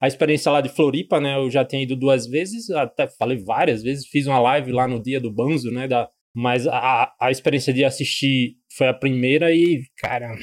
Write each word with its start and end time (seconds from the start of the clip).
a 0.00 0.06
experiência 0.06 0.52
lá 0.52 0.60
de 0.60 0.68
Floripa, 0.68 1.20
né? 1.20 1.36
Eu 1.36 1.50
já 1.50 1.64
tinha 1.64 1.82
ido 1.82 1.96
duas 1.96 2.26
vezes, 2.26 2.70
até 2.70 3.06
falei 3.06 3.38
várias 3.38 3.82
vezes, 3.82 4.06
fiz 4.06 4.26
uma 4.26 4.38
live 4.38 4.72
lá 4.72 4.86
no 4.86 5.02
dia 5.02 5.20
do 5.20 5.32
Banzo, 5.32 5.70
né? 5.70 5.88
Da, 5.88 6.08
mas 6.34 6.66
a, 6.66 7.14
a 7.20 7.30
experiência 7.30 7.72
de 7.72 7.84
assistir 7.84 8.56
foi 8.76 8.88
a 8.88 8.94
primeira 8.94 9.54
e, 9.54 9.82
cara, 9.98 10.34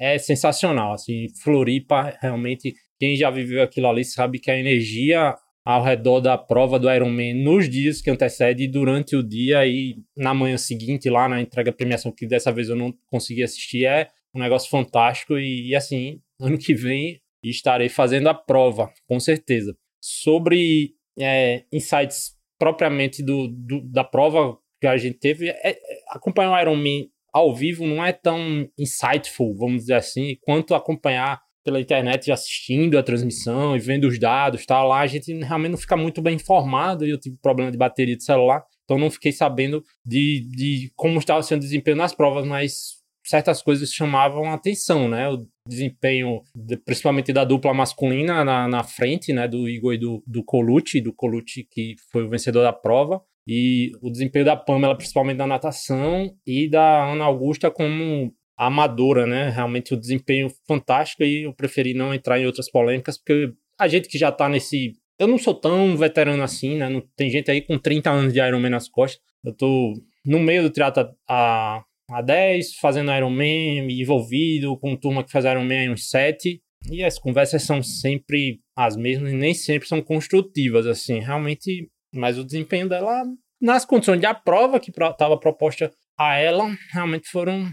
é 0.00 0.18
sensacional. 0.18 0.92
Assim, 0.92 1.26
Floripa, 1.42 2.16
realmente, 2.20 2.74
quem 2.98 3.16
já 3.16 3.30
viveu 3.30 3.62
aquilo 3.62 3.88
ali 3.88 4.04
sabe 4.04 4.40
que 4.40 4.50
a 4.50 4.58
energia 4.58 5.36
ao 5.64 5.84
redor 5.84 6.20
da 6.20 6.38
prova 6.38 6.78
do 6.78 6.90
Ironman 6.90 7.44
nos 7.44 7.68
dias 7.68 8.00
que 8.00 8.10
antecede 8.10 8.64
e 8.64 8.68
durante 8.68 9.14
o 9.14 9.22
dia 9.22 9.66
e 9.66 9.96
na 10.16 10.32
manhã 10.32 10.56
seguinte, 10.56 11.10
lá 11.10 11.28
na 11.28 11.42
entrega 11.42 11.70
premiação, 11.70 12.10
que 12.10 12.26
dessa 12.26 12.50
vez 12.50 12.70
eu 12.70 12.76
não 12.76 12.92
consegui 13.06 13.42
assistir, 13.42 13.84
é 13.84 14.08
um 14.34 14.40
negócio 14.40 14.70
fantástico. 14.70 15.38
E, 15.38 15.68
e 15.68 15.76
assim, 15.76 16.20
ano 16.40 16.56
que 16.56 16.74
vem 16.74 17.20
estarei 17.42 17.88
fazendo 17.88 18.28
a 18.28 18.34
prova, 18.34 18.92
com 19.06 19.18
certeza. 19.20 19.76
Sobre 20.00 20.94
é, 21.18 21.64
insights 21.72 22.36
propriamente 22.58 23.22
do, 23.22 23.48
do, 23.48 23.80
da 23.82 24.04
prova 24.04 24.58
que 24.80 24.86
a 24.86 24.96
gente 24.96 25.18
teve, 25.18 25.48
é, 25.48 25.70
é, 25.70 25.78
acompanhar 26.10 26.52
o 26.52 26.60
Ironman 26.60 27.08
ao 27.32 27.54
vivo 27.54 27.86
não 27.86 28.04
é 28.04 28.12
tão 28.12 28.68
insightful, 28.78 29.56
vamos 29.56 29.82
dizer 29.82 29.94
assim, 29.94 30.36
quanto 30.40 30.74
acompanhar 30.74 31.40
pela 31.64 31.80
internet 31.80 32.32
assistindo 32.32 32.96
a 32.96 33.02
transmissão 33.02 33.76
e 33.76 33.78
vendo 33.78 34.08
os 34.08 34.18
dados, 34.18 34.64
tá 34.64 34.82
lá 34.82 35.00
a 35.00 35.06
gente 35.06 35.32
realmente 35.32 35.72
não 35.72 35.78
fica 35.78 35.96
muito 35.96 36.22
bem 36.22 36.36
informado 36.36 37.06
e 37.06 37.10
eu 37.10 37.20
tive 37.20 37.36
problema 37.42 37.70
de 37.70 37.76
bateria 37.76 38.16
de 38.16 38.24
celular, 38.24 38.64
então 38.84 38.98
não 38.98 39.10
fiquei 39.10 39.32
sabendo 39.32 39.82
de, 40.04 40.48
de 40.50 40.92
como 40.96 41.18
estava 41.18 41.42
sendo 41.42 41.58
o 41.58 41.64
desempenho 41.64 41.96
nas 41.96 42.14
provas, 42.14 42.46
mas 42.46 42.98
certas 43.24 43.60
coisas 43.60 43.92
chamavam 43.92 44.44
a 44.44 44.54
atenção, 44.54 45.08
né? 45.08 45.26
Desempenho, 45.68 46.40
principalmente 46.84 47.32
da 47.32 47.44
dupla 47.44 47.74
masculina 47.74 48.44
na, 48.44 48.66
na 48.66 48.82
frente, 48.82 49.32
né? 49.32 49.46
Do 49.46 49.68
Igor 49.68 49.94
e 49.94 49.98
do, 49.98 50.22
do 50.26 50.42
Colucci, 50.42 51.00
do 51.00 51.12
Colucci 51.12 51.66
que 51.70 51.94
foi 52.10 52.24
o 52.24 52.30
vencedor 52.30 52.62
da 52.62 52.72
prova, 52.72 53.22
e 53.46 53.92
o 54.02 54.10
desempenho 54.10 54.44
da 54.44 54.56
Pamela, 54.56 54.96
principalmente 54.96 55.38
na 55.38 55.46
natação, 55.46 56.30
e 56.46 56.68
da 56.68 57.10
Ana 57.10 57.24
Augusta 57.24 57.70
como 57.70 58.32
amadora, 58.58 59.26
né? 59.26 59.50
Realmente 59.50 59.94
o 59.94 59.96
desempenho 59.96 60.50
fantástico 60.66 61.22
e 61.22 61.44
eu 61.44 61.54
preferi 61.54 61.94
não 61.94 62.12
entrar 62.12 62.40
em 62.40 62.46
outras 62.46 62.70
polêmicas, 62.70 63.16
porque 63.16 63.52
a 63.78 63.86
gente 63.86 64.08
que 64.08 64.18
já 64.18 64.32
tá 64.32 64.48
nesse. 64.48 64.94
Eu 65.18 65.28
não 65.28 65.38
sou 65.38 65.54
tão 65.54 65.96
veterano 65.96 66.42
assim, 66.42 66.76
né? 66.76 66.88
Não, 66.88 67.02
tem 67.16 67.30
gente 67.30 67.50
aí 67.50 67.62
com 67.62 67.78
30 67.78 68.10
anos 68.10 68.32
de 68.32 68.40
Ironman 68.40 68.70
nas 68.70 68.88
costas. 68.88 69.20
Eu 69.44 69.52
tô 69.52 69.94
no 70.26 70.38
meio 70.38 70.62
do 70.62 70.70
triatlo 70.70 71.08
há 71.28 71.82
a 72.10 72.22
10, 72.22 72.76
fazendo 72.76 73.12
Ironman, 73.12 73.90
envolvido 73.90 74.76
com 74.78 74.96
turma 74.96 75.22
que 75.22 75.30
faz 75.30 75.44
Ironman 75.44 75.90
uns 75.90 76.08
7. 76.08 76.60
E 76.90 77.04
as 77.04 77.18
conversas 77.18 77.64
são 77.64 77.82
sempre 77.82 78.60
as 78.76 78.96
mesmas 78.96 79.32
e 79.32 79.36
nem 79.36 79.52
sempre 79.52 79.88
são 79.88 80.00
construtivas, 80.00 80.86
assim, 80.86 81.18
realmente. 81.20 81.90
Mas 82.14 82.38
o 82.38 82.44
desempenho 82.44 82.88
dela, 82.88 83.24
nas 83.60 83.84
condições 83.84 84.20
de 84.20 84.26
a 84.26 84.32
prova 84.32 84.80
que 84.80 84.90
estava 84.90 85.38
proposta 85.38 85.90
a 86.18 86.36
ela, 86.36 86.74
realmente 86.92 87.28
foram 87.28 87.70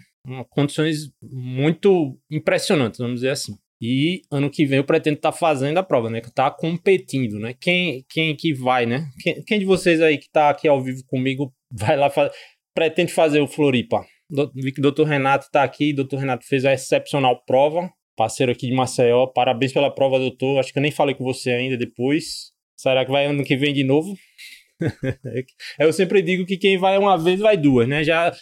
condições 0.50 1.12
muito 1.22 2.18
impressionantes, 2.30 3.00
vamos 3.00 3.16
dizer 3.16 3.30
assim. 3.30 3.54
E 3.82 4.22
ano 4.32 4.50
que 4.50 4.66
vem 4.66 4.78
eu 4.78 4.84
pretendo 4.84 5.18
estar 5.18 5.32
tá 5.32 5.38
fazendo 5.38 5.78
a 5.78 5.84
prova, 5.84 6.10
né? 6.10 6.22
Que 6.22 6.34
tá 6.34 6.50
competindo, 6.50 7.40
né? 7.40 7.54
Quem, 7.60 8.04
quem 8.10 8.36
que 8.36 8.54
vai, 8.54 8.86
né? 8.86 9.08
Quem, 9.22 9.44
quem 9.44 9.60
de 9.60 9.66
vocês 9.66 10.02
aí 10.02 10.18
que 10.18 10.30
tá 10.30 10.50
aqui 10.50 10.68
ao 10.68 10.82
vivo 10.82 11.04
comigo 11.06 11.54
vai 11.72 11.96
lá 11.96 12.10
fazer, 12.10 12.34
pretende 12.74 13.14
fazer 13.14 13.42
o 13.42 13.48
Floripa? 13.48 14.06
Vi 14.30 14.72
que 14.72 14.80
o 14.80 14.84
doutor 14.84 15.08
Renato 15.08 15.46
está 15.46 15.64
aqui. 15.64 15.92
O 15.92 15.96
doutor 15.98 16.20
Renato 16.20 16.46
fez 16.46 16.66
a 16.66 16.74
excepcional 16.74 17.44
prova. 17.46 17.90
Parceiro 18.16 18.52
aqui 18.52 18.68
de 18.68 18.74
Maceió. 18.74 19.28
Parabéns 19.28 19.74
pela 19.74 19.94
prova, 19.94 20.20
doutor. 20.20 20.60
Acho 20.60 20.72
que 20.72 20.80
eu 20.80 20.84
nem 20.84 20.92
falei 20.92 21.16
com 21.16 21.24
você 21.24 21.52
ainda 21.52 21.78
depois. 21.78 22.52
Será 22.76 23.06
que 23.06 23.12
vai 23.12 23.26
ano 23.26 23.44
que 23.44 23.56
vem 23.56 23.74
de 23.74 23.84
novo? 23.84 24.16
eu 25.80 25.94
sempre 25.94 26.22
digo 26.22 26.46
que 26.46 26.58
quem 26.58 26.78
vai 26.78 26.98
uma 26.98 27.18
vez 27.18 27.40
vai 27.40 27.56
duas, 27.56 27.88
né? 27.88 28.04
Já, 28.04 28.34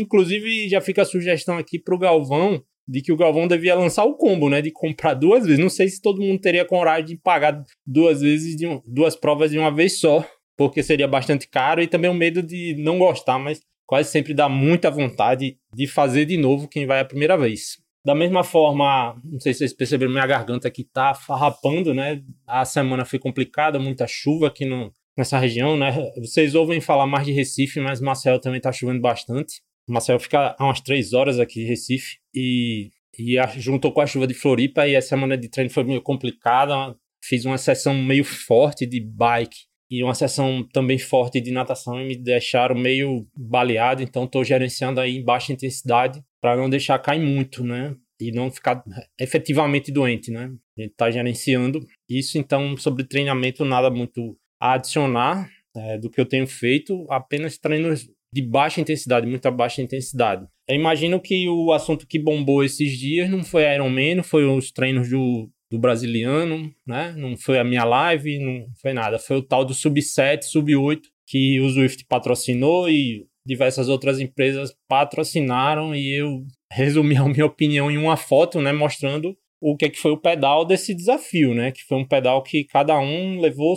inclusive 0.00 0.68
já 0.68 0.80
fica 0.80 1.02
a 1.02 1.04
sugestão 1.04 1.58
aqui 1.58 1.78
para 1.78 1.94
o 1.94 1.98
Galvão 1.98 2.62
de 2.88 3.00
que 3.02 3.12
o 3.12 3.16
Galvão 3.16 3.46
devia 3.46 3.74
lançar 3.74 4.04
o 4.04 4.16
combo, 4.16 4.48
né? 4.48 4.60
De 4.60 4.72
comprar 4.72 5.14
duas 5.14 5.44
vezes. 5.44 5.60
Não 5.60 5.68
sei 5.68 5.88
se 5.88 6.00
todo 6.00 6.20
mundo 6.20 6.40
teria 6.40 6.64
coragem 6.64 7.06
de 7.06 7.16
pagar 7.16 7.62
duas 7.86 8.20
vezes 8.20 8.56
de 8.56 8.66
um, 8.66 8.82
duas 8.86 9.14
provas 9.14 9.50
de 9.50 9.58
uma 9.58 9.70
vez 9.70 10.00
só, 10.00 10.26
porque 10.56 10.82
seria 10.82 11.06
bastante 11.06 11.48
caro 11.48 11.80
e 11.80 11.86
também 11.86 12.10
o 12.10 12.14
medo 12.14 12.42
de 12.42 12.74
não 12.78 12.98
gostar, 12.98 13.38
mas 13.38 13.60
quase 13.90 14.08
sempre 14.08 14.32
dá 14.32 14.48
muita 14.48 14.88
vontade 14.88 15.58
de 15.74 15.84
fazer 15.88 16.24
de 16.24 16.36
novo 16.36 16.68
quem 16.68 16.86
vai 16.86 17.00
a 17.00 17.04
primeira 17.04 17.36
vez. 17.36 17.76
Da 18.04 18.14
mesma 18.14 18.44
forma, 18.44 19.20
não 19.24 19.40
sei 19.40 19.52
se 19.52 19.58
vocês 19.58 19.72
perceberam, 19.72 20.12
minha 20.12 20.28
garganta 20.28 20.68
aqui 20.68 20.84
tá 20.84 21.12
farrapando, 21.12 21.92
né? 21.92 22.22
A 22.46 22.64
semana 22.64 23.04
foi 23.04 23.18
complicada, 23.18 23.80
muita 23.80 24.06
chuva 24.06 24.46
aqui 24.46 24.64
no, 24.64 24.92
nessa 25.18 25.40
região, 25.40 25.76
né? 25.76 25.90
Vocês 26.18 26.54
ouvem 26.54 26.80
falar 26.80 27.04
mais 27.04 27.26
de 27.26 27.32
Recife, 27.32 27.80
mas 27.80 28.00
Marcel 28.00 28.38
também 28.38 28.60
tá 28.60 28.70
chovendo 28.70 29.00
bastante. 29.00 29.60
Marcel 29.88 30.20
fica 30.20 30.54
há 30.56 30.64
umas 30.64 30.80
três 30.80 31.12
horas 31.12 31.40
aqui 31.40 31.64
em 31.64 31.66
Recife 31.66 32.18
e, 32.32 32.90
e 33.18 33.40
a, 33.40 33.48
juntou 33.48 33.92
com 33.92 34.00
a 34.00 34.06
chuva 34.06 34.28
de 34.28 34.34
Floripa 34.34 34.86
e 34.86 34.94
a 34.94 35.02
semana 35.02 35.36
de 35.36 35.48
treino 35.48 35.68
foi 35.68 35.82
meio 35.82 36.00
complicada. 36.00 36.94
Fiz 37.20 37.44
uma 37.44 37.58
sessão 37.58 37.92
meio 37.92 38.22
forte 38.22 38.86
de 38.86 39.00
bike 39.00 39.68
e 39.90 40.04
uma 40.04 40.14
sessão 40.14 40.62
também 40.72 40.98
forte 40.98 41.40
de 41.40 41.50
natação 41.50 42.00
e 42.00 42.06
me 42.06 42.16
deixaram 42.16 42.76
meio 42.76 43.26
baleado, 43.36 44.02
então 44.02 44.24
estou 44.24 44.44
gerenciando 44.44 45.00
aí 45.00 45.16
em 45.16 45.24
baixa 45.24 45.52
intensidade 45.52 46.22
para 46.40 46.56
não 46.56 46.70
deixar 46.70 46.98
cair 47.00 47.20
muito, 47.20 47.64
né? 47.64 47.96
E 48.20 48.30
não 48.30 48.50
ficar 48.50 48.84
efetivamente 49.18 49.90
doente, 49.90 50.30
né? 50.30 50.52
A 50.78 50.82
gente 50.82 50.92
está 50.92 51.10
gerenciando 51.10 51.80
isso, 52.08 52.38
então 52.38 52.76
sobre 52.76 53.02
treinamento 53.04 53.64
nada 53.64 53.90
muito 53.90 54.36
a 54.60 54.74
adicionar 54.74 55.50
é, 55.74 55.98
do 55.98 56.10
que 56.10 56.20
eu 56.20 56.26
tenho 56.26 56.46
feito, 56.46 57.06
apenas 57.10 57.58
treinos 57.58 58.08
de 58.32 58.42
baixa 58.42 58.80
intensidade, 58.80 59.26
muita 59.26 59.50
baixa 59.50 59.82
intensidade. 59.82 60.46
Eu 60.68 60.76
imagino 60.76 61.18
que 61.20 61.48
o 61.48 61.72
assunto 61.72 62.06
que 62.06 62.18
bombou 62.18 62.62
esses 62.62 62.96
dias 62.96 63.28
não 63.28 63.42
foi 63.42 63.64
Ironman, 63.74 64.16
não 64.16 64.22
foi 64.22 64.44
os 64.44 64.70
treinos 64.70 65.10
do 65.10 65.50
do 65.70 65.78
brasiliano, 65.78 66.74
né? 66.86 67.14
Não 67.16 67.36
foi 67.36 67.58
a 67.58 67.64
minha 67.64 67.84
live, 67.84 68.38
não 68.38 68.66
foi 68.80 68.92
nada. 68.92 69.18
Foi 69.18 69.36
o 69.36 69.42
tal 69.42 69.64
do 69.64 69.72
Sub 69.72 70.00
7, 70.02 70.46
Sub 70.46 70.74
8, 70.74 71.08
que 71.26 71.60
o 71.60 71.68
Swift 71.68 72.04
patrocinou 72.06 72.90
e 72.90 73.26
diversas 73.46 73.88
outras 73.88 74.20
empresas 74.20 74.76
patrocinaram 74.88 75.94
e 75.94 76.20
eu 76.20 76.44
resumi 76.70 77.16
a 77.16 77.24
minha 77.24 77.46
opinião 77.46 77.90
em 77.90 77.96
uma 77.96 78.16
foto, 78.16 78.60
né, 78.60 78.72
mostrando 78.72 79.36
o 79.60 79.76
que, 79.76 79.86
é 79.86 79.88
que 79.88 79.98
foi 79.98 80.12
o 80.12 80.20
pedal 80.20 80.64
desse 80.64 80.94
desafio, 80.94 81.54
né, 81.54 81.70
que 81.70 81.84
foi 81.84 81.98
um 81.98 82.06
pedal 82.06 82.42
que 82.42 82.64
cada 82.64 82.98
um 82.98 83.40
levou, 83.40 83.76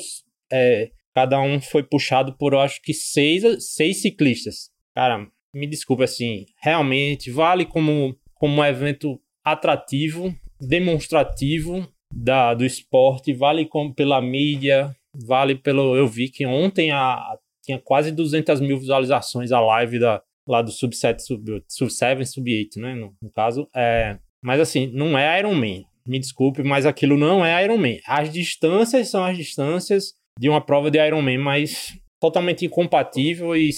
é, 0.52 0.92
cada 1.14 1.40
um 1.42 1.62
foi 1.62 1.84
puxado 1.84 2.36
por, 2.38 2.54
eu 2.54 2.60
acho 2.60 2.82
que 2.82 2.94
seis, 2.94 3.44
seis 3.74 4.02
ciclistas. 4.02 4.72
Cara, 4.96 5.28
me 5.54 5.68
desculpe, 5.68 6.04
assim, 6.04 6.46
realmente 6.62 7.32
vale 7.32 7.66
como, 7.66 8.18
como 8.36 8.62
um 8.62 8.66
evento 8.66 9.20
atrativo, 9.44 10.34
demonstrativo 10.68 11.88
da, 12.14 12.54
do 12.54 12.66
esporte, 12.66 13.34
vale 13.34 13.68
pela 13.96 14.22
mídia, 14.22 14.96
vale 15.14 15.56
pelo. 15.56 15.96
Eu 15.96 16.08
vi 16.08 16.30
que 16.30 16.46
ontem 16.46 16.92
a, 16.92 17.38
tinha 17.64 17.80
quase 17.80 18.12
200 18.12 18.60
mil 18.62 18.78
visualizações 18.78 19.52
a 19.52 19.60
live 19.60 20.00
da, 20.00 20.22
lá 20.48 20.62
do 20.62 20.72
Sub 20.72 20.96
7, 20.96 21.24
Sub, 21.24 21.64
Sub 21.68 21.92
7, 21.92 22.26
Sub 22.26 22.52
8, 22.52 22.80
né? 22.80 22.96
No, 22.96 23.16
no 23.22 23.32
caso. 23.32 23.68
É, 23.76 24.18
mas 24.42 24.60
assim, 24.60 24.88
não 24.94 25.18
é 25.18 25.40
Iron 25.40 25.56
Man. 25.56 25.84
Me 26.06 26.20
desculpe, 26.20 26.64
mas 26.64 26.86
aquilo 26.86 27.18
não 27.18 27.46
é 27.46 27.64
Iron 27.64 27.78
Man. 27.78 27.98
As 28.06 28.32
distâncias 28.32 29.10
são 29.10 29.24
as 29.24 29.38
distâncias 29.38 30.14
de 30.38 30.50
uma 30.50 30.60
prova 30.60 30.92
de 30.92 31.00
Iron 31.00 31.22
Man, 31.22 31.40
mas 31.40 31.98
totalmente 32.20 32.66
incompatível 32.66 33.56
e 33.56 33.70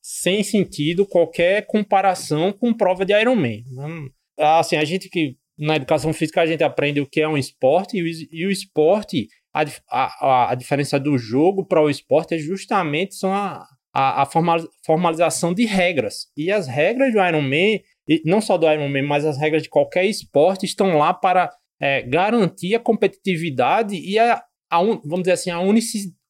sem 0.00 0.42
sentido 0.42 1.06
qualquer 1.06 1.66
comparação 1.66 2.52
com 2.52 2.72
prova 2.72 3.04
de 3.04 3.12
Iron 3.12 3.36
Man. 3.36 4.08
Assim, 4.38 4.76
a 4.76 4.84
gente 4.84 5.08
que 5.08 5.36
na 5.60 5.76
educação 5.76 6.12
física 6.14 6.40
a 6.40 6.46
gente 6.46 6.64
aprende 6.64 7.02
o 7.02 7.06
que 7.06 7.20
é 7.20 7.28
um 7.28 7.36
esporte 7.36 7.98
e 7.98 8.02
o, 8.02 8.06
e 8.32 8.46
o 8.46 8.50
esporte, 8.50 9.28
a, 9.52 9.64
a, 9.90 10.52
a 10.52 10.54
diferença 10.54 10.98
do 10.98 11.18
jogo 11.18 11.66
para 11.66 11.82
o 11.82 11.90
esporte 11.90 12.34
é 12.34 12.38
justamente 12.38 13.14
são 13.14 13.30
a, 13.32 13.66
a, 13.94 14.22
a 14.22 14.26
formalização 14.86 15.52
de 15.52 15.66
regras. 15.66 16.28
E 16.34 16.50
as 16.50 16.66
regras 16.66 17.12
do 17.12 17.22
Ironman, 17.22 17.82
não 18.24 18.40
só 18.40 18.56
do 18.56 18.70
Ironman, 18.70 19.02
mas 19.02 19.26
as 19.26 19.38
regras 19.38 19.62
de 19.62 19.68
qualquer 19.68 20.06
esporte 20.06 20.64
estão 20.64 20.96
lá 20.96 21.12
para 21.12 21.50
é, 21.78 22.02
garantir 22.02 22.74
a 22.74 22.80
competitividade 22.80 23.96
e 23.96 24.18
a, 24.18 24.42
a 24.70 24.80
un, 24.80 25.00
vamos 25.04 25.22
dizer 25.22 25.32
assim, 25.32 25.50
a 25.50 25.58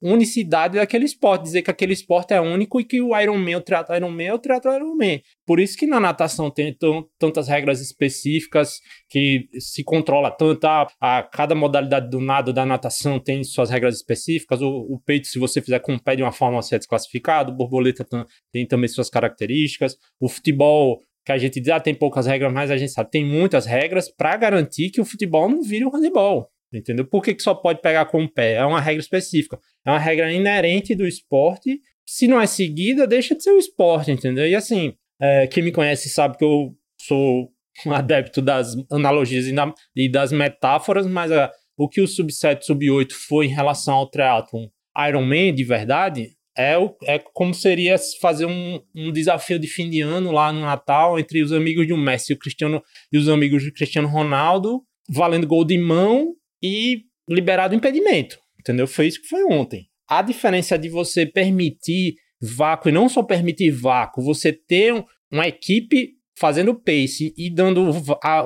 unicidade 0.00 0.78
daquele 0.78 1.04
esporte, 1.04 1.42
dizer 1.42 1.60
que 1.60 1.70
aquele 1.70 1.92
esporte 1.92 2.32
é 2.32 2.40
único 2.40 2.80
e 2.80 2.84
que 2.84 3.02
o 3.02 3.16
Ironman, 3.16 3.56
o 3.56 3.60
triatlo 3.60 3.94
Ironman 3.94 4.26
é 4.28 4.34
o 4.34 4.38
triatlo 4.38 4.72
Ironman. 4.72 5.20
Por 5.46 5.60
isso 5.60 5.76
que 5.76 5.86
na 5.86 6.00
natação 6.00 6.50
tem 6.50 6.74
tantas 7.18 7.48
regras 7.48 7.82
específicas 7.82 8.80
que 9.10 9.48
se 9.58 9.84
controla 9.84 10.30
tanto 10.30 10.64
a, 10.64 10.88
a, 10.98 11.22
cada 11.22 11.54
modalidade 11.54 12.08
do 12.08 12.18
nado 12.18 12.50
da 12.50 12.64
natação 12.64 13.20
tem 13.20 13.44
suas 13.44 13.68
regras 13.68 13.96
específicas. 13.96 14.62
O, 14.62 14.68
o 14.68 14.98
peito, 15.04 15.26
se 15.26 15.38
você 15.38 15.60
fizer 15.60 15.80
com 15.80 15.94
o 15.94 16.02
pé 16.02 16.16
de 16.16 16.22
uma 16.22 16.32
forma, 16.32 16.62
você 16.62 16.76
é 16.76 16.78
desclassificado. 16.78 17.52
O 17.52 17.56
borboleta 17.56 18.06
tem 18.50 18.66
também 18.66 18.88
suas 18.88 19.10
características. 19.10 19.98
O 20.18 20.30
futebol 20.30 20.98
que 21.26 21.32
a 21.32 21.36
gente 21.36 21.60
diz, 21.60 21.68
ah, 21.68 21.78
tem 21.78 21.94
poucas 21.94 22.26
regras, 22.26 22.50
mas 22.50 22.70
a 22.70 22.78
gente 22.78 22.92
sabe, 22.92 23.10
tem 23.10 23.24
muitas 23.24 23.66
regras 23.66 24.08
para 24.10 24.34
garantir 24.38 24.90
que 24.90 25.00
o 25.00 25.04
futebol 25.04 25.48
não 25.48 25.62
vire 25.62 25.84
o 25.84 25.90
handebol. 25.90 26.48
Entendeu? 26.72 27.04
Por 27.04 27.22
que, 27.22 27.34
que 27.34 27.42
só 27.42 27.54
pode 27.54 27.80
pegar 27.80 28.06
com 28.06 28.24
o 28.24 28.28
pé? 28.28 28.54
É 28.54 28.64
uma 28.64 28.80
regra 28.80 29.00
específica. 29.00 29.58
É 29.84 29.90
uma 29.90 29.98
regra 29.98 30.32
inerente 30.32 30.94
do 30.94 31.06
esporte. 31.06 31.80
Se 32.06 32.26
não 32.26 32.40
é 32.40 32.46
seguida, 32.46 33.06
deixa 33.06 33.34
de 33.34 33.42
ser 33.42 33.52
o 33.52 33.58
esporte, 33.58 34.10
entendeu? 34.10 34.46
E 34.46 34.54
assim, 34.54 34.94
é, 35.20 35.46
quem 35.46 35.62
me 35.62 35.72
conhece 35.72 36.08
sabe 36.08 36.36
que 36.36 36.44
eu 36.44 36.74
sou 37.00 37.50
um 37.86 37.92
adepto 37.94 38.42
das 38.42 38.74
analogias 38.90 39.46
e, 39.94 40.08
das 40.08 40.32
metáforas, 40.32 41.06
mas 41.06 41.30
é, 41.30 41.50
o 41.76 41.88
que 41.88 42.00
o 42.00 42.06
Sub-7 42.06 42.62
Sub-8 42.62 43.12
foi 43.12 43.46
em 43.46 43.54
relação 43.54 43.94
ao 43.94 44.10
triatlon 44.10 44.66
Ironman 45.08 45.54
de 45.54 45.64
verdade, 45.64 46.30
é, 46.56 46.76
o, 46.76 46.94
é 47.04 47.18
como 47.18 47.54
seria 47.54 47.96
fazer 48.20 48.44
um, 48.44 48.80
um 48.94 49.12
desafio 49.12 49.58
de 49.58 49.66
fim 49.66 49.88
de 49.88 50.00
ano 50.00 50.32
lá 50.32 50.52
no 50.52 50.60
Natal 50.60 51.18
entre 51.18 51.42
os 51.42 51.52
amigos 51.52 51.86
de 51.86 51.92
um 51.92 51.96
Messi 51.96 52.32
o 52.32 52.38
Cristiano, 52.38 52.82
e 53.12 53.16
os 53.16 53.28
amigos 53.28 53.64
do 53.64 53.72
Cristiano 53.72 54.08
Ronaldo, 54.08 54.82
valendo 55.08 55.46
gol 55.46 55.64
de 55.64 55.78
mão 55.78 56.34
e 56.62 57.04
liberado 57.28 57.74
impedimento. 57.74 58.38
Entendeu? 58.58 58.86
Foi 58.86 59.06
isso 59.06 59.20
que 59.22 59.28
foi 59.28 59.44
ontem. 59.44 59.86
A 60.08 60.22
diferença 60.22 60.78
de 60.78 60.88
você 60.88 61.24
permitir 61.24 62.14
vácuo 62.40 62.88
e 62.88 62.92
não 62.92 63.08
só 63.08 63.22
permitir 63.22 63.70
vácuo, 63.70 64.22
você 64.22 64.52
ter 64.52 64.92
um, 64.92 65.04
uma 65.30 65.46
equipe 65.46 66.14
fazendo 66.36 66.74
pace 66.74 67.34
e 67.36 67.50
dando 67.50 67.90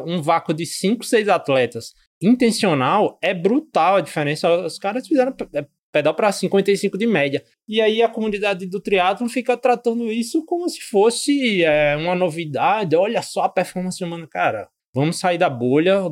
um 0.06 0.20
vácuo 0.20 0.52
de 0.52 0.66
5, 0.66 1.04
6 1.04 1.28
atletas 1.28 1.92
intencional 2.20 3.18
é 3.22 3.34
brutal 3.34 3.96
a 3.96 4.00
diferença. 4.00 4.50
Os 4.64 4.78
caras 4.78 5.06
fizeram 5.06 5.34
é, 5.52 5.66
pedal 5.92 6.14
para 6.14 6.32
55 6.32 6.98
de 6.98 7.06
média. 7.06 7.42
E 7.68 7.80
aí 7.80 8.02
a 8.02 8.08
comunidade 8.08 8.66
do 8.66 8.80
triatlon 8.80 9.28
fica 9.28 9.56
tratando 9.56 10.10
isso 10.10 10.44
como 10.44 10.68
se 10.68 10.80
fosse 10.80 11.62
é, 11.62 11.96
uma 11.96 12.14
novidade. 12.14 12.96
Olha 12.96 13.22
só 13.22 13.42
a 13.42 13.48
performance 13.48 14.02
humana, 14.02 14.26
cara. 14.26 14.68
Vamos 14.94 15.18
sair 15.18 15.38
da 15.38 15.50
bolha. 15.50 16.10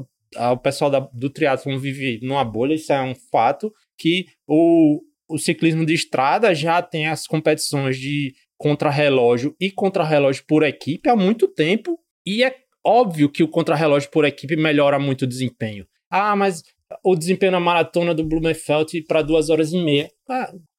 O 0.52 0.56
pessoal 0.56 0.90
da, 0.90 1.00
do 1.00 1.30
triatlon 1.30 1.78
vive 1.78 2.20
numa 2.22 2.44
bolha, 2.44 2.74
isso 2.74 2.92
é 2.92 3.02
um 3.02 3.14
fato. 3.14 3.72
Que 3.98 4.26
o, 4.46 5.00
o 5.28 5.38
ciclismo 5.38 5.84
de 5.84 5.94
estrada 5.94 6.54
já 6.54 6.80
tem 6.82 7.06
as 7.06 7.26
competições 7.26 7.98
de 7.98 8.34
contrarrelógio 8.56 9.56
e 9.60 9.70
contrarrelógio 9.70 10.44
por 10.46 10.62
equipe 10.62 11.08
há 11.08 11.16
muito 11.16 11.48
tempo. 11.48 11.98
E 12.24 12.44
é 12.44 12.54
óbvio 12.84 13.28
que 13.28 13.42
o 13.42 13.48
contrarrelógio 13.48 14.10
por 14.10 14.24
equipe 14.24 14.56
melhora 14.56 14.98
muito 14.98 15.22
o 15.22 15.26
desempenho. 15.26 15.86
Ah, 16.10 16.36
mas 16.36 16.62
o 17.02 17.16
desempenho 17.16 17.52
na 17.52 17.60
maratona 17.60 18.14
do 18.14 18.24
Blumenfeld 18.24 19.02
para 19.02 19.22
duas 19.22 19.50
horas 19.50 19.72
e 19.72 19.78
meia. 19.78 20.10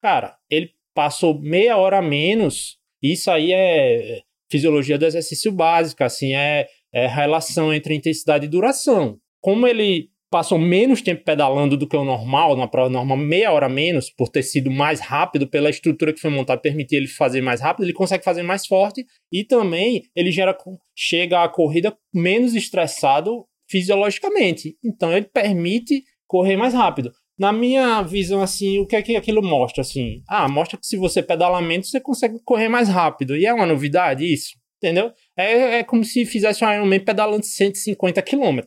Cara, 0.00 0.36
ele 0.48 0.70
passou 0.94 1.40
meia 1.40 1.76
hora 1.76 1.98
a 1.98 2.02
menos. 2.02 2.78
Isso 3.02 3.30
aí 3.30 3.52
é 3.52 4.22
fisiologia 4.50 4.96
do 4.96 5.04
exercício 5.04 5.50
básico, 5.50 6.04
assim, 6.04 6.34
é, 6.34 6.68
é 6.92 7.06
relação 7.06 7.74
entre 7.74 7.94
intensidade 7.94 8.46
e 8.46 8.48
duração. 8.48 9.18
Como 9.44 9.66
ele 9.66 10.08
passou 10.30 10.58
menos 10.58 11.02
tempo 11.02 11.22
pedalando 11.22 11.76
do 11.76 11.86
que 11.86 11.94
o 11.94 12.02
normal, 12.02 12.56
na 12.56 12.66
prova 12.66 12.88
normal, 12.88 13.18
meia 13.18 13.52
hora 13.52 13.68
menos, 13.68 14.08
por 14.08 14.30
ter 14.30 14.42
sido 14.42 14.70
mais 14.70 15.00
rápido, 15.00 15.46
pela 15.46 15.68
estrutura 15.68 16.14
que 16.14 16.18
foi 16.18 16.30
montada, 16.30 16.58
permitir 16.62 16.96
ele 16.96 17.06
fazer 17.06 17.42
mais 17.42 17.60
rápido, 17.60 17.84
ele 17.84 17.92
consegue 17.92 18.24
fazer 18.24 18.42
mais 18.42 18.66
forte 18.66 19.04
e 19.30 19.44
também 19.44 20.04
ele 20.16 20.32
gera, 20.32 20.56
chega 20.96 21.44
à 21.44 21.48
corrida 21.50 21.94
menos 22.10 22.54
estressado 22.54 23.44
fisiologicamente. 23.68 24.78
Então 24.82 25.12
ele 25.12 25.26
permite 25.26 26.02
correr 26.26 26.56
mais 26.56 26.72
rápido. 26.72 27.12
Na 27.38 27.52
minha 27.52 28.00
visão, 28.00 28.40
assim, 28.40 28.78
o 28.78 28.86
que 28.86 28.96
é 28.96 29.02
que 29.02 29.14
aquilo 29.14 29.42
mostra? 29.42 29.82
Assim, 29.82 30.22
ah, 30.26 30.48
mostra 30.48 30.78
que 30.78 30.86
se 30.86 30.96
você 30.96 31.22
pedalar 31.22 31.62
menos, 31.62 31.90
você 31.90 32.00
consegue 32.00 32.38
correr 32.46 32.70
mais 32.70 32.88
rápido. 32.88 33.36
E 33.36 33.44
é 33.44 33.52
uma 33.52 33.66
novidade 33.66 34.24
isso, 34.24 34.54
entendeu? 34.78 35.12
É, 35.36 35.80
é 35.80 35.84
como 35.84 36.02
se 36.02 36.24
fizesse 36.24 36.64
um 36.64 36.72
Ironman 36.72 37.04
pedalando 37.04 37.44
150 37.44 38.22
km. 38.22 38.60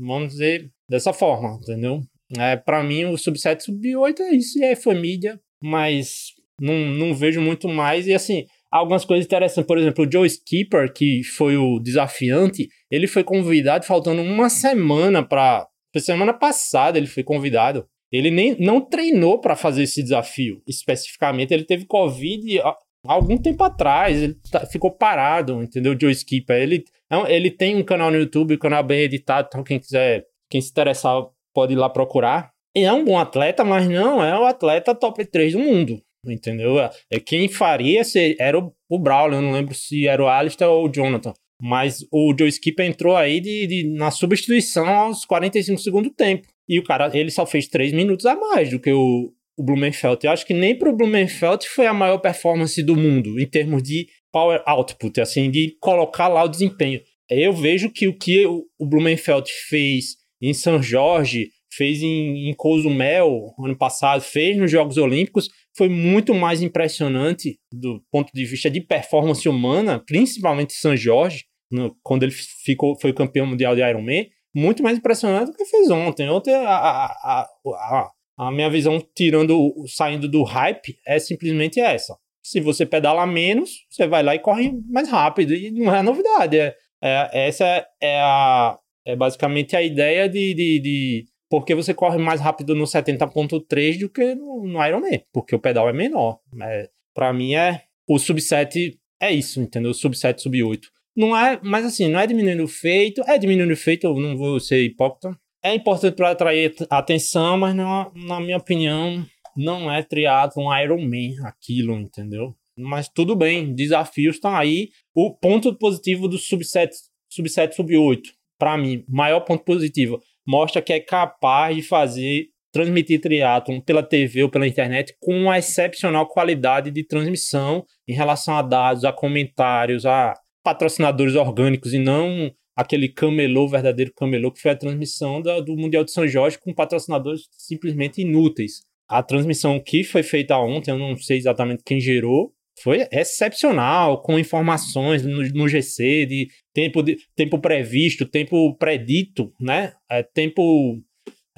Vamos 0.00 0.32
dizer 0.32 0.70
dessa 0.88 1.12
forma, 1.12 1.58
entendeu? 1.62 2.00
É, 2.38 2.56
para 2.56 2.82
mim, 2.82 3.06
o 3.06 3.18
sub-7 3.18 3.60
sub-8 3.60 4.20
é 4.20 4.34
isso, 4.34 4.62
é 4.62 4.76
família, 4.76 5.40
mas 5.62 6.32
não, 6.60 6.74
não 6.74 7.14
vejo 7.14 7.40
muito 7.40 7.68
mais. 7.68 8.06
E 8.06 8.14
assim, 8.14 8.46
algumas 8.70 9.04
coisas 9.04 9.26
interessantes. 9.26 9.66
Por 9.66 9.78
exemplo, 9.78 10.06
o 10.06 10.10
Joe 10.10 10.26
Skipper, 10.26 10.92
que 10.92 11.22
foi 11.24 11.56
o 11.56 11.80
desafiante, 11.80 12.68
ele 12.90 13.06
foi 13.06 13.24
convidado 13.24 13.84
faltando 13.84 14.22
uma 14.22 14.48
semana 14.48 15.26
para. 15.26 15.66
Semana 15.98 16.32
passada 16.32 16.98
ele 16.98 17.08
foi 17.08 17.24
convidado. 17.24 17.84
Ele 18.12 18.30
nem 18.30 18.56
não 18.58 18.80
treinou 18.80 19.40
para 19.40 19.56
fazer 19.56 19.84
esse 19.84 20.02
desafio 20.02 20.62
especificamente. 20.66 21.52
Ele 21.52 21.64
teve 21.64 21.84
Covid 21.84 22.60
algum 23.04 23.36
tempo 23.36 23.62
atrás. 23.64 24.20
Ele 24.20 24.36
tá, 24.50 24.66
ficou 24.66 24.90
parado, 24.90 25.62
entendeu? 25.62 25.96
Joe 25.98 26.12
Skipper. 26.12 26.56
Ele, 26.56 26.84
ele 27.28 27.50
tem 27.50 27.76
um 27.76 27.84
canal 27.84 28.10
no 28.10 28.18
YouTube, 28.18 28.54
um 28.54 28.58
canal 28.58 28.82
bem 28.82 29.00
editado. 29.00 29.48
Então, 29.48 29.64
quem 29.64 29.78
quiser, 29.78 30.24
quem 30.50 30.60
se 30.60 30.70
interessar, 30.70 31.22
pode 31.54 31.72
ir 31.72 31.76
lá 31.76 31.88
procurar. 31.88 32.50
Ele 32.74 32.86
é 32.86 32.92
um 32.92 33.04
bom 33.04 33.18
atleta, 33.18 33.64
mas 33.64 33.88
não 33.88 34.22
é 34.22 34.38
o 34.38 34.44
atleta 34.44 34.94
top 34.94 35.24
3 35.24 35.52
do 35.54 35.58
mundo 35.58 36.00
entendeu? 36.26 36.78
É, 36.78 37.20
quem 37.24 37.48
faria 37.48 38.02
era 38.38 38.58
o, 38.58 38.72
o 38.88 38.96
eu 38.96 39.42
não 39.42 39.52
lembro 39.52 39.74
se 39.74 40.06
era 40.06 40.22
o 40.22 40.28
Alistair 40.28 40.70
ou 40.70 40.86
o 40.86 40.92
Jonathan. 40.92 41.32
Mas 41.62 42.06
o 42.10 42.34
Joe 42.36 42.48
Skip 42.48 42.82
entrou 42.82 43.16
aí 43.16 43.38
de, 43.38 43.66
de, 43.66 43.88
na 43.90 44.10
substituição 44.10 44.88
aos 44.88 45.24
45 45.26 45.80
segundos 45.80 46.10
do 46.10 46.14
tempo. 46.14 46.48
E 46.66 46.78
o 46.78 46.84
cara, 46.84 47.10
ele 47.12 47.30
só 47.30 47.44
fez 47.44 47.68
3 47.68 47.92
minutos 47.92 48.24
a 48.24 48.34
mais 48.34 48.70
do 48.70 48.80
que 48.80 48.90
o, 48.92 49.32
o 49.60 49.62
Blumenfeld. 49.62 50.24
Eu 50.24 50.32
acho 50.32 50.46
que 50.46 50.54
nem 50.54 50.76
pro 50.76 50.96
Blumenfeld 50.96 51.68
foi 51.68 51.86
a 51.86 51.92
maior 51.92 52.16
performance 52.16 52.82
do 52.82 52.96
mundo, 52.96 53.38
em 53.38 53.46
termos 53.46 53.82
de 53.82 54.06
power 54.32 54.62
output, 54.64 55.20
assim, 55.20 55.50
de 55.50 55.76
colocar 55.78 56.28
lá 56.28 56.44
o 56.44 56.48
desempenho. 56.48 57.00
Eu 57.28 57.52
vejo 57.52 57.90
que 57.90 58.08
o 58.08 58.16
que 58.16 58.46
o, 58.46 58.64
o 58.78 58.86
Blumenfeld 58.86 59.50
fez 59.68 60.16
em 60.40 60.54
São 60.54 60.82
Jorge, 60.82 61.50
fez 61.70 62.02
em, 62.02 62.48
em 62.48 62.54
Cozumel 62.54 63.54
ano 63.62 63.76
passado, 63.76 64.22
fez 64.22 64.56
nos 64.56 64.70
Jogos 64.70 64.96
Olímpicos, 64.96 65.50
foi 65.76 65.90
muito 65.90 66.34
mais 66.34 66.62
impressionante 66.62 67.58
do 67.70 68.02
ponto 68.10 68.32
de 68.32 68.44
vista 68.46 68.70
de 68.70 68.80
performance 68.80 69.46
humana, 69.46 70.02
principalmente 70.06 70.72
São 70.72 70.96
Jorge, 70.96 71.44
no, 71.70 71.94
quando 72.02 72.22
ele 72.22 72.32
ficou, 72.64 72.98
foi 72.98 73.12
campeão 73.12 73.46
mundial 73.46 73.76
de 73.76 73.82
Ironman, 73.82 74.26
muito 74.54 74.82
mais 74.82 74.96
impressionante 74.96 75.50
do 75.50 75.56
que 75.56 75.66
fez 75.66 75.90
ontem. 75.90 76.28
Ontem 76.30 76.54
a, 76.54 76.66
a, 76.66 77.06
a, 77.06 77.48
a 77.66 78.10
minha 78.48 78.70
visão, 78.70 79.04
tirando, 79.12 79.74
saindo 79.88 80.28
do 80.28 80.44
hype, 80.44 80.96
é 81.04 81.18
simplesmente 81.18 81.80
essa. 81.80 82.16
Se 82.40 82.60
você 82.60 82.86
pedala 82.86 83.26
menos, 83.26 83.84
você 83.90 84.06
vai 84.06 84.22
lá 84.22 84.36
e 84.36 84.38
corre 84.38 84.72
mais 84.88 85.08
rápido. 85.08 85.52
E 85.52 85.72
não 85.72 85.92
é 85.92 86.00
novidade. 86.00 86.56
É, 86.56 86.74
é 87.02 87.48
essa 87.48 87.64
é, 87.66 87.86
é, 88.00 88.20
a, 88.20 88.78
é 89.04 89.16
basicamente 89.16 89.74
a 89.74 89.82
ideia 89.82 90.28
de, 90.28 90.54
de, 90.54 90.78
de 90.78 91.24
porque 91.50 91.74
você 91.74 91.92
corre 91.92 92.18
mais 92.18 92.40
rápido 92.40 92.76
no 92.76 92.84
70.3 92.84 93.98
do 93.98 94.08
que 94.08 94.36
no, 94.36 94.64
no 94.64 94.86
Ironman, 94.86 95.24
porque 95.32 95.56
o 95.56 95.58
pedal 95.58 95.88
é 95.88 95.92
menor. 95.92 96.38
É, 96.62 96.88
para 97.12 97.32
mim 97.32 97.54
é 97.54 97.82
o 98.08 98.18
sub 98.18 98.40
7 98.40 99.00
é 99.20 99.30
isso, 99.30 99.60
entendeu? 99.60 99.92
Sub 99.92 100.16
7, 100.16 100.40
sub 100.40 100.62
8. 100.62 100.88
Não 101.14 101.36
é, 101.36 101.60
mas 101.62 101.84
assim, 101.84 102.08
não 102.08 102.18
é 102.18 102.26
diminuindo 102.26 102.64
o 102.64 102.68
feito, 102.68 103.22
é 103.26 103.36
diminuindo 103.36 103.72
o 103.72 103.76
feito, 103.76 104.06
eu 104.06 104.14
não 104.14 104.36
vou 104.36 104.58
ser 104.58 104.82
hipócrita. 104.82 105.38
É 105.62 105.74
importante 105.74 106.16
para 106.16 106.30
atrair 106.30 106.74
atenção, 106.88 107.58
mas 107.58 107.74
não, 107.74 108.10
na 108.14 108.40
minha 108.40 108.56
opinião, 108.56 109.26
não 109.56 109.92
é 109.92 110.02
triatlon 110.02 110.74
Ironman 110.74 111.34
aquilo, 111.44 111.98
entendeu? 111.98 112.54
Mas 112.76 113.08
tudo 113.08 113.36
bem, 113.36 113.74
desafios 113.74 114.36
estão 114.36 114.56
aí. 114.56 114.88
O 115.14 115.34
ponto 115.34 115.76
positivo 115.76 116.28
do 116.28 116.38
sub 116.38 116.64
7, 116.64 116.96
sub 117.28 117.48
7, 117.48 117.76
sub 117.76 117.94
8, 117.94 118.30
para 118.58 118.78
mim, 118.78 119.04
maior 119.06 119.40
ponto 119.40 119.64
positivo 119.64 120.20
mostra 120.46 120.80
que 120.80 120.92
é 120.92 121.00
capaz 121.00 121.76
de 121.76 121.82
fazer 121.82 122.46
transmitir 122.72 123.20
triatlon 123.20 123.80
pela 123.80 124.02
TV 124.02 124.44
ou 124.44 124.48
pela 124.48 124.66
internet 124.66 125.14
com 125.20 125.34
uma 125.34 125.58
excepcional 125.58 126.26
qualidade 126.26 126.90
de 126.90 127.04
transmissão 127.04 127.84
em 128.08 128.14
relação 128.14 128.56
a 128.56 128.62
dados, 128.62 129.04
a 129.04 129.12
comentários, 129.12 130.06
a 130.06 130.34
patrocinadores 130.62 131.34
orgânicos 131.34 131.92
e 131.92 131.98
não 131.98 132.50
aquele 132.80 133.08
camelô, 133.08 133.68
verdadeiro 133.68 134.12
camelô, 134.14 134.50
que 134.50 134.60
foi 134.60 134.70
a 134.70 134.76
transmissão 134.76 135.42
do 135.42 135.76
Mundial 135.76 136.02
de 136.02 136.12
São 136.12 136.26
Jorge 136.26 136.58
com 136.58 136.72
patrocinadores 136.72 137.42
simplesmente 137.52 138.22
inúteis. 138.22 138.80
A 139.06 139.22
transmissão 139.22 139.78
que 139.78 140.02
foi 140.02 140.22
feita 140.22 140.56
ontem, 140.56 140.90
eu 140.90 140.98
não 140.98 141.14
sei 141.16 141.36
exatamente 141.36 141.82
quem 141.84 142.00
gerou, 142.00 142.54
foi 142.82 143.06
excepcional, 143.12 144.22
com 144.22 144.38
informações 144.38 145.22
no, 145.22 145.46
no 145.50 145.68
GC 145.68 146.24
de 146.24 146.48
tempo, 146.72 147.02
de 147.02 147.18
tempo 147.36 147.58
previsto, 147.58 148.24
tempo 148.24 148.74
predito, 148.76 149.52
né? 149.60 149.92
É, 150.10 150.22
tempo, 150.22 150.98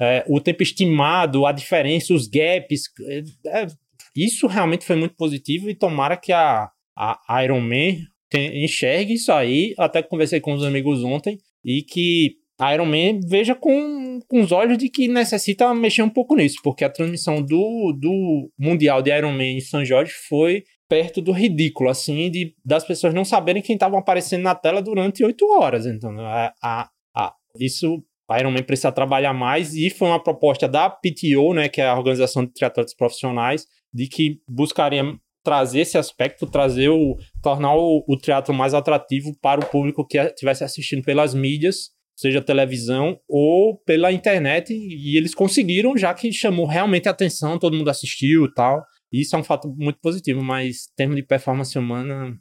é, 0.01 0.25
o 0.27 0.41
tempo 0.41 0.61
estimado, 0.61 1.45
a 1.45 1.53
diferença, 1.53 2.13
os 2.13 2.27
gaps. 2.27 2.89
É, 3.07 3.61
é 3.61 3.67
isso 4.15 4.45
realmente 4.45 4.85
foi 4.85 4.95
muito 4.97 5.15
positivo 5.15 5.69
e 5.69 5.75
tomara 5.75 6.17
que 6.17 6.33
a, 6.33 6.69
a 6.95 7.43
Iron 7.43 7.61
Man 7.61 8.05
enxergue 8.37 9.13
isso 9.13 9.31
aí. 9.31 9.73
Até 9.77 10.01
conversei 10.01 10.39
com 10.39 10.53
os 10.53 10.63
amigos 10.63 11.03
ontem 11.03 11.37
e 11.63 11.81
que 11.81 12.35
a 12.59 12.73
Iron 12.73 12.85
Man 12.85 13.19
veja 13.27 13.55
com, 13.55 14.19
com 14.27 14.41
os 14.41 14.51
olhos 14.51 14.77
de 14.77 14.89
que 14.89 15.07
necessita 15.07 15.73
mexer 15.73 16.03
um 16.03 16.09
pouco 16.09 16.35
nisso, 16.35 16.57
porque 16.63 16.83
a 16.83 16.89
transmissão 16.89 17.41
do, 17.41 17.93
do 17.99 18.49
Mundial 18.57 19.01
de 19.01 19.11
Iron 19.11 19.31
Man 19.31 19.43
em 19.43 19.59
São 19.59 19.83
Jorge 19.83 20.13
foi 20.29 20.63
perto 20.87 21.21
do 21.21 21.31
ridículo, 21.31 21.89
assim, 21.89 22.29
de 22.29 22.53
das 22.63 22.85
pessoas 22.85 23.13
não 23.13 23.25
saberem 23.25 23.61
quem 23.61 23.73
estava 23.73 23.97
aparecendo 23.97 24.43
na 24.43 24.53
tela 24.53 24.81
durante 24.81 25.23
oito 25.23 25.45
horas. 25.59 25.85
Então, 25.85 26.15
a, 26.19 26.53
a, 26.61 26.89
a, 27.15 27.33
isso 27.59 28.03
o 28.29 28.35
Ironman 28.37 28.63
precisa 28.63 28.91
trabalhar 28.91 29.33
mais 29.33 29.73
e 29.73 29.89
foi 29.89 30.07
uma 30.07 30.21
proposta 30.21 30.67
da 30.67 30.89
PTO, 30.89 31.53
né, 31.53 31.67
que 31.67 31.81
é 31.81 31.87
a 31.87 31.97
Organização 31.97 32.45
de 32.45 32.53
Triatletas 32.53 32.95
Profissionais, 32.95 33.65
de 33.93 34.07
que 34.07 34.39
buscaria 34.47 35.03
trazer 35.43 35.81
esse 35.81 35.97
aspecto, 35.97 36.47
trazer 36.47 36.89
o 36.89 37.17
tornar 37.41 37.75
o, 37.75 38.03
o 38.07 38.17
teatro 38.17 38.53
mais 38.53 38.73
atrativo 38.73 39.37
para 39.41 39.59
o 39.59 39.65
público 39.65 40.05
que 40.07 40.17
estivesse 40.17 40.63
assistindo 40.63 41.03
pelas 41.03 41.33
mídias, 41.33 41.91
seja 42.15 42.41
televisão 42.41 43.19
ou 43.27 43.77
pela 43.79 44.11
internet, 44.11 44.73
e 44.73 45.17
eles 45.17 45.35
conseguiram, 45.35 45.97
já 45.97 46.13
que 46.13 46.31
chamou 46.31 46.65
realmente 46.65 47.09
atenção, 47.09 47.59
todo 47.59 47.75
mundo 47.75 47.89
assistiu 47.89 48.45
e 48.45 48.53
tal. 48.53 48.83
Isso 49.11 49.35
é 49.35 49.39
um 49.39 49.43
fato 49.43 49.67
muito 49.77 49.99
positivo, 49.99 50.43
mas 50.43 50.87
em 50.91 50.95
termos 50.95 51.15
de 51.15 51.23
performance 51.23 51.77
humana, 51.77 52.35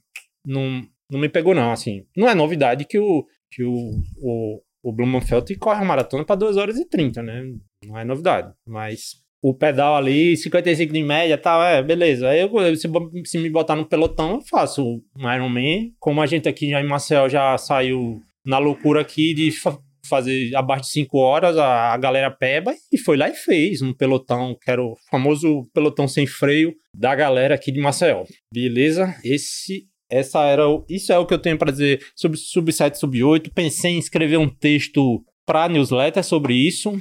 não, 0.46 0.82
não 1.10 1.20
me 1.20 1.28
pegou 1.28 1.54
não, 1.54 1.72
assim. 1.72 2.06
Não 2.16 2.28
é 2.28 2.34
novidade 2.34 2.86
que 2.86 2.98
o, 2.98 3.26
que 3.50 3.62
o, 3.62 3.90
o, 4.18 4.62
o 4.82 4.92
Blumenfeld 4.92 5.54
corre 5.56 5.82
a 5.82 5.84
maratona 5.84 6.24
para 6.24 6.36
2 6.36 6.56
horas 6.56 6.78
e 6.78 6.88
30, 6.88 7.22
né? 7.22 7.42
Não 7.84 7.98
é 7.98 8.04
novidade, 8.04 8.52
mas 8.66 9.21
o 9.42 9.52
pedal 9.52 9.96
ali, 9.96 10.36
55 10.36 10.92
de 10.92 11.02
média 11.02 11.36
tal, 11.36 11.60
é, 11.62 11.82
beleza. 11.82 12.28
Aí 12.28 12.40
eu, 12.40 12.76
se, 12.76 12.88
se 13.24 13.38
me 13.38 13.50
botar 13.50 13.74
no 13.74 13.84
pelotão, 13.84 14.34
eu 14.34 14.40
faço 14.42 15.02
um 15.18 15.34
Ironman. 15.34 15.92
Como 15.98 16.22
a 16.22 16.26
gente 16.26 16.48
aqui 16.48 16.70
já 16.70 16.80
em 16.80 16.86
Marcel 16.86 17.28
já 17.28 17.58
saiu 17.58 18.22
na 18.46 18.58
loucura 18.58 19.00
aqui 19.00 19.34
de 19.34 19.50
fa 19.50 19.76
fazer 20.04 20.54
abaixo 20.56 20.82
de 20.82 20.90
5 20.90 21.16
horas, 21.16 21.56
a, 21.56 21.92
a, 21.92 21.96
galera 21.96 22.28
peba 22.28 22.74
e 22.92 22.98
foi 22.98 23.16
lá 23.16 23.28
e 23.28 23.34
fez 23.34 23.80
um 23.82 23.94
pelotão, 23.94 24.56
que 24.60 24.68
era 24.68 24.82
o 24.82 24.96
famoso 25.08 25.62
pelotão 25.72 26.08
sem 26.08 26.26
freio 26.26 26.74
da 26.94 27.14
galera 27.14 27.54
aqui 27.54 27.70
de 27.70 27.80
Marcel. 27.80 28.26
Beleza? 28.52 29.14
Esse 29.24 29.86
essa 30.10 30.44
era 30.44 30.68
o, 30.68 30.84
isso 30.90 31.12
é 31.12 31.18
o 31.18 31.24
que 31.24 31.32
eu 31.32 31.38
tenho 31.38 31.56
para 31.56 31.70
dizer 31.70 32.04
sobre 32.14 32.36
sub 32.36 32.70
7 32.70 32.98
sub 32.98 33.22
8. 33.22 33.50
Pensei 33.54 33.92
em 33.92 33.98
escrever 33.98 34.36
um 34.36 34.48
texto 34.48 35.24
para 35.46 35.68
newsletter 35.68 36.22
sobre 36.22 36.54
isso, 36.54 37.00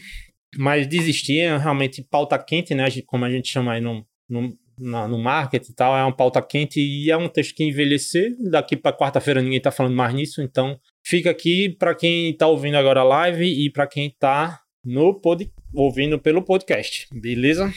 mas 0.58 0.88
desisti, 0.88 1.40
é 1.40 1.58
realmente 1.58 2.04
pauta 2.04 2.38
quente, 2.38 2.74
né? 2.76 2.86
Como 3.06 3.26
a 3.26 3.30
gente 3.30 3.50
chama 3.50 3.74
aí 3.74 3.82
no, 3.82 4.06
no, 4.30 4.58
na, 4.78 5.08
no 5.08 5.18
marketing 5.18 5.72
e 5.72 5.76
tal, 5.76 5.96
é 5.96 6.04
uma 6.04 6.16
pauta 6.16 6.42
quente 6.42 6.80
e 6.80 7.10
é 7.10 7.18
um 7.18 7.30
texto 7.30 7.56
que 7.56 7.64
envelhecer. 7.64 8.36
Daqui 8.50 8.76
para 8.76 8.96
quarta-feira 8.96 9.42
ninguém 9.42 9.62
tá 9.62 9.72
falando 9.72 9.96
mais 9.96 10.14
nisso, 10.14 10.42
então 10.42 10.80
fica 11.06 11.30
aqui 11.30 11.70
para 11.70 11.96
quem 11.96 12.36
tá 12.36 12.48
ouvindo 12.48 12.76
agora 12.76 13.02
a 13.02 13.06
live 13.06 13.46
e 13.46 13.70
para 13.70 13.88
quem 13.88 14.14
tá 14.20 14.60
no 14.84 15.14
pod, 15.14 15.50
ouvindo 15.74 16.20
pelo 16.20 16.42
podcast, 16.42 17.08
beleza? 17.14 17.72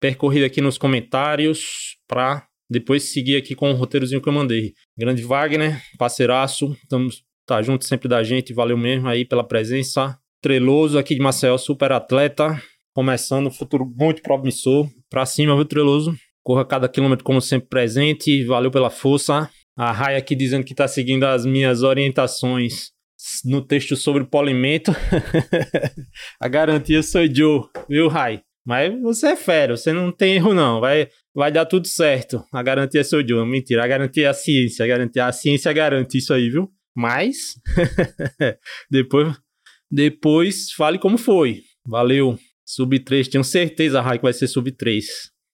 Percorrido 0.00 0.44
aqui 0.44 0.60
nos 0.60 0.78
comentários 0.78 1.96
para 2.06 2.46
depois 2.70 3.04
seguir 3.04 3.36
aqui 3.36 3.54
com 3.54 3.70
o 3.70 3.74
roteirozinho 3.74 4.20
que 4.20 4.28
eu 4.28 4.32
mandei. 4.32 4.72
Grande 4.96 5.22
Wagner, 5.22 5.82
parceiraço, 5.98 6.76
estamos 6.82 7.24
tá 7.46 7.60
junto 7.62 7.84
sempre 7.84 8.08
da 8.08 8.22
gente, 8.22 8.54
valeu 8.54 8.76
mesmo 8.76 9.08
aí 9.08 9.24
pela 9.24 9.46
presença. 9.46 10.18
Treloso 10.44 10.98
aqui 10.98 11.14
de 11.14 11.22
Maceió, 11.22 11.56
super 11.56 11.90
atleta, 11.90 12.60
começando, 12.92 13.50
futuro 13.50 13.90
muito 13.96 14.20
promissor. 14.20 14.86
Pra 15.08 15.24
cima, 15.24 15.54
viu, 15.54 15.64
Treloso? 15.64 16.14
Corra 16.42 16.66
cada 16.66 16.86
quilômetro 16.86 17.24
como 17.24 17.40
sempre 17.40 17.66
presente, 17.66 18.44
valeu 18.44 18.70
pela 18.70 18.90
força. 18.90 19.48
A 19.74 19.90
Rai 19.90 20.16
aqui 20.16 20.36
dizendo 20.36 20.62
que 20.62 20.74
tá 20.74 20.86
seguindo 20.86 21.24
as 21.24 21.46
minhas 21.46 21.82
orientações 21.82 22.90
no 23.42 23.62
texto 23.62 23.96
sobre 23.96 24.26
polimento. 24.26 24.92
a 26.38 26.46
garantia 26.46 27.02
sou 27.02 27.22
Joe, 27.26 27.62
viu, 27.88 28.08
Rai? 28.08 28.42
Mas 28.66 28.92
você 29.00 29.28
é 29.28 29.36
fera, 29.36 29.78
você 29.78 29.94
não 29.94 30.12
tem 30.12 30.34
erro 30.34 30.52
não, 30.52 30.78
vai, 30.78 31.08
vai 31.34 31.50
dar 31.50 31.64
tudo 31.64 31.88
certo. 31.88 32.44
A 32.52 32.62
garantia 32.62 33.02
seu 33.02 33.26
Joe, 33.26 33.48
mentira, 33.48 33.82
a 33.82 33.86
garantia 33.86 34.26
é 34.26 34.28
a 34.28 34.34
ciência, 34.34 34.84
a 34.84 34.88
garantia, 34.88 35.24
a 35.24 35.32
ciência 35.32 35.72
garante 35.72 36.18
isso 36.18 36.34
aí, 36.34 36.50
viu? 36.50 36.68
Mas 36.94 37.54
depois 38.90 39.34
depois, 39.94 40.72
fale 40.72 40.98
como 40.98 41.16
foi. 41.16 41.62
Valeu. 41.86 42.36
Sub 42.66 42.98
3, 42.98 43.28
tenho 43.28 43.44
certeza, 43.44 44.00
Rai, 44.00 44.18
que 44.18 44.24
vai 44.24 44.32
ser 44.32 44.48
sub 44.48 44.72
3. 44.72 45.04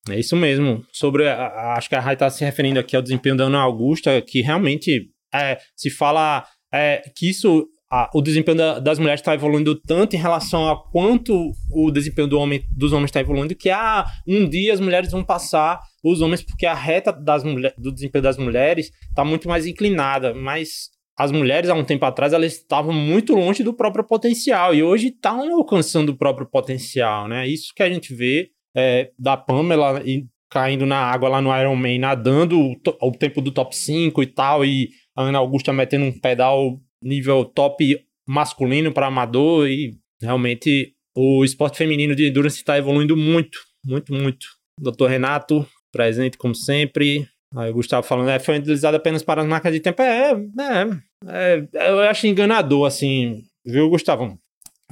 É 0.09 0.19
isso 0.19 0.35
mesmo. 0.35 0.83
Sobre, 0.93 1.29
a, 1.29 1.35
a, 1.35 1.75
acho 1.77 1.89
que 1.89 1.95
a 1.95 2.01
Rai 2.01 2.15
está 2.15 2.31
se 2.31 2.45
referindo 2.45 2.79
aqui 2.81 2.97
ao 2.97 3.03
desempenho 3.03 3.37
da 3.37 3.45
Ana 3.45 3.61
Augusta, 3.61 4.23
que 4.23 4.41
realmente 4.41 5.11
é, 5.35 5.59
se 5.77 5.91
fala 5.91 6.47
é, 6.73 7.03
que 7.15 7.29
isso, 7.29 7.67
a, 7.91 8.09
o 8.15 8.23
desempenho 8.23 8.57
da, 8.57 8.79
das 8.79 8.99
mulheres 8.99 9.21
está 9.21 9.35
evoluindo 9.35 9.75
tanto 9.75 10.15
em 10.15 10.19
relação 10.19 10.69
a 10.69 10.83
quanto 10.91 11.51
o 11.73 11.91
desempenho 11.91 12.29
do 12.29 12.39
homem, 12.39 12.65
dos 12.75 12.93
homens 12.93 13.09
está 13.09 13.21
evoluindo, 13.21 13.55
que 13.55 13.69
ah, 13.69 14.07
um 14.27 14.49
dia 14.49 14.73
as 14.73 14.81
mulheres 14.81 15.11
vão 15.11 15.23
passar 15.23 15.81
os 16.03 16.21
homens, 16.23 16.43
porque 16.43 16.65
a 16.65 16.75
reta 16.75 17.13
das 17.13 17.45
mulher, 17.45 17.75
do 17.77 17.93
desempenho 17.93 18.23
das 18.23 18.39
mulheres 18.39 18.91
está 19.09 19.25
muito 19.25 19.49
mais 19.49 19.67
inclinada. 19.67 20.33
Mas 20.33 20.91
as 21.21 21.31
mulheres, 21.31 21.69
há 21.69 21.75
um 21.75 21.85
tempo 21.85 22.03
atrás, 22.07 22.33
elas 22.33 22.55
estavam 22.55 22.95
muito 22.95 23.35
longe 23.35 23.63
do 23.63 23.75
próprio 23.75 24.03
potencial 24.03 24.75
e 24.75 24.83
hoje 24.83 25.09
estão 25.09 25.55
alcançando 25.55 26.13
o 26.13 26.17
próprio 26.17 26.47
potencial, 26.47 27.29
né? 27.29 27.47
Isso 27.47 27.75
que 27.77 27.83
a 27.83 27.91
gente 27.91 28.15
vê 28.15 28.51
é, 28.75 29.11
da 29.19 29.37
Pamela 29.37 30.03
caindo 30.51 30.87
na 30.87 30.97
água 30.97 31.29
lá 31.29 31.43
no 31.43 31.55
Ironman, 31.55 31.99
nadando 31.99 32.59
o, 32.59 32.75
o, 33.03 33.13
tempo 33.13 33.43
do 33.43 33.53
top 33.53 33.77
5 33.77 34.23
e 34.23 34.27
tal, 34.29 34.65
e 34.65 34.89
a 35.15 35.25
Ana 35.25 35.39
Augusta 35.41 35.75
metendo 35.75 36.07
um 36.07 36.19
pedal 36.19 36.81
nível 37.03 37.45
top 37.45 38.03
masculino 38.27 38.91
para 38.91 39.09
amador, 39.09 39.69
e 39.69 39.99
realmente 40.23 40.95
o 41.15 41.45
esporte 41.45 41.77
feminino 41.77 42.17
de 42.17 42.29
endurance 42.29 42.57
está 42.57 42.79
evoluindo 42.79 43.15
muito, 43.15 43.59
muito, 43.85 44.15
muito. 44.15 44.47
Doutor 44.81 45.11
Renato, 45.11 45.69
presente 45.93 46.39
como 46.39 46.55
sempre. 46.55 47.29
Aí 47.55 47.71
o 47.71 47.75
Gustavo 47.75 48.07
falando, 48.07 48.31
é, 48.31 48.39
foi 48.39 48.59
utilizado 48.59 48.97
apenas 48.97 49.23
para 49.23 49.43
as 49.43 49.47
marcas 49.47 49.71
de 49.71 49.81
tempo. 49.81 50.01
É, 50.01 50.33
é, 50.33 51.10
é, 51.27 51.67
eu 51.73 52.01
acho 52.01 52.27
enganador, 52.27 52.87
assim, 52.87 53.43
viu, 53.65 53.89
Gustavo? 53.89 54.39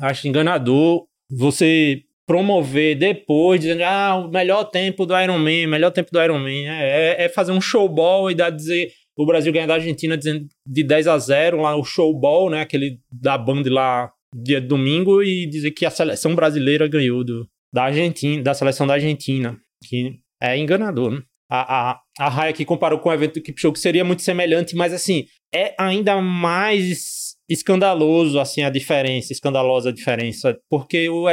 Acho 0.01 0.29
enganador 0.29 1.07
você 1.31 2.03
promover 2.27 2.97
depois, 2.97 3.61
dizendo, 3.61 3.83
ah, 3.83 4.17
o 4.17 4.29
melhor 4.29 4.65
tempo 4.65 5.07
do 5.07 5.19
Ironman, 5.19 5.67
melhor 5.67 5.91
tempo 5.91 6.11
do 6.13 6.23
Ironman. 6.23 6.69
É, 6.69 7.23
é, 7.23 7.25
é 7.25 7.29
fazer 7.29 7.53
um 7.53 7.61
showball 7.61 8.31
e 8.31 8.35
dar 8.35 8.51
dizer 8.51 8.93
o 9.17 9.27
Brasil 9.27 9.53
ganhar 9.53 9.67
da 9.67 9.75
Argentina 9.75 10.17
dizendo 10.17 10.47
de 10.65 10.83
10 10.85 11.09
a 11.09 11.19
0 11.19 11.63
lá 11.63 11.75
o 11.75 11.83
showball, 11.83 12.51
né, 12.51 12.61
aquele 12.61 13.01
da 13.11 13.37
Band 13.37 13.63
lá 13.67 14.13
dia 14.35 14.61
de 14.61 14.67
domingo 14.67 15.23
e 15.23 15.47
dizer 15.47 15.71
que 15.71 15.87
a 15.87 15.91
seleção 15.91 16.35
brasileira 16.35 16.87
ganhou 16.87 17.25
do, 17.25 17.49
da 17.73 17.85
Argentina, 17.85 18.43
da 18.43 18.55
seleção 18.55 18.87
da 18.87 18.95
Argentina, 18.95 19.59
que 19.89 20.21
é 20.41 20.57
enganador, 20.57 21.11
né? 21.11 21.23
A, 21.51 21.93
a, 21.93 22.01
a 22.19 22.49
aqui 22.49 22.63
comparou 22.63 22.99
com 22.99 23.09
o 23.09 23.13
evento 23.13 23.41
do 23.41 23.43
que 23.43 23.79
seria 23.79 24.05
muito 24.05 24.21
semelhante, 24.21 24.77
mas 24.77 24.93
assim, 24.93 25.25
é 25.55 25.75
ainda 25.79 26.21
mais 26.21 27.37
escandaloso 27.49 28.39
assim 28.39 28.63
a 28.63 28.71
diferença, 28.71 29.33
escandalosa 29.33 29.89
a 29.89 29.93
diferença, 29.93 30.59
porque 30.69 31.09
o 31.09 31.25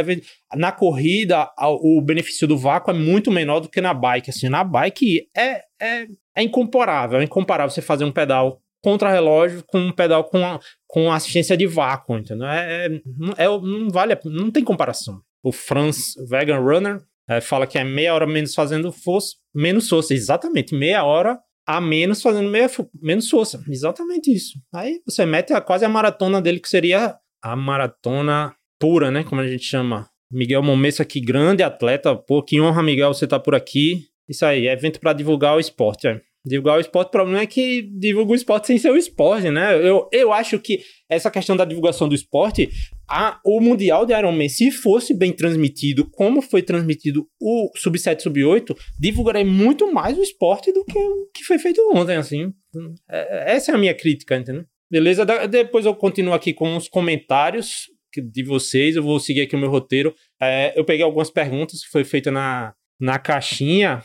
na 0.55 0.71
corrida 0.71 1.49
o 1.59 2.01
benefício 2.01 2.47
do 2.47 2.57
vácuo 2.57 2.91
é 2.91 2.93
muito 2.93 3.31
menor 3.31 3.59
do 3.59 3.69
que 3.69 3.81
na 3.81 3.93
bike, 3.93 4.29
assim, 4.29 4.47
na 4.47 4.63
bike 4.63 5.27
é, 5.35 5.61
é, 5.81 6.07
é 6.35 6.43
incomparável, 6.43 7.19
é 7.19 7.23
incomparável 7.23 7.69
você 7.69 7.81
fazer 7.81 8.05
um 8.05 8.11
pedal 8.11 8.61
contra 8.81 9.11
relógio 9.11 9.63
com 9.65 9.79
um 9.79 9.91
pedal 9.91 10.23
com, 10.25 10.37
a, 10.45 10.59
com 10.87 11.11
assistência 11.11 11.57
de 11.57 11.65
vácuo, 11.65 12.17
entendeu? 12.17 12.47
É, 12.47 12.85
é, 12.85 13.45
é, 13.45 13.47
não 13.47 13.89
vale, 13.89 14.15
não 14.25 14.51
tem 14.51 14.63
comparação. 14.63 15.21
O 15.43 15.51
Franz 15.51 16.13
Vegan 16.29 16.59
Runner 16.59 17.01
é, 17.27 17.41
fala 17.41 17.65
que 17.65 17.79
é 17.79 17.83
meia 17.83 18.13
hora 18.13 18.27
menos 18.27 18.53
fazendo 18.53 18.91
força, 18.91 19.35
menos 19.53 19.89
força, 19.89 20.13
exatamente, 20.13 20.75
meia 20.75 21.03
hora 21.03 21.39
a 21.65 21.81
menos 21.81 22.21
fazendo 22.21 22.49
meia, 22.49 22.69
menos 23.01 23.29
força, 23.29 23.63
exatamente 23.67 24.31
isso. 24.31 24.59
Aí 24.73 25.01
você 25.05 25.25
mete 25.25 25.53
a, 25.53 25.61
quase 25.61 25.83
a 25.83 25.89
maratona 25.89 26.41
dele, 26.41 26.59
que 26.59 26.69
seria 26.69 27.15
a 27.41 27.55
maratona 27.55 28.55
pura, 28.79 29.09
né, 29.09 29.23
como 29.23 29.41
a 29.41 29.47
gente 29.47 29.63
chama. 29.63 30.09
Miguel 30.31 30.63
Momesso 30.63 31.01
aqui, 31.01 31.21
grande 31.21 31.63
atleta, 31.63 32.15
pô, 32.15 32.41
que 32.43 32.59
honra, 32.59 32.81
Miguel, 32.83 33.13
você 33.13 33.27
tá 33.27 33.39
por 33.39 33.55
aqui. 33.55 34.07
Isso 34.27 34.45
aí, 34.45 34.67
evento 34.67 34.99
para 34.99 35.13
divulgar 35.13 35.55
o 35.55 35.59
esporte, 35.59 36.07
é. 36.07 36.21
Divulgar 36.45 36.77
o 36.77 36.81
esporte, 36.81 37.07
o 37.07 37.11
problema 37.11 37.41
é 37.41 37.47
que 37.47 37.81
divulga 37.81 38.33
o 38.33 38.35
esporte 38.35 38.67
sem 38.67 38.77
ser 38.77 38.91
o 38.91 38.97
esporte, 38.97 39.49
né? 39.49 39.75
Eu, 39.75 40.07
eu 40.11 40.31
acho 40.31 40.59
que 40.59 40.79
essa 41.09 41.31
questão 41.31 41.57
da 41.57 41.65
divulgação 41.65 42.07
do 42.07 42.13
esporte, 42.13 42.69
a, 43.09 43.39
o 43.43 43.59
Mundial 43.59 44.05
de 44.05 44.13
Ironman, 44.13 44.47
se 44.47 44.69
fosse 44.71 45.13
bem 45.13 45.31
transmitido, 45.31 46.07
como 46.11 46.41
foi 46.41 46.61
transmitido 46.61 47.27
o 47.41 47.71
Sub-7, 47.75 48.21
Sub-8, 48.21 48.75
divulgaria 48.99 49.43
muito 49.43 49.91
mais 49.91 50.17
o 50.17 50.21
esporte 50.21 50.71
do 50.71 50.85
que 50.85 50.97
o 50.97 51.29
que 51.33 51.43
foi 51.43 51.57
feito 51.57 51.81
ontem, 51.93 52.15
assim. 52.15 52.53
É, 53.09 53.55
essa 53.55 53.71
é 53.71 53.75
a 53.75 53.77
minha 53.77 53.93
crítica, 53.93 54.37
entendeu? 54.37 54.65
Beleza? 54.89 55.25
depois 55.47 55.85
eu 55.85 55.95
continuo 55.95 56.33
aqui 56.33 56.53
com 56.53 56.77
os 56.77 56.87
comentários 56.87 57.87
de 58.31 58.43
vocês, 58.43 58.95
eu 58.95 59.03
vou 59.03 59.19
seguir 59.19 59.41
aqui 59.41 59.55
o 59.55 59.59
meu 59.59 59.69
roteiro. 59.69 60.13
É, 60.39 60.77
eu 60.77 60.85
peguei 60.85 61.03
algumas 61.03 61.29
perguntas 61.29 61.83
que 61.83 61.89
foi 61.89 62.03
feita 62.03 62.31
na, 62.31 62.73
na 62.99 63.19
caixinha 63.19 64.01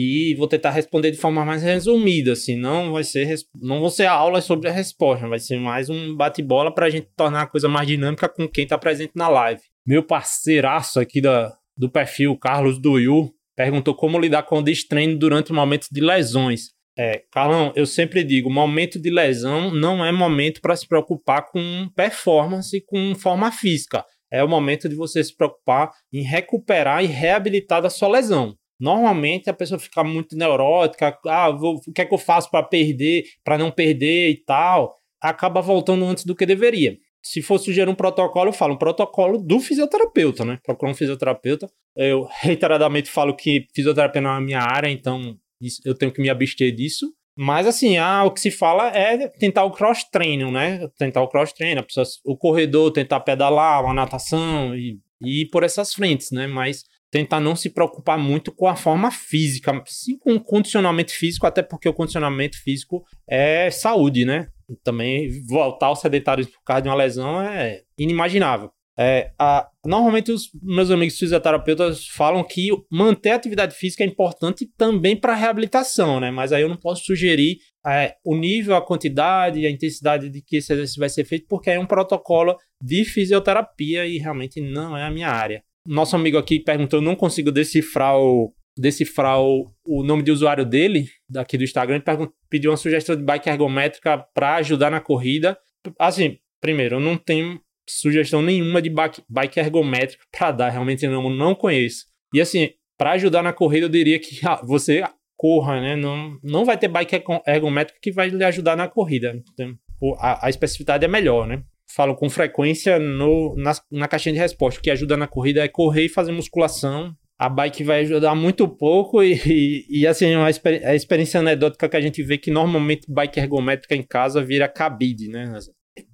e 0.00 0.32
vou 0.36 0.46
tentar 0.46 0.70
responder 0.70 1.10
de 1.10 1.16
forma 1.16 1.44
mais 1.44 1.60
resumida, 1.60 2.34
assim, 2.34 2.54
não 2.54 2.92
vai 2.92 3.02
ser 3.02 3.34
não 3.60 3.80
vão 3.80 3.90
ser 3.90 4.06
aulas 4.06 4.44
sobre 4.44 4.68
a 4.68 4.72
resposta, 4.72 5.26
vai 5.26 5.40
ser 5.40 5.58
mais 5.58 5.90
um 5.90 6.14
bate-bola 6.14 6.72
para 6.72 6.86
a 6.86 6.90
gente 6.90 7.08
tornar 7.16 7.42
a 7.42 7.46
coisa 7.48 7.68
mais 7.68 7.88
dinâmica 7.88 8.28
com 8.28 8.46
quem 8.46 8.62
está 8.62 8.78
presente 8.78 9.10
na 9.16 9.28
live. 9.28 9.60
Meu 9.84 10.04
parceiraço 10.04 11.00
aqui 11.00 11.20
da, 11.20 11.52
do 11.76 11.90
perfil, 11.90 12.36
Carlos 12.36 12.80
Duyu, 12.80 13.32
perguntou 13.56 13.92
como 13.92 14.20
lidar 14.20 14.44
com 14.44 14.60
o 14.60 14.62
destreino 14.62 15.18
durante 15.18 15.52
momentos 15.52 15.88
de 15.90 16.00
lesões. 16.00 16.70
É, 16.96 17.24
Carlão, 17.32 17.72
eu 17.74 17.84
sempre 17.84 18.22
digo, 18.22 18.48
momento 18.48 19.00
de 19.00 19.10
lesão 19.10 19.74
não 19.74 20.04
é 20.04 20.12
momento 20.12 20.60
para 20.60 20.76
se 20.76 20.86
preocupar 20.86 21.50
com 21.50 21.88
performance, 21.96 22.80
com 22.86 23.16
forma 23.16 23.50
física. 23.50 24.04
É 24.30 24.44
o 24.44 24.48
momento 24.48 24.88
de 24.88 24.94
você 24.94 25.24
se 25.24 25.36
preocupar 25.36 25.90
em 26.12 26.22
recuperar 26.22 27.02
e 27.02 27.08
reabilitar 27.08 27.82
da 27.82 27.90
sua 27.90 28.08
lesão. 28.08 28.54
Normalmente 28.80 29.50
a 29.50 29.54
pessoa 29.54 29.78
fica 29.78 30.04
muito 30.04 30.36
neurótica, 30.36 31.18
ah, 31.26 31.50
vou, 31.50 31.80
o 31.86 31.92
que 31.92 32.00
é 32.00 32.06
que 32.06 32.14
eu 32.14 32.18
faço 32.18 32.50
para 32.50 32.62
perder, 32.62 33.24
para 33.42 33.58
não 33.58 33.70
perder 33.70 34.30
e 34.30 34.36
tal, 34.36 34.96
acaba 35.20 35.60
voltando 35.60 36.04
antes 36.04 36.24
do 36.24 36.34
que 36.34 36.46
deveria. 36.46 36.96
Se 37.20 37.42
for 37.42 37.58
sugerir 37.58 37.90
um 37.90 37.94
protocolo, 37.94 38.50
eu 38.50 38.52
falo 38.52 38.74
um 38.74 38.78
protocolo 38.78 39.38
do 39.38 39.58
fisioterapeuta, 39.60 40.44
né? 40.44 40.58
Procurar 40.64 40.92
um 40.92 40.94
fisioterapeuta. 40.94 41.68
Eu 41.96 42.28
reiteradamente 42.40 43.10
falo 43.10 43.34
que 43.34 43.66
fisioterapia 43.74 44.20
não 44.20 44.30
é 44.30 44.36
a 44.36 44.40
minha 44.40 44.60
área, 44.60 44.88
então 44.88 45.36
eu 45.84 45.94
tenho 45.94 46.12
que 46.12 46.22
me 46.22 46.30
abster 46.30 46.74
disso. 46.74 47.12
Mas 47.36 47.66
assim, 47.66 47.98
ah, 47.98 48.24
o 48.24 48.32
que 48.32 48.40
se 48.40 48.50
fala 48.50 48.88
é 48.88 49.28
tentar 49.28 49.64
o 49.64 49.70
cross-training, 49.70 50.50
né? 50.50 50.88
Tentar 50.98 51.22
o 51.22 51.28
cross-training, 51.28 51.84
o 52.24 52.36
corredor, 52.36 52.92
tentar 52.92 53.20
pedalar, 53.20 53.84
uma 53.84 53.94
natação 53.94 54.74
e, 54.74 54.98
e 55.22 55.42
ir 55.42 55.46
por 55.46 55.62
essas 55.62 55.94
frentes, 55.94 56.30
né? 56.32 56.46
Mas 56.46 56.84
tentar 57.10 57.40
não 57.40 57.56
se 57.56 57.70
preocupar 57.70 58.18
muito 58.18 58.52
com 58.52 58.66
a 58.66 58.76
forma 58.76 59.10
física, 59.10 59.82
sim 59.86 60.18
com 60.18 60.34
o 60.34 60.40
condicionamento 60.40 61.12
físico, 61.12 61.46
até 61.46 61.62
porque 61.62 61.88
o 61.88 61.94
condicionamento 61.94 62.60
físico 62.62 63.04
é 63.28 63.70
saúde, 63.70 64.24
né? 64.24 64.48
Também 64.84 65.28
voltar 65.46 65.86
ao 65.86 65.96
sedentarismo 65.96 66.52
por 66.52 66.64
causa 66.64 66.82
de 66.82 66.88
uma 66.88 66.94
lesão 66.94 67.40
é 67.40 67.82
inimaginável. 67.98 68.70
É, 69.00 69.30
a, 69.38 69.68
normalmente 69.86 70.32
os 70.32 70.50
meus 70.60 70.90
amigos 70.90 71.16
fisioterapeutas 71.16 72.08
falam 72.08 72.42
que 72.42 72.68
manter 72.90 73.30
a 73.30 73.36
atividade 73.36 73.76
física 73.76 74.02
é 74.02 74.06
importante 74.08 74.68
também 74.76 75.14
para 75.14 75.34
a 75.34 75.36
reabilitação, 75.36 76.18
né? 76.18 76.32
Mas 76.32 76.52
aí 76.52 76.62
eu 76.62 76.68
não 76.68 76.76
posso 76.76 77.04
sugerir 77.04 77.58
é, 77.86 78.16
o 78.24 78.36
nível, 78.36 78.74
a 78.74 78.84
quantidade, 78.84 79.64
a 79.64 79.70
intensidade 79.70 80.28
de 80.28 80.42
que 80.42 80.56
esse 80.56 80.72
exercício 80.72 80.98
vai 80.98 81.08
ser 81.08 81.24
feito, 81.24 81.46
porque 81.48 81.70
é 81.70 81.78
um 81.78 81.86
protocolo 81.86 82.56
de 82.82 83.04
fisioterapia 83.04 84.04
e 84.04 84.18
realmente 84.18 84.60
não 84.60 84.96
é 84.96 85.04
a 85.04 85.10
minha 85.12 85.28
área. 85.28 85.62
Nosso 85.88 86.14
amigo 86.14 86.36
aqui 86.36 86.60
perguntou, 86.60 87.00
não 87.00 87.16
consigo 87.16 87.50
decifrar 87.50 88.18
o, 88.18 88.52
decifrar 88.76 89.40
o, 89.40 89.72
o 89.86 90.02
nome 90.04 90.22
de 90.22 90.30
usuário 90.30 90.66
dele, 90.66 91.08
daqui 91.28 91.56
do 91.56 91.64
Instagram, 91.64 92.02
ele 92.06 92.28
pediu 92.50 92.70
uma 92.70 92.76
sugestão 92.76 93.16
de 93.16 93.22
bike 93.22 93.48
ergométrica 93.48 94.18
para 94.34 94.56
ajudar 94.56 94.90
na 94.90 95.00
corrida. 95.00 95.58
Assim, 95.98 96.38
primeiro, 96.60 96.96
eu 96.96 97.00
não 97.00 97.16
tenho 97.16 97.58
sugestão 97.88 98.42
nenhuma 98.42 98.82
de 98.82 98.90
bike, 98.90 99.22
bike 99.28 99.58
ergométrica 99.58 100.22
para 100.30 100.52
dar, 100.52 100.68
realmente 100.68 101.06
não, 101.06 101.30
não 101.30 101.54
conheço. 101.54 102.04
E 102.34 102.40
assim, 102.40 102.70
para 102.98 103.12
ajudar 103.12 103.42
na 103.42 103.52
corrida, 103.54 103.86
eu 103.86 103.90
diria 103.90 104.18
que 104.18 104.46
ah, 104.46 104.60
você 104.62 105.02
corra, 105.36 105.80
né? 105.80 105.96
Não, 105.96 106.38
não 106.42 106.64
vai 106.64 106.76
ter 106.76 106.88
bike 106.88 107.22
ergométrica 107.46 107.98
que 108.02 108.12
vai 108.12 108.28
lhe 108.28 108.44
ajudar 108.44 108.76
na 108.76 108.88
corrida. 108.88 109.42
Então, 109.54 109.74
a, 110.18 110.46
a 110.46 110.50
especificidade 110.50 111.04
é 111.04 111.08
melhor, 111.08 111.46
né? 111.46 111.62
Falo 111.98 112.14
com 112.14 112.30
frequência 112.30 112.96
no, 112.96 113.56
na, 113.56 113.72
na 113.90 114.06
caixinha 114.06 114.32
de 114.32 114.38
resposta. 114.38 114.78
O 114.78 114.82
que 114.84 114.88
ajuda 114.88 115.16
na 115.16 115.26
corrida 115.26 115.64
é 115.64 115.66
correr 115.66 116.04
e 116.04 116.08
fazer 116.08 116.30
musculação. 116.30 117.12
A 117.36 117.48
bike 117.48 117.82
vai 117.82 118.02
ajudar 118.02 118.36
muito 118.36 118.68
pouco 118.68 119.20
e, 119.20 119.34
e, 119.44 120.02
e 120.02 120.06
assim, 120.06 120.32
a, 120.32 120.44
a 120.44 120.94
experiência 120.94 121.40
anedótica 121.40 121.88
que 121.88 121.96
a 121.96 122.00
gente 122.00 122.22
vê 122.22 122.38
que 122.38 122.52
normalmente 122.52 123.10
bike 123.10 123.40
ergométrica 123.40 123.96
em 123.96 124.04
casa 124.04 124.40
vira 124.40 124.68
cabide, 124.68 125.26
né? 125.28 125.52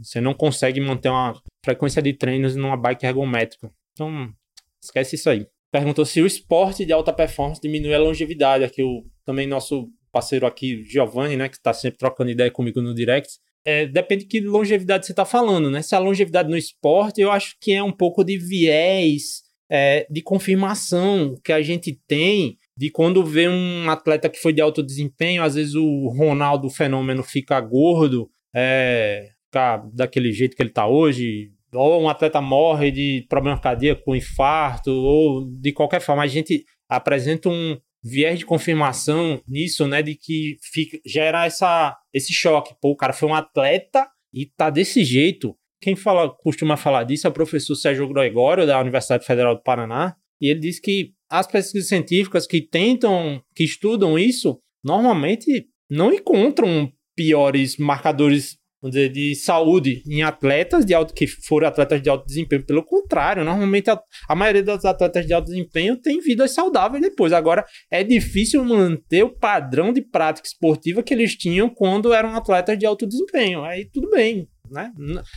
Você 0.00 0.22
não 0.22 0.32
consegue 0.32 0.80
manter 0.80 1.10
uma 1.10 1.38
frequência 1.62 2.00
de 2.00 2.14
treinos 2.14 2.56
numa 2.56 2.78
bike 2.78 3.04
ergométrica. 3.04 3.70
Então, 3.92 4.32
esquece 4.82 5.16
isso 5.16 5.28
aí. 5.28 5.46
Perguntou 5.70 6.06
se 6.06 6.22
o 6.22 6.26
esporte 6.26 6.86
de 6.86 6.94
alta 6.94 7.12
performance 7.12 7.60
diminui 7.60 7.92
a 7.92 7.98
longevidade. 7.98 8.64
Aqui 8.64 8.82
o 8.82 9.04
também 9.22 9.46
nosso 9.46 9.90
parceiro 10.10 10.46
aqui, 10.46 10.82
Giovanni, 10.86 11.36
né, 11.36 11.46
que 11.46 11.56
está 11.56 11.74
sempre 11.74 11.98
trocando 11.98 12.30
ideia 12.30 12.50
comigo 12.50 12.80
no 12.80 12.94
direct. 12.94 13.38
É, 13.64 13.86
depende 13.86 14.24
de 14.24 14.28
que 14.28 14.40
longevidade 14.40 15.06
você 15.06 15.12
está 15.12 15.24
falando, 15.24 15.70
né? 15.70 15.80
Se 15.80 15.94
a 15.94 15.98
longevidade 15.98 16.50
no 16.50 16.56
esporte, 16.56 17.20
eu 17.20 17.30
acho 17.30 17.56
que 17.60 17.72
é 17.72 17.82
um 17.82 17.92
pouco 17.92 18.22
de 18.22 18.36
viés 18.36 19.42
é, 19.70 20.06
de 20.10 20.22
confirmação 20.22 21.34
que 21.42 21.52
a 21.52 21.62
gente 21.62 21.98
tem 22.06 22.58
de 22.76 22.90
quando 22.90 23.24
vê 23.24 23.48
um 23.48 23.88
atleta 23.88 24.28
que 24.28 24.38
foi 24.38 24.52
de 24.52 24.60
alto 24.60 24.82
desempenho, 24.82 25.42
às 25.42 25.54
vezes 25.54 25.74
o 25.74 26.08
Ronaldo 26.08 26.68
fenômeno 26.68 27.22
fica 27.22 27.60
gordo, 27.60 28.28
é, 28.54 29.30
ficar 29.46 29.88
daquele 29.92 30.32
jeito 30.32 30.56
que 30.56 30.62
ele 30.62 30.70
está 30.70 30.86
hoje, 30.86 31.52
ou 31.72 32.02
um 32.02 32.08
atleta 32.08 32.40
morre 32.40 32.90
de 32.90 33.24
problema 33.28 33.60
cardíaco, 33.60 34.14
infarto, 34.14 34.90
ou 34.90 35.44
de 35.44 35.72
qualquer 35.72 36.00
forma, 36.00 36.22
a 36.22 36.26
gente 36.26 36.64
apresenta 36.88 37.48
um 37.48 37.78
viés 38.04 38.38
de 38.38 38.46
confirmação 38.46 39.40
nisso, 39.48 39.86
né, 39.86 40.02
de 40.02 40.14
que 40.14 40.56
fica, 40.60 40.98
gera 41.06 41.46
essa, 41.46 41.96
esse 42.12 42.32
choque. 42.32 42.74
Pô, 42.80 42.90
o 42.90 42.96
cara 42.96 43.14
foi 43.14 43.28
um 43.28 43.34
atleta 43.34 44.06
e 44.32 44.44
tá 44.44 44.68
desse 44.68 45.02
jeito. 45.02 45.56
Quem 45.80 45.96
fala, 45.96 46.28
costuma 46.28 46.76
falar 46.76 47.04
disso 47.04 47.26
é 47.26 47.30
o 47.30 47.34
professor 47.34 47.74
Sérgio 47.74 48.08
Gregório, 48.08 48.66
da 48.66 48.80
Universidade 48.80 49.24
Federal 49.24 49.54
do 49.54 49.62
Paraná, 49.62 50.14
e 50.40 50.48
ele 50.48 50.60
diz 50.60 50.78
que 50.78 51.12
as 51.30 51.46
pesquisas 51.46 51.88
científicas 51.88 52.46
que 52.46 52.60
tentam, 52.60 53.42
que 53.54 53.64
estudam 53.64 54.18
isso, 54.18 54.60
normalmente 54.82 55.66
não 55.90 56.12
encontram 56.12 56.92
piores 57.16 57.76
marcadores 57.76 58.58
dizer, 58.88 59.08
de 59.10 59.34
saúde 59.34 60.02
em 60.06 60.22
atletas 60.22 60.84
de 60.84 60.94
alto 60.94 61.14
que 61.14 61.26
foram 61.26 61.68
atletas 61.68 62.02
de 62.02 62.08
alto 62.08 62.26
desempenho. 62.26 62.64
Pelo 62.64 62.84
contrário, 62.84 63.44
normalmente 63.44 63.90
a, 63.90 64.00
a 64.28 64.34
maioria 64.34 64.62
dos 64.62 64.84
atletas 64.84 65.26
de 65.26 65.32
alto 65.32 65.46
desempenho 65.46 65.96
tem 65.96 66.20
vidas 66.20 66.52
saudáveis 66.52 67.02
depois. 67.02 67.32
Agora, 67.32 67.64
é 67.90 68.02
difícil 68.02 68.64
manter 68.64 69.22
o 69.22 69.30
padrão 69.30 69.92
de 69.92 70.02
prática 70.02 70.46
esportiva 70.46 71.02
que 71.02 71.14
eles 71.14 71.36
tinham 71.36 71.68
quando 71.68 72.12
eram 72.12 72.34
atletas 72.34 72.78
de 72.78 72.86
alto 72.86 73.06
desempenho. 73.06 73.64
Aí 73.64 73.88
tudo 73.92 74.10
bem, 74.10 74.48
né? 74.70 74.92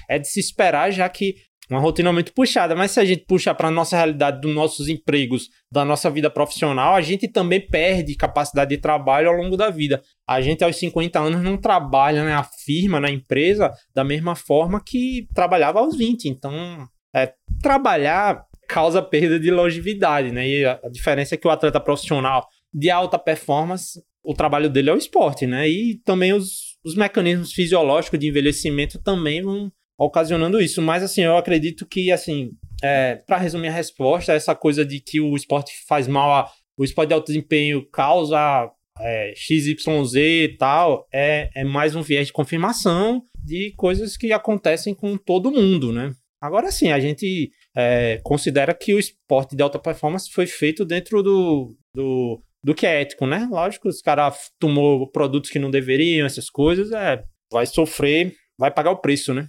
É 0.10 0.20
de 0.20 0.28
se 0.28 0.40
esperar, 0.40 0.92
já 0.92 1.08
que 1.08 1.36
uma 1.70 1.82
rotina 1.82 2.14
muito 2.14 2.34
puxada, 2.34 2.76
mas 2.76 2.92
se 2.92 3.00
a 3.00 3.06
gente 3.06 3.26
puxar 3.26 3.54
para 3.54 3.68
a 3.68 3.72
nossa 3.72 3.98
realidade 3.98 4.40
dos 4.40 4.54
nossos 4.54 4.88
empregos, 4.88 5.50
da 5.72 5.84
nossa 5.84 6.10
vida 6.10 6.30
profissional, 6.30 6.96
a 6.96 7.02
gente 7.02 7.28
também 7.28 7.60
perde 7.60 8.16
capacidade 8.16 8.70
de 8.70 8.82
trabalho 8.82 9.30
ao 9.30 9.36
longo 9.36 9.58
da 9.58 9.70
vida. 9.70 10.02
A 10.26 10.40
gente 10.40 10.64
aos 10.64 10.78
50 10.78 11.20
anos 11.20 11.42
não 11.42 11.58
trabalha 11.58 12.24
na 12.24 12.42
né, 12.42 12.48
firma, 12.66 13.00
na 13.00 13.12
empresa, 13.12 13.74
da 13.94 14.04
mesma 14.04 14.36
forma 14.36 14.82
que 14.82 15.28
trabalhava 15.34 15.80
aos 15.80 15.98
20. 15.98 16.30
Então, 16.30 16.88
é, 17.14 17.34
trabalhar 17.62 18.46
causa 18.68 19.02
perda 19.02 19.40
de 19.40 19.50
longevidade, 19.50 20.32
né? 20.32 20.48
E 20.48 20.66
a, 20.66 20.80
a 20.84 20.90
diferença 20.90 21.36
é 21.36 21.38
que 21.38 21.48
o 21.48 21.52
atleta 21.52 21.80
profissional 21.80 22.48
de 22.74 22.90
alta 22.90 23.18
performance, 23.18 24.02
o 24.24 24.34
trabalho 24.34 24.70
dele 24.70 24.90
é 24.90 24.94
o 24.94 24.98
esporte, 24.98 25.48
né? 25.48 25.68
E 25.68 25.96
também 26.04 26.34
os, 26.34 26.78
os 26.84 26.96
mecanismos 26.96 27.54
fisiológicos 27.54 28.20
de 28.20 28.28
envelhecimento 28.28 29.02
também 29.02 29.42
vão 29.42 29.72
ocasionando 29.98 30.62
isso. 30.62 30.82
Mas, 30.82 31.04
assim, 31.04 31.22
eu 31.22 31.38
acredito 31.38 31.86
que, 31.86 32.12
assim, 32.12 32.52
é, 32.84 33.16
para 33.28 33.38
resumir 33.38 33.70
a 33.70 33.72
resposta, 33.72 34.34
essa 34.34 34.56
coisa 34.56 34.86
de 34.86 35.00
que 35.00 35.20
o 35.20 35.36
esporte 35.36 35.74
faz 35.88 36.08
mal, 36.08 36.32
a, 36.32 36.52
o 36.78 36.84
esporte 36.84 37.10
de 37.10 37.14
alto 37.14 37.28
desempenho 37.28 37.88
causa 37.90 38.70
é, 39.00 39.34
XYZ 39.36 40.16
e 40.16 40.56
tal, 40.58 41.08
é, 41.14 41.50
é 41.56 41.64
mais 41.64 41.96
um 41.96 42.02
viés 42.02 42.28
de 42.28 42.34
confirmação 42.34 43.24
de 43.44 43.74
coisas 43.78 44.18
que 44.18 44.32
acontecem 44.32 44.94
com 44.94 45.18
todo 45.18 45.52
mundo, 45.52 45.92
né? 45.92 46.12
Agora 46.40 46.72
sim, 46.72 46.92
a 46.92 47.00
gente 47.00 47.50
é, 47.76 48.20
considera 48.24 48.74
que 48.74 48.94
o 48.94 49.00
esporte 49.00 49.56
de 49.56 49.64
alta 49.64 49.80
performance 49.80 50.30
foi 50.32 50.46
feito 50.46 50.86
dentro 50.86 51.24
do, 51.24 51.76
do, 51.94 52.44
do 52.64 52.76
que 52.76 52.86
é 52.86 53.02
ético, 53.02 53.26
né? 53.26 53.48
Lógico, 53.50 53.88
os 53.88 54.02
caras 54.02 54.52
tomou 54.60 55.10
produtos 55.10 55.50
que 55.50 55.58
não 55.58 55.72
deveriam, 55.72 56.28
essas 56.28 56.50
coisas, 56.50 56.92
é, 56.92 57.24
vai 57.52 57.66
sofrer, 57.66 58.36
vai 58.58 58.70
pagar 58.70 58.92
o 58.92 59.02
preço, 59.02 59.34
né? 59.34 59.48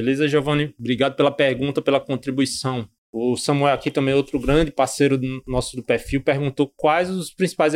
Beleza, 0.00 0.26
Giovanni? 0.26 0.74
Obrigado 0.80 1.14
pela 1.14 1.30
pergunta, 1.30 1.82
pela 1.82 2.00
contribuição. 2.00 2.88
O 3.12 3.36
Samuel 3.36 3.74
aqui 3.74 3.90
também, 3.90 4.14
outro 4.14 4.40
grande 4.40 4.70
parceiro 4.70 5.20
nosso 5.46 5.76
do 5.76 5.82
perfil, 5.82 6.22
perguntou 6.22 6.72
quais 6.74 7.10
os 7.10 7.34
principais 7.34 7.74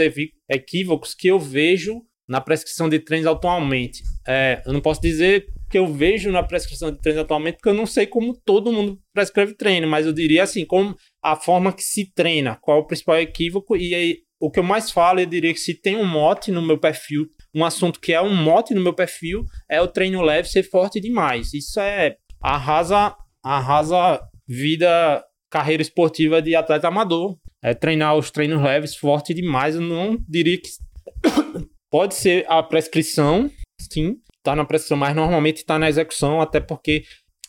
equívocos 0.49 1.15
que 1.15 1.29
eu 1.29 1.39
vejo 1.39 2.01
na 2.27 2.41
prescrição 2.41 2.89
de 2.89 2.99
treinos 2.99 3.27
atualmente. 3.27 4.03
É, 4.27 4.63
eu 4.65 4.73
não 4.73 4.81
posso 4.81 5.03
dizer 5.03 5.45
que 5.69 5.77
eu 5.77 5.87
vejo 5.87 6.33
na 6.33 6.43
prescrição 6.43 6.91
de 6.91 6.99
treinos 6.99 7.23
atualmente, 7.23 7.57
porque 7.57 7.69
eu 7.69 7.75
não 7.75 7.85
sei 7.85 8.07
como 8.07 8.35
todo 8.43 8.73
mundo 8.73 8.99
prescreve 9.13 9.55
treino, 9.55 9.87
mas 9.87 10.07
eu 10.07 10.13
diria 10.15 10.45
assim, 10.45 10.65
como 10.65 10.97
a 11.23 11.37
forma 11.37 11.75
que 11.75 11.83
se 11.83 12.11
treina, 12.15 12.57
qual 12.57 12.79
é 12.79 12.81
o 12.81 12.87
principal 12.87 13.21
equívoco, 13.21 13.77
e 13.77 13.95
aí 13.95 14.17
o 14.41 14.51
que 14.51 14.59
eu 14.59 14.65
mais 14.65 14.91
falo, 14.91 15.21
eu 15.21 15.27
diria 15.27 15.53
que 15.53 15.61
se 15.61 15.75
tem 15.75 15.95
um 15.95 16.07
mote 16.07 16.51
no 16.51 16.63
meu 16.63 16.79
perfil 16.79 17.27
um 17.55 17.65
assunto 17.65 18.01
que 18.01 18.13
é 18.13 18.21
um 18.21 18.35
mote 18.35 18.75
no 18.75 18.83
meu 18.83 18.93
perfil 18.93 19.45
é 19.69 19.81
o 19.81 19.87
treino 19.87 20.21
leve 20.23 20.49
ser 20.49 20.65
forte 20.65 21.01
demais. 21.01 21.55
Isso 21.55 21.79
é 21.79 22.17
arrasa, 22.43 23.15
arrasa 23.43 24.21
vida, 24.47 25.25
carreira 25.51 25.83
esportiva 25.83 26.43
de 26.43 26.55
atleta 26.55 26.89
amador. 26.89 27.37
É 27.63 27.73
treinar 27.73 28.17
os 28.17 28.31
treinos 28.31 28.63
leves 28.63 28.97
forte 28.97 29.33
demais. 29.33 29.77
Eu 29.77 29.81
não 29.81 30.19
diria 30.29 30.59
que 30.59 30.69
pode 31.91 32.15
ser 32.15 32.45
a 32.49 32.63
prescrição, 32.63 33.51
sim, 33.81 34.17
tá 34.43 34.57
na 34.57 34.65
prescrição, 34.65 34.97
mas 34.97 35.15
normalmente 35.15 35.59
está 35.59 35.79
na 35.79 35.89
execução, 35.89 36.41
até 36.41 36.61
porque 36.61 37.05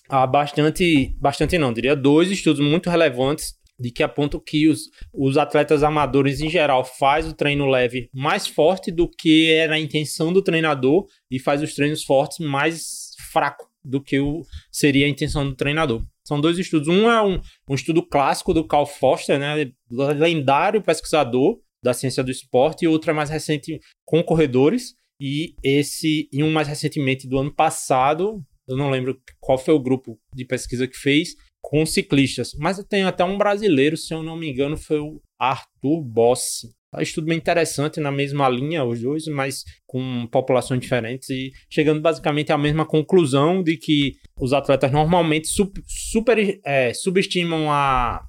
há 0.08 0.26
bastante, 0.28 1.16
bastante 1.20 1.58
não, 1.58 1.74
diria 1.74 1.96
dois 1.96 2.30
estudos 2.30 2.64
muito 2.64 2.90
relevantes 2.90 3.56
de 3.80 3.92
que 3.92 4.04
apontam 4.04 4.40
que 4.40 4.68
os, 4.68 4.90
os 5.14 5.38
atletas 5.38 5.84
amadores 5.84 6.40
em 6.40 6.50
geral 6.50 6.84
faz 6.84 7.28
o 7.28 7.34
treino 7.34 7.68
leve 7.68 8.10
mais 8.14 8.48
forte 8.48 8.92
do 8.92 9.10
que 9.10 9.52
era 9.52 9.76
a 9.76 9.80
intenção 9.80 10.32
do 10.32 10.42
treinador 10.42 11.06
e 11.30 11.40
faz 11.40 11.62
os 11.62 11.74
treinos 11.74 12.04
fortes 12.04 12.40
mais 12.40 13.12
fraco 13.32 13.70
do 13.84 14.02
que 14.02 14.20
o, 14.20 14.42
seria 14.72 15.06
a 15.06 15.10
intenção 15.10 15.46
do 15.48 15.56
treinador. 15.56 16.02
São 16.24 16.42
dois 16.42 16.58
estudos. 16.58 16.88
Um 16.88 17.10
é 17.10 17.22
um, 17.22 17.40
um 17.70 17.76
estudo 17.76 18.02
clássico 18.02 18.54
do 18.54 18.66
Carl 18.66 18.86
Foster, 18.86 19.38
né, 19.38 19.72
lendário 19.92 20.82
pesquisador 20.82 21.60
da 21.84 21.94
ciência 21.94 22.24
do 22.24 22.32
esporte, 22.32 22.84
e 22.84 22.88
outro 22.88 23.12
é 23.12 23.14
mais 23.14 23.30
recente 23.30 23.80
com 24.04 24.24
corredores. 24.24 24.96
E 25.22 25.54
esse, 25.64 26.28
e 26.32 26.44
um 26.44 26.52
mais 26.52 26.68
recentemente 26.68 27.28
do 27.28 27.38
ano 27.38 27.54
passado, 27.54 28.44
eu 28.68 28.76
não 28.76 28.90
lembro 28.90 29.22
qual 29.40 29.58
foi 29.58 29.74
o 29.74 29.80
grupo 29.80 30.20
de 30.34 30.44
pesquisa 30.44 30.88
que 30.88 30.98
fez, 30.98 31.36
com 31.68 31.84
ciclistas. 31.84 32.54
Mas 32.60 32.78
tem 32.88 33.04
até 33.04 33.24
um 33.24 33.40
brasileiro, 33.40 33.98
se 33.98 34.14
eu 34.14 34.22
não 34.22 34.38
me 34.38 34.52
engano, 34.52 34.78
foi 34.78 35.00
o 35.00 35.20
Arthur 35.40 36.02
Bossi. 36.04 36.70
Um 36.96 37.02
estudo 37.02 37.28
bem 37.28 37.38
interessante 37.38 38.00
na 38.00 38.12
mesma 38.12 38.48
linha, 38.48 38.86
os 38.86 39.02
dois, 39.02 39.26
mas 39.26 39.64
com 39.88 40.28
populações 40.32 40.80
diferentes 40.80 41.30
e 41.30 41.52
chegando 41.70 42.02
basicamente 42.02 42.52
à 42.52 42.58
mesma 42.58 42.86
conclusão 42.86 43.64
de 43.64 43.78
que 43.78 44.14
os 44.40 44.54
atletas 44.54 44.92
normalmente 44.92 45.48
super 45.88 46.60
é, 46.64 46.94
subestimam 46.94 47.72
a, 47.72 48.24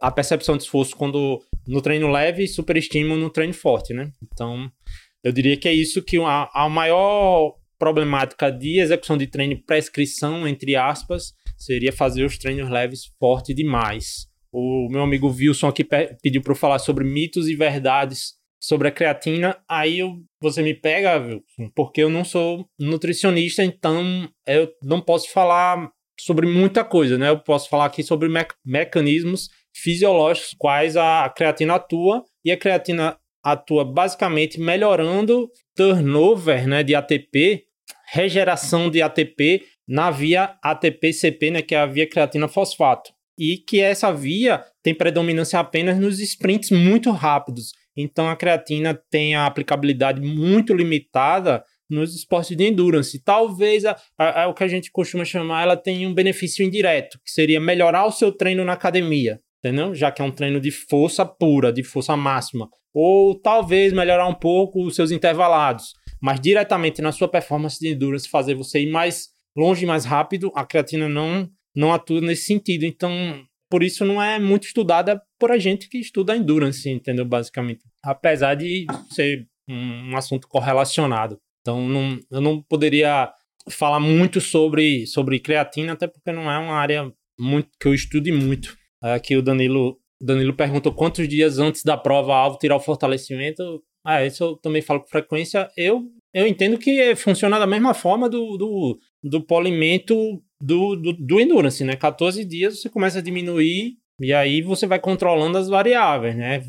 a 0.00 0.10
percepção 0.12 0.56
de 0.56 0.62
esforço 0.62 0.96
quando 0.96 1.42
no 1.66 1.82
treino 1.82 2.10
leve 2.10 2.44
e 2.44 2.48
superestimam 2.48 3.16
no 3.16 3.28
treino 3.28 3.52
forte, 3.52 3.92
né? 3.92 4.10
Então, 4.22 4.70
eu 5.22 5.32
diria 5.32 5.56
que 5.56 5.68
é 5.68 5.74
isso 5.74 6.00
que 6.00 6.16
a, 6.18 6.48
a 6.54 6.68
maior 6.68 7.56
problemática 7.76 8.50
de 8.50 8.78
execução 8.78 9.18
de 9.18 9.26
treino 9.26 9.60
prescrição, 9.66 10.46
entre 10.46 10.76
aspas, 10.76 11.34
seria 11.64 11.92
fazer 11.92 12.24
os 12.24 12.38
treinos 12.38 12.70
leves 12.70 13.12
forte 13.18 13.54
demais. 13.54 14.26
O 14.52 14.88
meu 14.90 15.02
amigo 15.02 15.28
Wilson 15.28 15.68
aqui 15.68 15.86
pediu 16.22 16.42
para 16.42 16.52
eu 16.52 16.56
falar 16.56 16.78
sobre 16.78 17.04
mitos 17.04 17.48
e 17.48 17.56
verdades 17.56 18.34
sobre 18.60 18.88
a 18.88 18.92
creatina. 18.92 19.58
Aí 19.68 19.98
eu, 19.98 20.18
você 20.40 20.62
me 20.62 20.74
pega, 20.74 21.18
Wilson, 21.18 21.70
porque 21.74 22.02
eu 22.02 22.10
não 22.10 22.24
sou 22.24 22.66
nutricionista, 22.78 23.64
então 23.64 24.28
eu 24.46 24.70
não 24.82 25.00
posso 25.00 25.30
falar 25.30 25.90
sobre 26.20 26.46
muita 26.46 26.84
coisa, 26.84 27.18
né? 27.18 27.30
Eu 27.30 27.40
posso 27.40 27.68
falar 27.68 27.86
aqui 27.86 28.02
sobre 28.02 28.28
me 28.28 28.46
mecanismos 28.64 29.48
fisiológicos 29.74 30.54
quais 30.58 30.96
a 30.96 31.28
creatina 31.34 31.74
atua 31.74 32.22
e 32.44 32.52
a 32.52 32.56
creatina 32.56 33.16
atua 33.42 33.84
basicamente 33.84 34.60
melhorando 34.60 35.50
turnover, 35.74 36.68
né, 36.68 36.82
de 36.82 36.94
ATP, 36.94 37.64
regeração 38.12 38.90
de 38.90 39.02
ATP 39.02 39.64
na 39.86 40.10
via 40.10 40.56
ATP-CP, 40.62 41.50
né, 41.50 41.62
que 41.62 41.74
é 41.74 41.78
a 41.78 41.86
via 41.86 42.08
creatina 42.08 42.48
fosfato 42.48 43.12
e 43.38 43.56
que 43.56 43.80
essa 43.80 44.12
via 44.12 44.62
tem 44.82 44.94
predominância 44.94 45.58
apenas 45.58 45.98
nos 45.98 46.20
sprints 46.20 46.70
muito 46.70 47.10
rápidos. 47.10 47.72
Então 47.96 48.28
a 48.28 48.36
creatina 48.36 48.94
tem 49.10 49.34
a 49.34 49.46
aplicabilidade 49.46 50.20
muito 50.20 50.74
limitada 50.74 51.64
nos 51.88 52.14
esportes 52.14 52.56
de 52.56 52.64
endurance. 52.64 53.22
Talvez 53.22 53.84
a, 53.84 53.96
a, 54.16 54.44
a, 54.44 54.48
o 54.48 54.54
que 54.54 54.64
a 54.64 54.68
gente 54.68 54.90
costuma 54.90 55.24
chamar, 55.24 55.62
ela 55.62 55.76
tem 55.76 56.06
um 56.06 56.14
benefício 56.14 56.64
indireto, 56.64 57.18
que 57.24 57.30
seria 57.30 57.60
melhorar 57.60 58.06
o 58.06 58.12
seu 58.12 58.32
treino 58.32 58.64
na 58.64 58.72
academia, 58.72 59.40
entendeu? 59.58 59.94
Já 59.94 60.10
que 60.10 60.22
é 60.22 60.24
um 60.24 60.30
treino 60.30 60.60
de 60.60 60.70
força 60.70 61.24
pura, 61.24 61.72
de 61.72 61.82
força 61.82 62.16
máxima. 62.16 62.68
Ou 62.94 63.34
talvez 63.34 63.92
melhorar 63.92 64.26
um 64.26 64.34
pouco 64.34 64.86
os 64.86 64.94
seus 64.94 65.10
intervalados, 65.10 65.94
mas 66.20 66.40
diretamente 66.40 67.02
na 67.02 67.12
sua 67.12 67.28
performance 67.28 67.78
de 67.78 67.88
endurance 67.88 68.28
fazer 68.28 68.54
você 68.54 68.80
ir 68.80 68.90
mais 68.90 69.31
longe 69.56 69.86
mais 69.86 70.04
rápido, 70.04 70.50
a 70.54 70.64
creatina 70.64 71.08
não 71.08 71.48
não 71.74 71.92
atua 71.92 72.20
nesse 72.20 72.44
sentido. 72.44 72.84
Então, 72.84 73.10
por 73.70 73.82
isso 73.82 74.04
não 74.04 74.22
é 74.22 74.38
muito 74.38 74.66
estudada 74.66 75.20
por 75.38 75.50
a 75.50 75.58
gente 75.58 75.88
que 75.88 75.98
estuda 75.98 76.36
endurance, 76.36 76.88
entendeu? 76.88 77.24
Basicamente. 77.24 77.80
Apesar 78.04 78.54
de 78.54 78.86
ser 79.10 79.46
um, 79.68 80.16
assunto 80.16 80.46
correlacionado. 80.48 81.38
Então, 81.60 81.88
não, 81.88 82.18
eu 82.30 82.40
não 82.40 82.60
poderia 82.62 83.32
falar 83.70 84.00
muito 84.00 84.40
sobre, 84.40 85.06
sobre 85.06 85.38
creatina, 85.38 85.92
até 85.92 86.06
porque 86.06 86.32
não 86.32 86.50
é 86.50 86.58
uma 86.58 86.74
área 86.74 87.10
muito 87.38 87.70
que 87.80 87.88
eu 87.88 87.94
estude 87.94 88.32
muito. 88.32 88.76
Aqui 89.02 89.36
o 89.36 89.42
Danilo, 89.42 89.98
Danilo 90.20 90.54
perguntou 90.54 90.92
quantos 90.92 91.28
dias 91.28 91.58
antes 91.58 91.82
da 91.82 91.96
prova 91.96 92.34
alvo 92.34 92.58
tirar 92.58 92.76
o 92.76 92.80
fortalecimento. 92.80 93.82
Ah, 94.04 94.24
isso 94.24 94.44
eu 94.44 94.56
também 94.56 94.82
falo 94.82 95.00
com 95.00 95.08
frequência. 95.08 95.70
Eu, 95.76 96.02
eu 96.34 96.46
entendo 96.46 96.78
que 96.78 97.14
funciona 97.14 97.58
da 97.58 97.66
mesma 97.66 97.92
forma 97.94 98.28
do, 98.28 98.56
do, 98.56 98.98
do 99.22 99.42
polimento 99.42 100.42
do, 100.60 100.96
do, 100.96 101.12
do 101.12 101.40
Endurance, 101.40 101.84
né? 101.84 101.96
14 101.96 102.44
dias 102.44 102.80
você 102.80 102.88
começa 102.88 103.18
a 103.18 103.22
diminuir 103.22 103.96
e 104.20 104.32
aí 104.32 104.62
você 104.62 104.86
vai 104.86 104.98
controlando 104.98 105.58
as 105.58 105.68
variáveis, 105.68 106.36
né? 106.36 106.62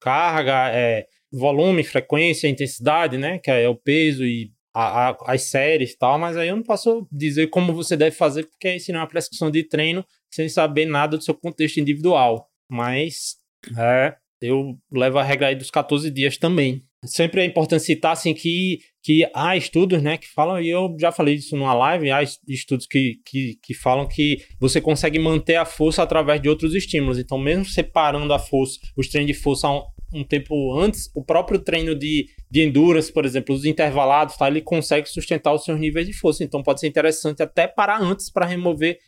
Carga, 0.00 0.70
é, 0.70 1.06
volume, 1.32 1.82
frequência, 1.82 2.48
intensidade, 2.48 3.16
né? 3.16 3.38
Que 3.38 3.50
é 3.50 3.68
o 3.68 3.74
peso 3.74 4.24
e 4.24 4.50
a, 4.74 5.10
a, 5.10 5.16
as 5.32 5.44
séries 5.44 5.92
e 5.92 5.98
tal, 5.98 6.18
mas 6.18 6.36
aí 6.36 6.48
eu 6.48 6.56
não 6.56 6.62
posso 6.62 7.08
dizer 7.10 7.46
como 7.48 7.72
você 7.72 7.96
deve 7.96 8.14
fazer, 8.14 8.44
porque 8.44 8.74
isso 8.74 8.92
não 8.92 8.98
é 8.98 9.02
uma 9.02 9.08
prescrição 9.08 9.50
de 9.50 9.64
treino 9.64 10.04
sem 10.30 10.48
saber 10.48 10.84
nada 10.84 11.16
do 11.16 11.24
seu 11.24 11.34
contexto 11.34 11.78
individual. 11.78 12.50
Mas 12.70 13.36
é, 13.78 14.14
eu 14.42 14.76
levo 14.92 15.18
a 15.18 15.22
regra 15.22 15.48
aí 15.48 15.54
dos 15.54 15.70
14 15.70 16.10
dias 16.10 16.36
também 16.36 16.84
sempre 17.06 17.40
é 17.40 17.44
importante 17.44 17.84
citar 17.84 18.12
assim 18.12 18.34
que, 18.34 18.78
que 19.02 19.28
há 19.34 19.56
estudos 19.56 20.02
né, 20.02 20.16
que 20.16 20.26
falam, 20.28 20.60
e 20.60 20.68
eu 20.68 20.94
já 21.00 21.12
falei 21.12 21.34
isso 21.34 21.56
numa 21.56 21.72
live, 21.72 22.10
há 22.10 22.22
estudos 22.48 22.86
que, 22.86 23.20
que, 23.24 23.58
que 23.62 23.74
falam 23.74 24.06
que 24.06 24.38
você 24.60 24.80
consegue 24.80 25.18
manter 25.18 25.56
a 25.56 25.64
força 25.64 26.02
através 26.02 26.40
de 26.40 26.48
outros 26.48 26.74
estímulos. 26.74 27.18
Então, 27.18 27.38
mesmo 27.38 27.64
separando 27.64 28.32
a 28.32 28.38
força, 28.38 28.78
os 28.96 29.08
treinos 29.08 29.34
de 29.34 29.40
força 29.40 29.68
um, 29.68 29.82
um 30.12 30.24
tempo 30.24 30.78
antes, 30.78 31.10
o 31.14 31.24
próprio 31.24 31.58
treino 31.58 31.94
de, 31.94 32.26
de 32.50 32.62
endurance, 32.62 33.12
por 33.12 33.24
exemplo, 33.24 33.54
os 33.54 33.64
intervalados, 33.64 34.36
tá, 34.36 34.48
ele 34.48 34.60
consegue 34.60 35.08
sustentar 35.08 35.52
os 35.52 35.64
seus 35.64 35.78
níveis 35.78 36.06
de 36.06 36.12
força. 36.12 36.44
Então, 36.44 36.62
pode 36.62 36.80
ser 36.80 36.88
interessante 36.88 37.42
até 37.42 37.66
parar 37.66 38.00
antes 38.00 38.30
para 38.30 38.46
remover 38.46 38.98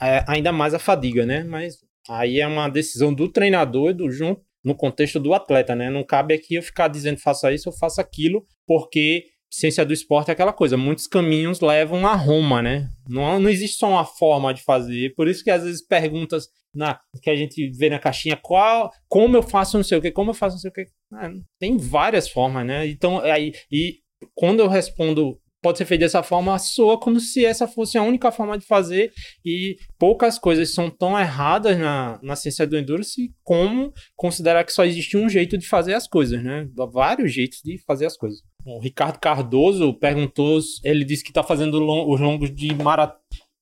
é, 0.00 0.24
ainda 0.26 0.52
mais 0.52 0.74
a 0.74 0.78
fadiga, 0.78 1.24
né? 1.26 1.44
Mas 1.44 1.78
aí 2.08 2.40
é 2.40 2.46
uma 2.46 2.68
decisão 2.68 3.12
do 3.12 3.28
treinador 3.28 3.90
e 3.90 3.94
do 3.94 4.10
junto 4.10 4.42
no 4.64 4.74
contexto 4.74 5.18
do 5.18 5.34
atleta, 5.34 5.74
né? 5.74 5.90
Não 5.90 6.04
cabe 6.04 6.34
aqui 6.34 6.54
eu 6.54 6.62
ficar 6.62 6.88
dizendo 6.88 7.18
faça 7.18 7.52
isso 7.52 7.68
ou 7.68 7.76
faça 7.76 8.00
aquilo, 8.00 8.44
porque 8.66 9.24
ciência 9.50 9.84
do 9.84 9.92
esporte 9.92 10.28
é 10.28 10.32
aquela 10.32 10.52
coisa, 10.52 10.76
muitos 10.76 11.06
caminhos 11.06 11.60
levam 11.60 12.06
a 12.06 12.14
Roma, 12.14 12.62
né? 12.62 12.88
Não, 13.08 13.40
não 13.40 13.50
existe 13.50 13.78
só 13.78 13.88
uma 13.88 14.04
forma 14.04 14.54
de 14.54 14.62
fazer. 14.62 15.12
Por 15.14 15.26
isso 15.26 15.42
que 15.42 15.50
às 15.50 15.64
vezes 15.64 15.84
perguntas 15.84 16.48
na, 16.72 17.00
que 17.20 17.28
a 17.28 17.34
gente 17.34 17.68
vê 17.70 17.90
na 17.90 17.98
caixinha, 17.98 18.36
qual, 18.36 18.90
como 19.08 19.36
eu 19.36 19.42
faço 19.42 19.76
não 19.76 19.84
sei 19.84 19.98
o 19.98 20.02
que, 20.02 20.12
como 20.12 20.30
eu 20.30 20.34
faço 20.34 20.54
não 20.54 20.60
sei 20.60 20.70
o 20.70 20.74
que. 20.74 20.86
Ah, 21.12 21.30
tem 21.58 21.76
várias 21.76 22.28
formas, 22.28 22.64
né? 22.64 22.86
Então, 22.86 23.18
aí, 23.18 23.52
e 23.72 23.98
quando 24.34 24.60
eu 24.60 24.68
respondo 24.68 25.39
pode 25.62 25.78
ser 25.78 25.84
feito 25.84 26.00
dessa 26.00 26.22
forma, 26.22 26.58
soa 26.58 26.98
como 26.98 27.20
se 27.20 27.44
essa 27.44 27.68
fosse 27.68 27.98
a 27.98 28.02
única 28.02 28.32
forma 28.32 28.56
de 28.56 28.64
fazer 28.64 29.12
e 29.44 29.76
poucas 29.98 30.38
coisas 30.38 30.72
são 30.72 30.88
tão 30.90 31.18
erradas 31.18 31.78
na, 31.78 32.18
na 32.22 32.36
ciência 32.36 32.66
do 32.66 32.78
endurance 32.78 33.32
como 33.44 33.92
considerar 34.16 34.64
que 34.64 34.72
só 34.72 34.84
existe 34.84 35.16
um 35.16 35.28
jeito 35.28 35.58
de 35.58 35.66
fazer 35.68 35.94
as 35.94 36.06
coisas, 36.06 36.42
né? 36.42 36.68
Vários 36.92 37.32
jeitos 37.32 37.60
de 37.62 37.78
fazer 37.78 38.06
as 38.06 38.16
coisas. 38.16 38.40
O 38.64 38.80
Ricardo 38.80 39.18
Cardoso 39.18 39.92
perguntou, 39.94 40.60
ele 40.82 41.04
disse 41.04 41.24
que 41.24 41.30
está 41.30 41.42
fazendo 41.42 41.78
long, 41.78 42.10
os 42.10 42.20
longos 42.20 42.54
de 42.54 42.74
marat 42.74 43.14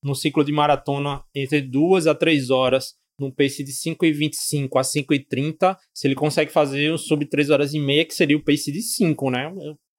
no 0.03 0.15
ciclo 0.15 0.45
de 0.45 0.53
maratona 0.53 1.23
entre 1.35 1.61
duas 1.61 2.07
a 2.07 2.15
três 2.15 2.51
horas 2.51 2.95
num 3.19 3.33
pace 3.33 3.65
de 3.65 3.73
5,25 3.73 4.79
a 4.79 4.83
5,30, 4.83 5.77
se 5.93 6.07
ele 6.07 6.15
consegue 6.15 6.53
fazer 6.53 6.97
sub 6.99 7.27
3 7.27 7.51
horas 7.51 7.75
e 7.75 7.81
meia, 7.81 8.05
que 8.05 8.15
seria 8.15 8.37
o 8.37 8.45
pace 8.45 8.71
de 8.71 8.81
5, 8.81 9.31
né? 9.31 9.53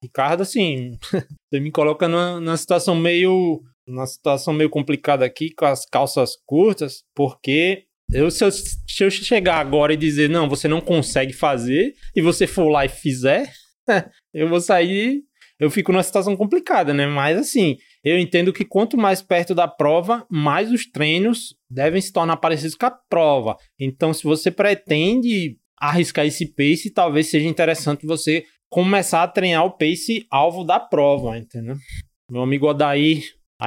Ricardo, 0.04 0.42
assim, 0.42 0.98
você 1.52 1.60
me 1.60 1.72
coloca 1.72 2.08
numa, 2.08 2.40
numa 2.40 2.58
situação 2.58 2.96
meio. 2.96 3.62
Numa 3.88 4.06
situação 4.06 4.54
meio 4.54 4.70
complicada 4.70 5.26
aqui 5.26 5.52
com 5.52 5.66
as 5.66 5.84
calças 5.84 6.34
curtas, 6.46 7.04
porque 7.16 7.86
eu, 8.14 8.30
se, 8.30 8.44
eu, 8.44 8.52
se 8.52 8.78
eu 9.00 9.10
chegar 9.10 9.58
agora 9.58 9.94
e 9.94 9.98
dizer, 9.98 10.30
não, 10.30 10.48
você 10.48 10.68
não 10.68 10.80
consegue 10.80 11.34
fazer, 11.34 11.96
e 12.16 12.22
você 12.22 12.46
for 12.46 12.70
lá 12.70 12.86
e 12.86 12.90
fizer, 12.90 13.52
eu 14.34 14.48
vou 14.48 14.62
sair. 14.62 15.24
Eu 15.60 15.70
fico 15.70 15.92
numa 15.92 16.04
situação 16.04 16.38
complicada, 16.38 16.94
né? 16.94 17.06
Mas 17.06 17.38
assim, 17.38 17.76
eu 18.02 18.18
entendo 18.18 18.54
que 18.54 18.64
quanto 18.64 18.98
mais 18.98 19.22
perto 19.22 19.54
da 19.54 19.68
prova, 19.68 20.26
mais 20.30 20.72
os 20.72 20.90
treinos 20.90 21.54
devem 21.70 22.00
se 22.00 22.14
tornar 22.14 22.38
parecidos 22.38 22.76
com 22.76 22.86
a 22.86 22.92
prova. 22.92 23.58
Então, 23.78 24.14
se 24.14 24.24
você 24.24 24.50
pretende 24.50 25.58
arriscar 25.78 26.26
esse 26.26 26.46
pace, 26.46 26.92
talvez 26.94 27.28
seja 27.28 27.48
interessante 27.48 28.06
você 28.06 28.46
começar 28.70 29.24
a 29.24 29.28
treinar 29.28 29.66
o 29.66 29.72
pace 29.72 30.26
alvo 30.30 30.64
da 30.64 30.80
prova, 30.80 31.38
entendeu? 31.38 31.76
Meu 32.30 32.42
amigo 32.42 32.68
Odair, 32.68 33.24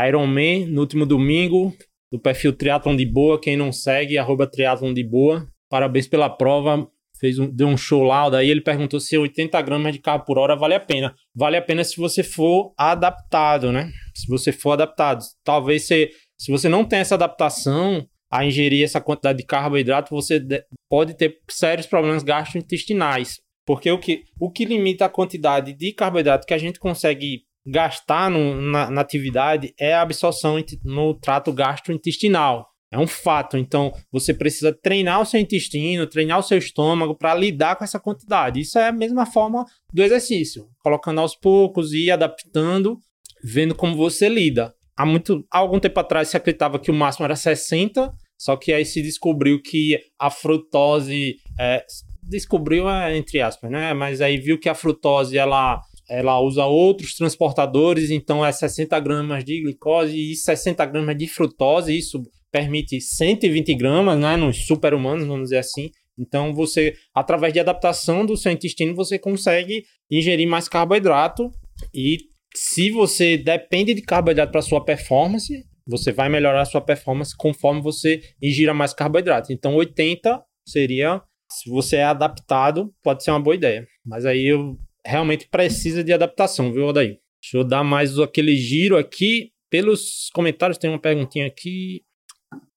Ironman, 0.06 0.66
no 0.66 0.80
último 0.80 1.04
domingo, 1.04 1.74
do 2.10 2.18
perfil 2.18 2.52
Triathlon 2.52 2.96
de 2.96 3.04
Boa, 3.04 3.40
quem 3.40 3.56
não 3.56 3.72
segue, 3.72 4.16
arroba 4.16 4.46
Triathlon 4.46 4.94
de 4.94 5.02
Boa. 5.02 5.46
Parabéns 5.68 6.06
pela 6.06 6.30
prova, 6.30 6.88
fez 7.18 7.38
um, 7.38 7.48
deu 7.48 7.66
um 7.66 7.76
show 7.76 8.02
lá, 8.02 8.28
daí 8.28 8.50
ele 8.50 8.60
perguntou 8.60 9.00
se 9.00 9.16
80 9.16 9.60
gramas 9.62 9.92
de 9.92 9.98
carro 9.98 10.24
por 10.24 10.38
hora 10.38 10.54
vale 10.54 10.74
a 10.74 10.80
pena. 10.80 11.14
Vale 11.34 11.56
a 11.56 11.62
pena 11.62 11.82
se 11.82 11.96
você 11.96 12.22
for 12.22 12.72
adaptado, 12.76 13.72
né? 13.72 13.90
Se 14.14 14.28
você 14.28 14.52
for 14.52 14.72
adaptado. 14.72 15.22
Talvez 15.42 15.86
se, 15.86 16.10
se 16.38 16.52
você 16.52 16.68
não 16.68 16.84
tem 16.84 17.00
essa 17.00 17.14
adaptação, 17.14 18.06
a 18.32 18.46
ingerir 18.46 18.82
essa 18.82 18.98
quantidade 18.98 19.38
de 19.38 19.44
carboidrato, 19.44 20.14
você 20.14 20.42
pode 20.88 21.14
ter 21.14 21.38
sérios 21.50 21.86
problemas 21.86 22.22
gastrointestinais. 22.22 23.38
Porque 23.66 23.90
o 23.90 23.98
que, 23.98 24.24
o 24.40 24.50
que 24.50 24.64
limita 24.64 25.04
a 25.04 25.08
quantidade 25.08 25.72
de 25.72 25.92
carboidrato 25.92 26.46
que 26.46 26.54
a 26.54 26.58
gente 26.58 26.78
consegue 26.78 27.42
gastar 27.64 28.30
no, 28.30 28.60
na, 28.60 28.90
na 28.90 29.00
atividade 29.00 29.72
é 29.78 29.94
a 29.94 30.02
absorção 30.02 30.56
no 30.84 31.14
trato 31.14 31.52
gastrointestinal. 31.52 32.68
É 32.90 32.98
um 32.98 33.06
fato. 33.06 33.56
Então, 33.56 33.90
você 34.10 34.34
precisa 34.34 34.70
treinar 34.70 35.20
o 35.20 35.24
seu 35.24 35.40
intestino, 35.40 36.06
treinar 36.06 36.38
o 36.38 36.42
seu 36.42 36.58
estômago 36.58 37.14
para 37.14 37.34
lidar 37.34 37.76
com 37.76 37.84
essa 37.84 37.98
quantidade. 37.98 38.60
Isso 38.60 38.78
é 38.78 38.88
a 38.88 38.92
mesma 38.92 39.24
forma 39.24 39.64
do 39.90 40.02
exercício, 40.02 40.68
colocando 40.80 41.20
aos 41.20 41.34
poucos 41.34 41.94
e 41.94 42.10
adaptando, 42.10 42.98
vendo 43.42 43.74
como 43.74 43.96
você 43.96 44.28
lida. 44.28 44.74
Há 44.94 45.06
muito, 45.06 45.42
há 45.50 45.58
algum 45.58 45.80
tempo 45.80 45.98
atrás 45.98 46.28
se 46.28 46.36
acreditava 46.36 46.78
que 46.78 46.90
o 46.90 46.94
máximo 46.94 47.24
era 47.24 47.34
60, 47.34 48.12
só 48.36 48.56
que 48.56 48.74
aí 48.74 48.84
se 48.84 49.00
descobriu 49.00 49.62
que 49.62 49.98
a 50.18 50.28
frutose 50.28 51.36
é, 51.58 51.82
descobriu 52.22 52.84
entre 53.14 53.40
aspas, 53.40 53.70
né? 53.70 53.92
Mas 53.92 54.20
aí 54.20 54.36
viu 54.36 54.58
que 54.58 54.68
a 54.68 54.74
frutose 54.74 55.36
ela 55.36 55.80
ela 56.08 56.38
usa 56.40 56.66
outros 56.66 57.14
transportadores, 57.14 58.10
então 58.10 58.44
é 58.44 58.52
60 58.52 58.98
gramas 59.00 59.44
de 59.44 59.62
glicose 59.62 60.14
e 60.14 60.36
60 60.36 60.84
gramas 60.84 61.16
de 61.16 61.26
frutose, 61.26 61.96
isso 61.96 62.22
permite 62.50 63.00
120 63.00 63.74
gramas, 63.74 64.18
né, 64.18 64.36
nos 64.36 64.66
super-humanos, 64.66 65.26
vamos 65.26 65.44
dizer 65.44 65.58
assim. 65.58 65.90
Então 66.18 66.52
você, 66.52 66.94
através 67.14 67.54
de 67.54 67.60
adaptação 67.60 68.26
do 68.26 68.36
seu 68.36 68.52
intestino, 68.52 68.94
você 68.94 69.18
consegue 69.18 69.84
ingerir 70.10 70.46
mais 70.46 70.68
carboidrato 70.68 71.50
e 71.94 72.18
se 72.54 72.90
você 72.90 73.38
depende 73.38 73.94
de 73.94 74.02
carboidrato 74.02 74.52
para 74.52 74.60
sua 74.60 74.84
performance, 74.84 75.64
você 75.86 76.12
vai 76.12 76.28
melhorar 76.28 76.62
a 76.62 76.66
sua 76.66 76.82
performance 76.82 77.34
conforme 77.34 77.80
você 77.80 78.20
ingira 78.42 78.74
mais 78.74 78.92
carboidrato. 78.92 79.52
Então 79.52 79.74
80 79.74 80.42
seria, 80.68 81.22
se 81.58 81.70
você 81.70 81.96
é 81.96 82.04
adaptado, 82.04 82.92
pode 83.02 83.22
ser 83.22 83.30
uma 83.30 83.40
boa 83.40 83.54
ideia. 83.54 83.86
Mas 84.04 84.24
aí 84.24 84.46
eu 84.46 84.78
realmente 85.04 85.48
precisa 85.48 86.02
de 86.02 86.12
adaptação, 86.12 86.72
viu, 86.72 86.86
Odaí? 86.86 87.18
Deixa 87.42 87.56
eu 87.56 87.64
dar 87.64 87.82
mais 87.82 88.18
aquele 88.18 88.56
giro 88.56 88.96
aqui. 88.96 89.50
Pelos 89.70 90.30
comentários, 90.32 90.78
tem 90.78 90.90
uma 90.90 91.00
perguntinha 91.00 91.46
aqui. 91.46 92.02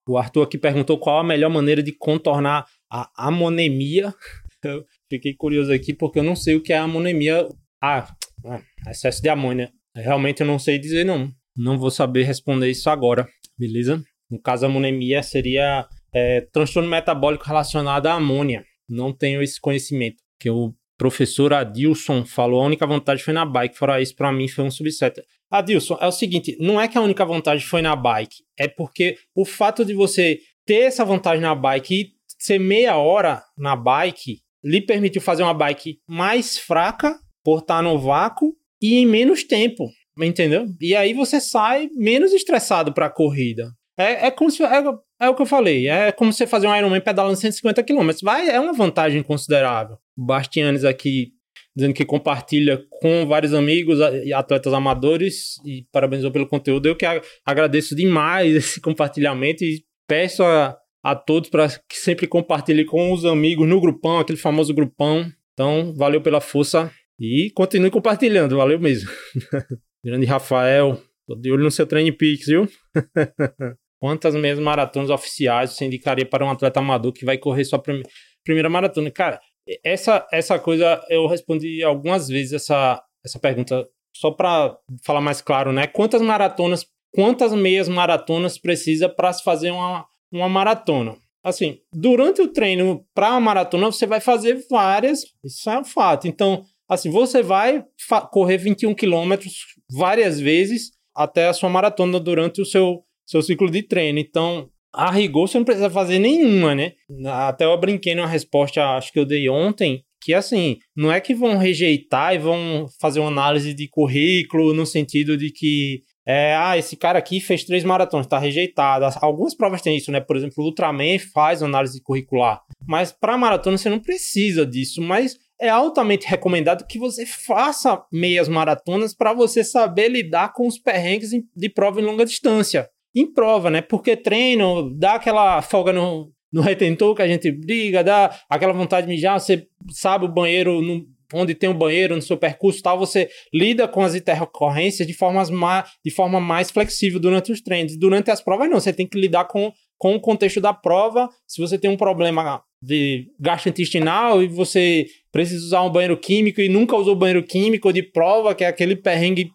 O 0.08 0.18
Arthur 0.18 0.44
aqui 0.44 0.58
perguntou 0.58 0.98
qual 0.98 1.20
a 1.20 1.24
melhor 1.24 1.50
maneira 1.50 1.84
de 1.84 1.92
contornar 1.92 2.66
a 2.92 3.28
amonemia. 3.28 4.14
Eu 4.64 4.84
fiquei 5.08 5.36
curioso 5.36 5.72
aqui 5.72 5.94
porque 5.94 6.18
eu 6.18 6.24
não 6.24 6.36
sei 6.36 6.56
o 6.56 6.62
que 6.62 6.74
é 6.74 6.78
amonemia. 6.78 7.48
Ah, 7.80 8.12
é, 8.44 8.90
excesso 8.90 9.22
de 9.22 9.30
amônia. 9.30 9.72
Realmente 9.96 10.42
eu 10.42 10.48
não 10.48 10.58
sei 10.58 10.80
dizer, 10.80 11.06
não. 11.06 11.32
Não 11.56 11.78
vou 11.78 11.92
saber 11.92 12.24
responder 12.24 12.72
isso 12.72 12.90
agora, 12.90 13.30
beleza? 13.56 14.04
No 14.28 14.42
caso, 14.42 14.66
a 14.66 14.68
amonemia 14.68 15.22
seria 15.22 15.88
é, 16.16 16.42
transtorno 16.54 16.90
metabólico 16.90 17.46
relacionado 17.46 18.08
à 18.08 18.14
amônia. 18.14 18.64
Não 18.88 19.12
tenho 19.12 19.44
esse 19.44 19.60
conhecimento. 19.60 20.24
Que 20.40 20.50
o 20.50 20.74
professor 20.98 21.54
Adilson 21.54 22.24
falou, 22.24 22.62
a 22.62 22.66
única 22.66 22.88
vantagem 22.88 23.24
foi 23.24 23.34
na 23.34 23.46
bike. 23.46 23.78
Fora 23.78 24.02
isso, 24.02 24.16
para 24.16 24.32
mim, 24.32 24.48
foi 24.48 24.64
um 24.64 24.72
subset. 24.72 25.22
Adilson, 25.52 25.98
é 26.00 26.08
o 26.08 26.12
seguinte, 26.12 26.56
não 26.60 26.80
é 26.80 26.88
que 26.88 26.98
a 26.98 27.02
única 27.02 27.26
vantagem 27.26 27.66
foi 27.68 27.82
na 27.82 27.96
bike, 27.96 28.44
é 28.58 28.68
porque 28.68 29.16
o 29.36 29.46
fato 29.46 29.86
de 29.86 29.94
você 29.94 30.40
ter 30.66 30.82
essa 30.82 31.06
vantagem 31.06 31.42
na 31.42 31.54
bike 31.54 31.94
e 31.94 32.10
ser 32.40 32.60
meia 32.60 32.98
hora 32.98 33.44
na 33.58 33.76
bike 33.76 34.40
lhe 34.64 34.82
permitiu 34.82 35.22
fazer 35.22 35.44
uma 35.44 35.54
bike 35.54 36.00
mais 36.08 36.58
fraca 36.58 37.16
por 37.44 37.60
estar 37.60 37.84
no 37.84 38.00
vácuo 38.00 38.56
e 38.82 38.96
em 38.96 39.06
menos 39.06 39.44
tempo, 39.44 39.88
entendeu? 40.20 40.66
E 40.82 40.96
aí 40.96 41.14
você 41.14 41.40
sai 41.40 41.90
menos 41.96 42.34
estressado 42.34 42.92
para 42.92 43.06
a 43.06 43.12
corrida. 43.12 43.72
É, 43.98 44.28
é 44.28 44.32
como 44.32 44.50
se 44.52 44.64
é, 44.64 44.84
é, 45.20 45.30
o 45.30 45.36
que 45.36 45.42
eu 45.42 45.46
falei, 45.46 45.88
é 45.88 46.12
como 46.12 46.34
você 46.34 46.46
fazer 46.46 46.68
um 46.68 46.76
Ironman 46.76 47.02
pedalando 47.02 47.38
150 47.38 47.84
km, 47.84 48.10
vai 48.24 48.50
é 48.50 48.60
uma 48.60 48.74
vantagem 48.74 49.24
considerável. 49.24 49.98
Bastianes 50.18 50.84
aqui 50.84 51.36
dizendo 51.76 51.94
que 51.94 52.06
compartilha 52.06 52.82
com 52.90 53.28
vários 53.28 53.54
amigos 53.54 54.00
e 54.24 54.32
atletas 54.32 54.74
amadores 54.74 55.56
e 55.66 55.86
parabenizou 55.92 56.32
pelo 56.32 56.48
conteúdo. 56.48 56.88
Eu 56.88 56.96
que 56.96 57.06
agradeço 57.46 57.96
demais 57.96 58.56
esse 58.56 58.80
compartilhamento 58.80 59.64
e 59.64 59.84
peço 60.08 60.44
a, 60.44 60.78
a 61.04 61.16
todos 61.16 61.50
para 61.50 61.68
que 61.90 61.98
sempre 61.98 62.28
compartilhem 62.28 62.86
com 62.86 63.12
os 63.12 63.26
amigos 63.26 63.68
no 63.68 63.82
grupão, 63.82 64.20
aquele 64.20 64.38
famoso 64.38 64.74
grupão. 64.74 65.30
Então, 65.54 65.94
valeu 65.96 66.22
pela 66.22 66.42
força 66.42 66.92
e 67.20 67.52
continue 67.54 67.92
compartilhando, 67.92 68.58
valeu 68.58 68.80
mesmo. 68.80 69.10
Grande 70.04 70.26
Rafael, 70.26 71.02
tô 71.28 71.36
de 71.36 71.52
olho 71.52 71.64
no 71.64 71.72
seu 71.72 71.88
treino 71.88 72.16
Pix, 72.16 72.46
viu? 72.46 72.68
Quantas 74.06 74.36
meias 74.36 74.60
maratonas 74.60 75.10
oficiais 75.10 75.72
você 75.72 75.84
indicaria 75.84 76.28
para 76.28 76.46
um 76.46 76.50
atleta 76.52 76.80
amador 76.80 77.12
que 77.12 77.26
vai 77.26 77.40
correr 77.40 77.66
sua 77.66 77.80
prime 77.80 78.04
primeira 78.44 78.70
maratona? 78.70 79.10
Cara, 79.10 79.42
essa, 79.84 80.28
essa 80.32 80.60
coisa 80.60 81.04
eu 81.10 81.26
respondi 81.26 81.82
algumas 81.82 82.28
vezes 82.28 82.54
essa, 82.54 83.02
essa 83.26 83.40
pergunta, 83.40 83.84
só 84.16 84.30
para 84.30 84.78
falar 85.04 85.22
mais 85.22 85.42
claro, 85.42 85.72
né? 85.72 85.88
Quantas 85.88 86.22
maratonas, 86.22 86.86
quantas 87.16 87.52
meias 87.52 87.90
maratonas 87.90 88.60
precisa 88.60 89.10
para 89.10 89.34
se 89.34 89.44
fazer 89.44 89.72
uma, 89.72 90.06
uma 90.32 90.48
maratona? 90.48 91.18
Assim, 91.44 91.80
durante 91.92 92.44
o 92.44 92.48
treino 92.48 93.04
para 93.12 93.30
a 93.30 93.40
maratona, 93.40 93.88
você 93.88 94.06
vai 94.06 94.20
fazer 94.20 94.68
várias, 94.70 95.22
isso 95.44 95.68
é 95.68 95.80
um 95.80 95.84
fato. 95.84 96.28
Então, 96.28 96.64
assim, 96.88 97.10
você 97.10 97.42
vai 97.42 97.84
correr 98.32 98.58
21 98.58 98.94
quilômetros 98.94 99.66
várias 99.92 100.40
vezes 100.40 100.92
até 101.16 101.48
a 101.48 101.54
sua 101.54 101.70
maratona 101.70 102.20
durante 102.20 102.62
o 102.62 102.66
seu, 102.66 103.05
seu 103.26 103.42
ciclo 103.42 103.70
de 103.70 103.82
treino. 103.82 104.20
Então, 104.20 104.70
a 104.94 105.12
rigor 105.12 105.48
você 105.48 105.58
não 105.58 105.66
precisa 105.66 105.90
fazer 105.90 106.20
nenhuma, 106.20 106.74
né? 106.74 106.94
Até 107.26 107.66
eu 107.66 107.78
brinquei 107.78 108.16
numa 108.16 108.28
resposta, 108.28 108.96
acho 108.96 109.12
que 109.12 109.20
eu 109.20 109.26
dei 109.26 109.50
ontem, 109.50 110.04
que 110.22 110.34
assim, 110.34 110.78
não 110.96 111.12
é 111.12 111.20
que 111.20 111.36
vão 111.36 111.58
rejeitar 111.58 112.34
e 112.34 112.40
vão 112.40 112.88
fazer 113.00 113.20
uma 113.20 113.30
análise 113.30 113.74
de 113.74 113.88
currículo 113.90 114.74
no 114.74 114.86
sentido 114.86 115.38
de 115.38 115.52
que 115.52 116.02
é, 116.28 116.56
ah, 116.56 116.76
esse 116.76 116.96
cara 116.96 117.20
aqui 117.20 117.40
fez 117.40 117.64
três 117.64 117.84
maratonas, 117.84 118.26
tá 118.26 118.40
rejeitado. 118.40 119.06
Algumas 119.22 119.54
provas 119.54 119.82
têm 119.82 119.96
isso, 119.96 120.12
né? 120.12 120.20
Por 120.20 120.36
exemplo, 120.36 120.64
o 120.64 120.68
Ultraman 120.68 121.20
faz 121.32 121.62
análise 121.62 122.02
curricular. 122.02 122.62
Mas 122.88 123.12
para 123.12 123.38
maratona 123.38 123.78
você 123.78 123.90
não 123.90 124.00
precisa 124.00 124.66
disso, 124.66 125.02
mas 125.04 125.38
é 125.62 125.70
altamente 125.70 126.28
recomendado 126.28 126.88
que 126.88 126.98
você 126.98 127.26
faça 127.26 128.04
meias 128.12 128.48
maratonas 128.48 129.14
para 129.14 129.34
você 129.34 129.64
saber 129.64 130.10
lidar 130.10 130.54
com 130.54 130.66
os 130.68 130.80
perrengues 130.80 131.30
de 131.56 131.70
prova 131.70 132.02
em 132.02 132.04
longa 132.04 132.26
distância 132.26 132.90
em 133.16 133.32
prova, 133.32 133.70
né? 133.70 133.82
Porque 133.82 134.18
treino 134.18 134.94
dá 134.96 135.16
aquela 135.16 135.62
folga 135.62 135.94
no, 135.94 136.32
no 136.52 136.62
retentor 136.62 137.16
que 137.16 137.22
a 137.22 137.28
gente 137.28 137.52
briga, 137.52 138.04
dá 138.04 138.38
aquela 138.50 138.74
vontade 138.74 139.08
de 139.08 139.14
mijar, 139.14 139.40
você 139.40 139.68
sabe 139.90 140.26
o 140.26 140.32
banheiro 140.32 140.82
no, 140.82 141.06
onde 141.34 141.56
tem 141.56 141.70
o 141.70 141.74
um 141.74 141.78
banheiro 141.78 142.16
no 142.16 142.22
seu 142.22 142.38
percurso 142.38 142.82
tal, 142.82 142.98
você 142.98 143.30
lida 143.54 143.88
com 143.88 144.02
as 144.02 144.16
intercorrências 144.16 145.08
de, 145.08 145.14
formas 145.14 145.50
mais, 145.50 145.90
de 146.04 146.12
forma 146.12 146.40
mais 146.40 146.70
flexível 146.70 147.20
durante 147.20 147.52
os 147.52 147.62
treinos. 147.62 147.98
Durante 147.98 148.30
as 148.32 148.42
provas, 148.42 148.70
não, 148.70 148.80
você 148.80 148.94
tem 148.94 149.08
que 149.08 149.20
lidar 149.20 149.46
com, 149.46 149.72
com 149.98 150.16
o 150.16 150.20
contexto 150.20 150.62
da 150.62 150.74
prova. 150.74 151.30
Se 151.48 151.62
você 151.62 151.78
tem 151.78 151.90
um 151.90 151.98
problema 151.98 152.62
de 152.82 153.28
gastrointestinal 153.40 154.44
e 154.44 154.48
você 154.48 155.08
precisa 155.32 155.66
usar 155.66 155.82
um 155.82 155.90
banheiro 155.90 156.18
químico 156.18 156.62
e 156.62 156.70
nunca 156.70 156.96
usou 156.96 157.16
banheiro 157.16 157.44
químico 157.44 157.92
de 157.92 158.04
prova, 158.04 158.54
que 158.54 158.64
é 158.64 158.68
aquele 158.68 158.96
perrengue 158.96 159.50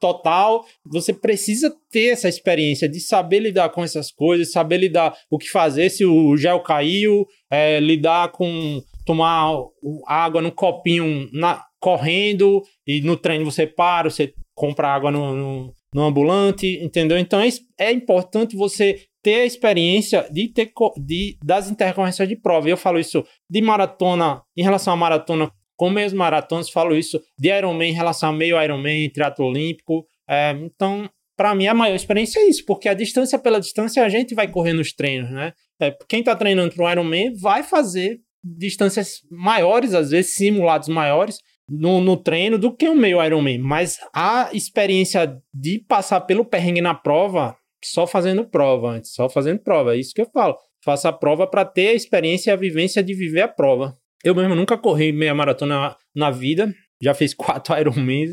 total. 0.00 0.64
Você 0.86 1.12
precisa 1.12 1.74
ter 1.90 2.08
essa 2.08 2.28
experiência 2.28 2.88
de 2.88 3.00
saber 3.00 3.40
lidar 3.40 3.70
com 3.70 3.82
essas 3.82 4.10
coisas, 4.10 4.52
saber 4.52 4.78
lidar 4.78 5.16
o 5.30 5.38
que 5.38 5.48
fazer 5.48 5.90
se 5.90 6.04
o 6.04 6.36
gel 6.36 6.60
caiu, 6.60 7.26
é, 7.50 7.80
lidar 7.80 8.30
com 8.32 8.82
tomar 9.04 9.54
água 10.06 10.40
no 10.40 10.50
copinho 10.50 11.28
na, 11.32 11.62
correndo 11.78 12.62
e 12.86 13.02
no 13.02 13.16
treino 13.16 13.44
você 13.44 13.66
para, 13.66 14.08
você 14.08 14.32
compra 14.54 14.88
água 14.88 15.10
no, 15.10 15.34
no, 15.34 15.74
no 15.92 16.02
ambulante, 16.02 16.82
entendeu? 16.82 17.18
Então 17.18 17.40
é, 17.40 17.48
é 17.78 17.92
importante 17.92 18.56
você 18.56 19.04
ter 19.22 19.40
a 19.40 19.46
experiência 19.46 20.28
de 20.30 20.48
ter 20.48 20.72
de, 20.98 21.38
das 21.42 21.70
intercorrências 21.70 22.28
de 22.28 22.36
prova. 22.36 22.68
Eu 22.68 22.76
falo 22.76 22.98
isso 22.98 23.24
de 23.48 23.60
maratona, 23.60 24.42
em 24.56 24.62
relação 24.62 24.92
à 24.92 24.96
maratona 24.96 25.50
com 25.76 25.90
meios 25.90 26.12
maratonas, 26.12 26.70
falo 26.70 26.96
isso 26.96 27.20
de 27.38 27.48
Ironman 27.48 27.90
em 27.90 27.94
relação 27.94 28.30
a 28.30 28.32
meio 28.32 28.60
Ironman, 28.62 29.10
triatlo 29.10 29.46
olímpico. 29.46 30.06
É, 30.28 30.52
então, 30.52 31.08
para 31.36 31.54
mim, 31.54 31.66
a 31.66 31.74
maior 31.74 31.94
experiência 31.94 32.38
é 32.38 32.48
isso, 32.48 32.64
porque 32.64 32.88
a 32.88 32.94
distância 32.94 33.38
pela 33.38 33.60
distância 33.60 34.04
a 34.04 34.08
gente 34.08 34.34
vai 34.34 34.48
correr 34.48 34.72
nos 34.72 34.92
treinos, 34.92 35.30
né? 35.30 35.52
É, 35.80 35.96
quem 36.08 36.20
está 36.20 36.36
treinando 36.36 36.74
para 36.74 36.84
o 36.84 36.90
Ironman 36.90 37.34
vai 37.34 37.62
fazer 37.62 38.20
distâncias 38.42 39.20
maiores, 39.30 39.94
às 39.94 40.10
vezes 40.10 40.34
simulados 40.34 40.88
maiores, 40.88 41.38
no, 41.68 42.00
no 42.00 42.16
treino 42.16 42.58
do 42.58 42.74
que 42.74 42.88
o 42.88 42.94
meio 42.94 43.24
Ironman. 43.24 43.58
Mas 43.58 43.98
a 44.14 44.50
experiência 44.52 45.36
de 45.52 45.78
passar 45.80 46.20
pelo 46.22 46.44
perrengue 46.44 46.80
na 46.80 46.94
prova, 46.94 47.56
só 47.82 48.06
fazendo 48.06 48.44
prova 48.44 48.90
antes, 48.90 49.12
só 49.12 49.28
fazendo 49.28 49.60
prova. 49.60 49.94
É 49.94 49.98
isso 49.98 50.14
que 50.14 50.20
eu 50.20 50.30
falo. 50.32 50.56
Faça 50.84 51.08
a 51.08 51.12
prova 51.12 51.46
para 51.46 51.64
ter 51.64 51.88
a 51.88 51.94
experiência 51.94 52.50
e 52.50 52.52
a 52.52 52.56
vivência 52.56 53.02
de 53.02 53.14
viver 53.14 53.40
a 53.40 53.48
prova. 53.48 53.96
Eu 54.24 54.34
mesmo 54.34 54.54
nunca 54.54 54.78
corri 54.78 55.12
meia 55.12 55.34
maratona 55.34 55.94
na 56.14 56.30
vida. 56.30 56.74
Já 57.02 57.12
fiz 57.12 57.34
quatro 57.36 57.78
Ironmans. 57.78 58.30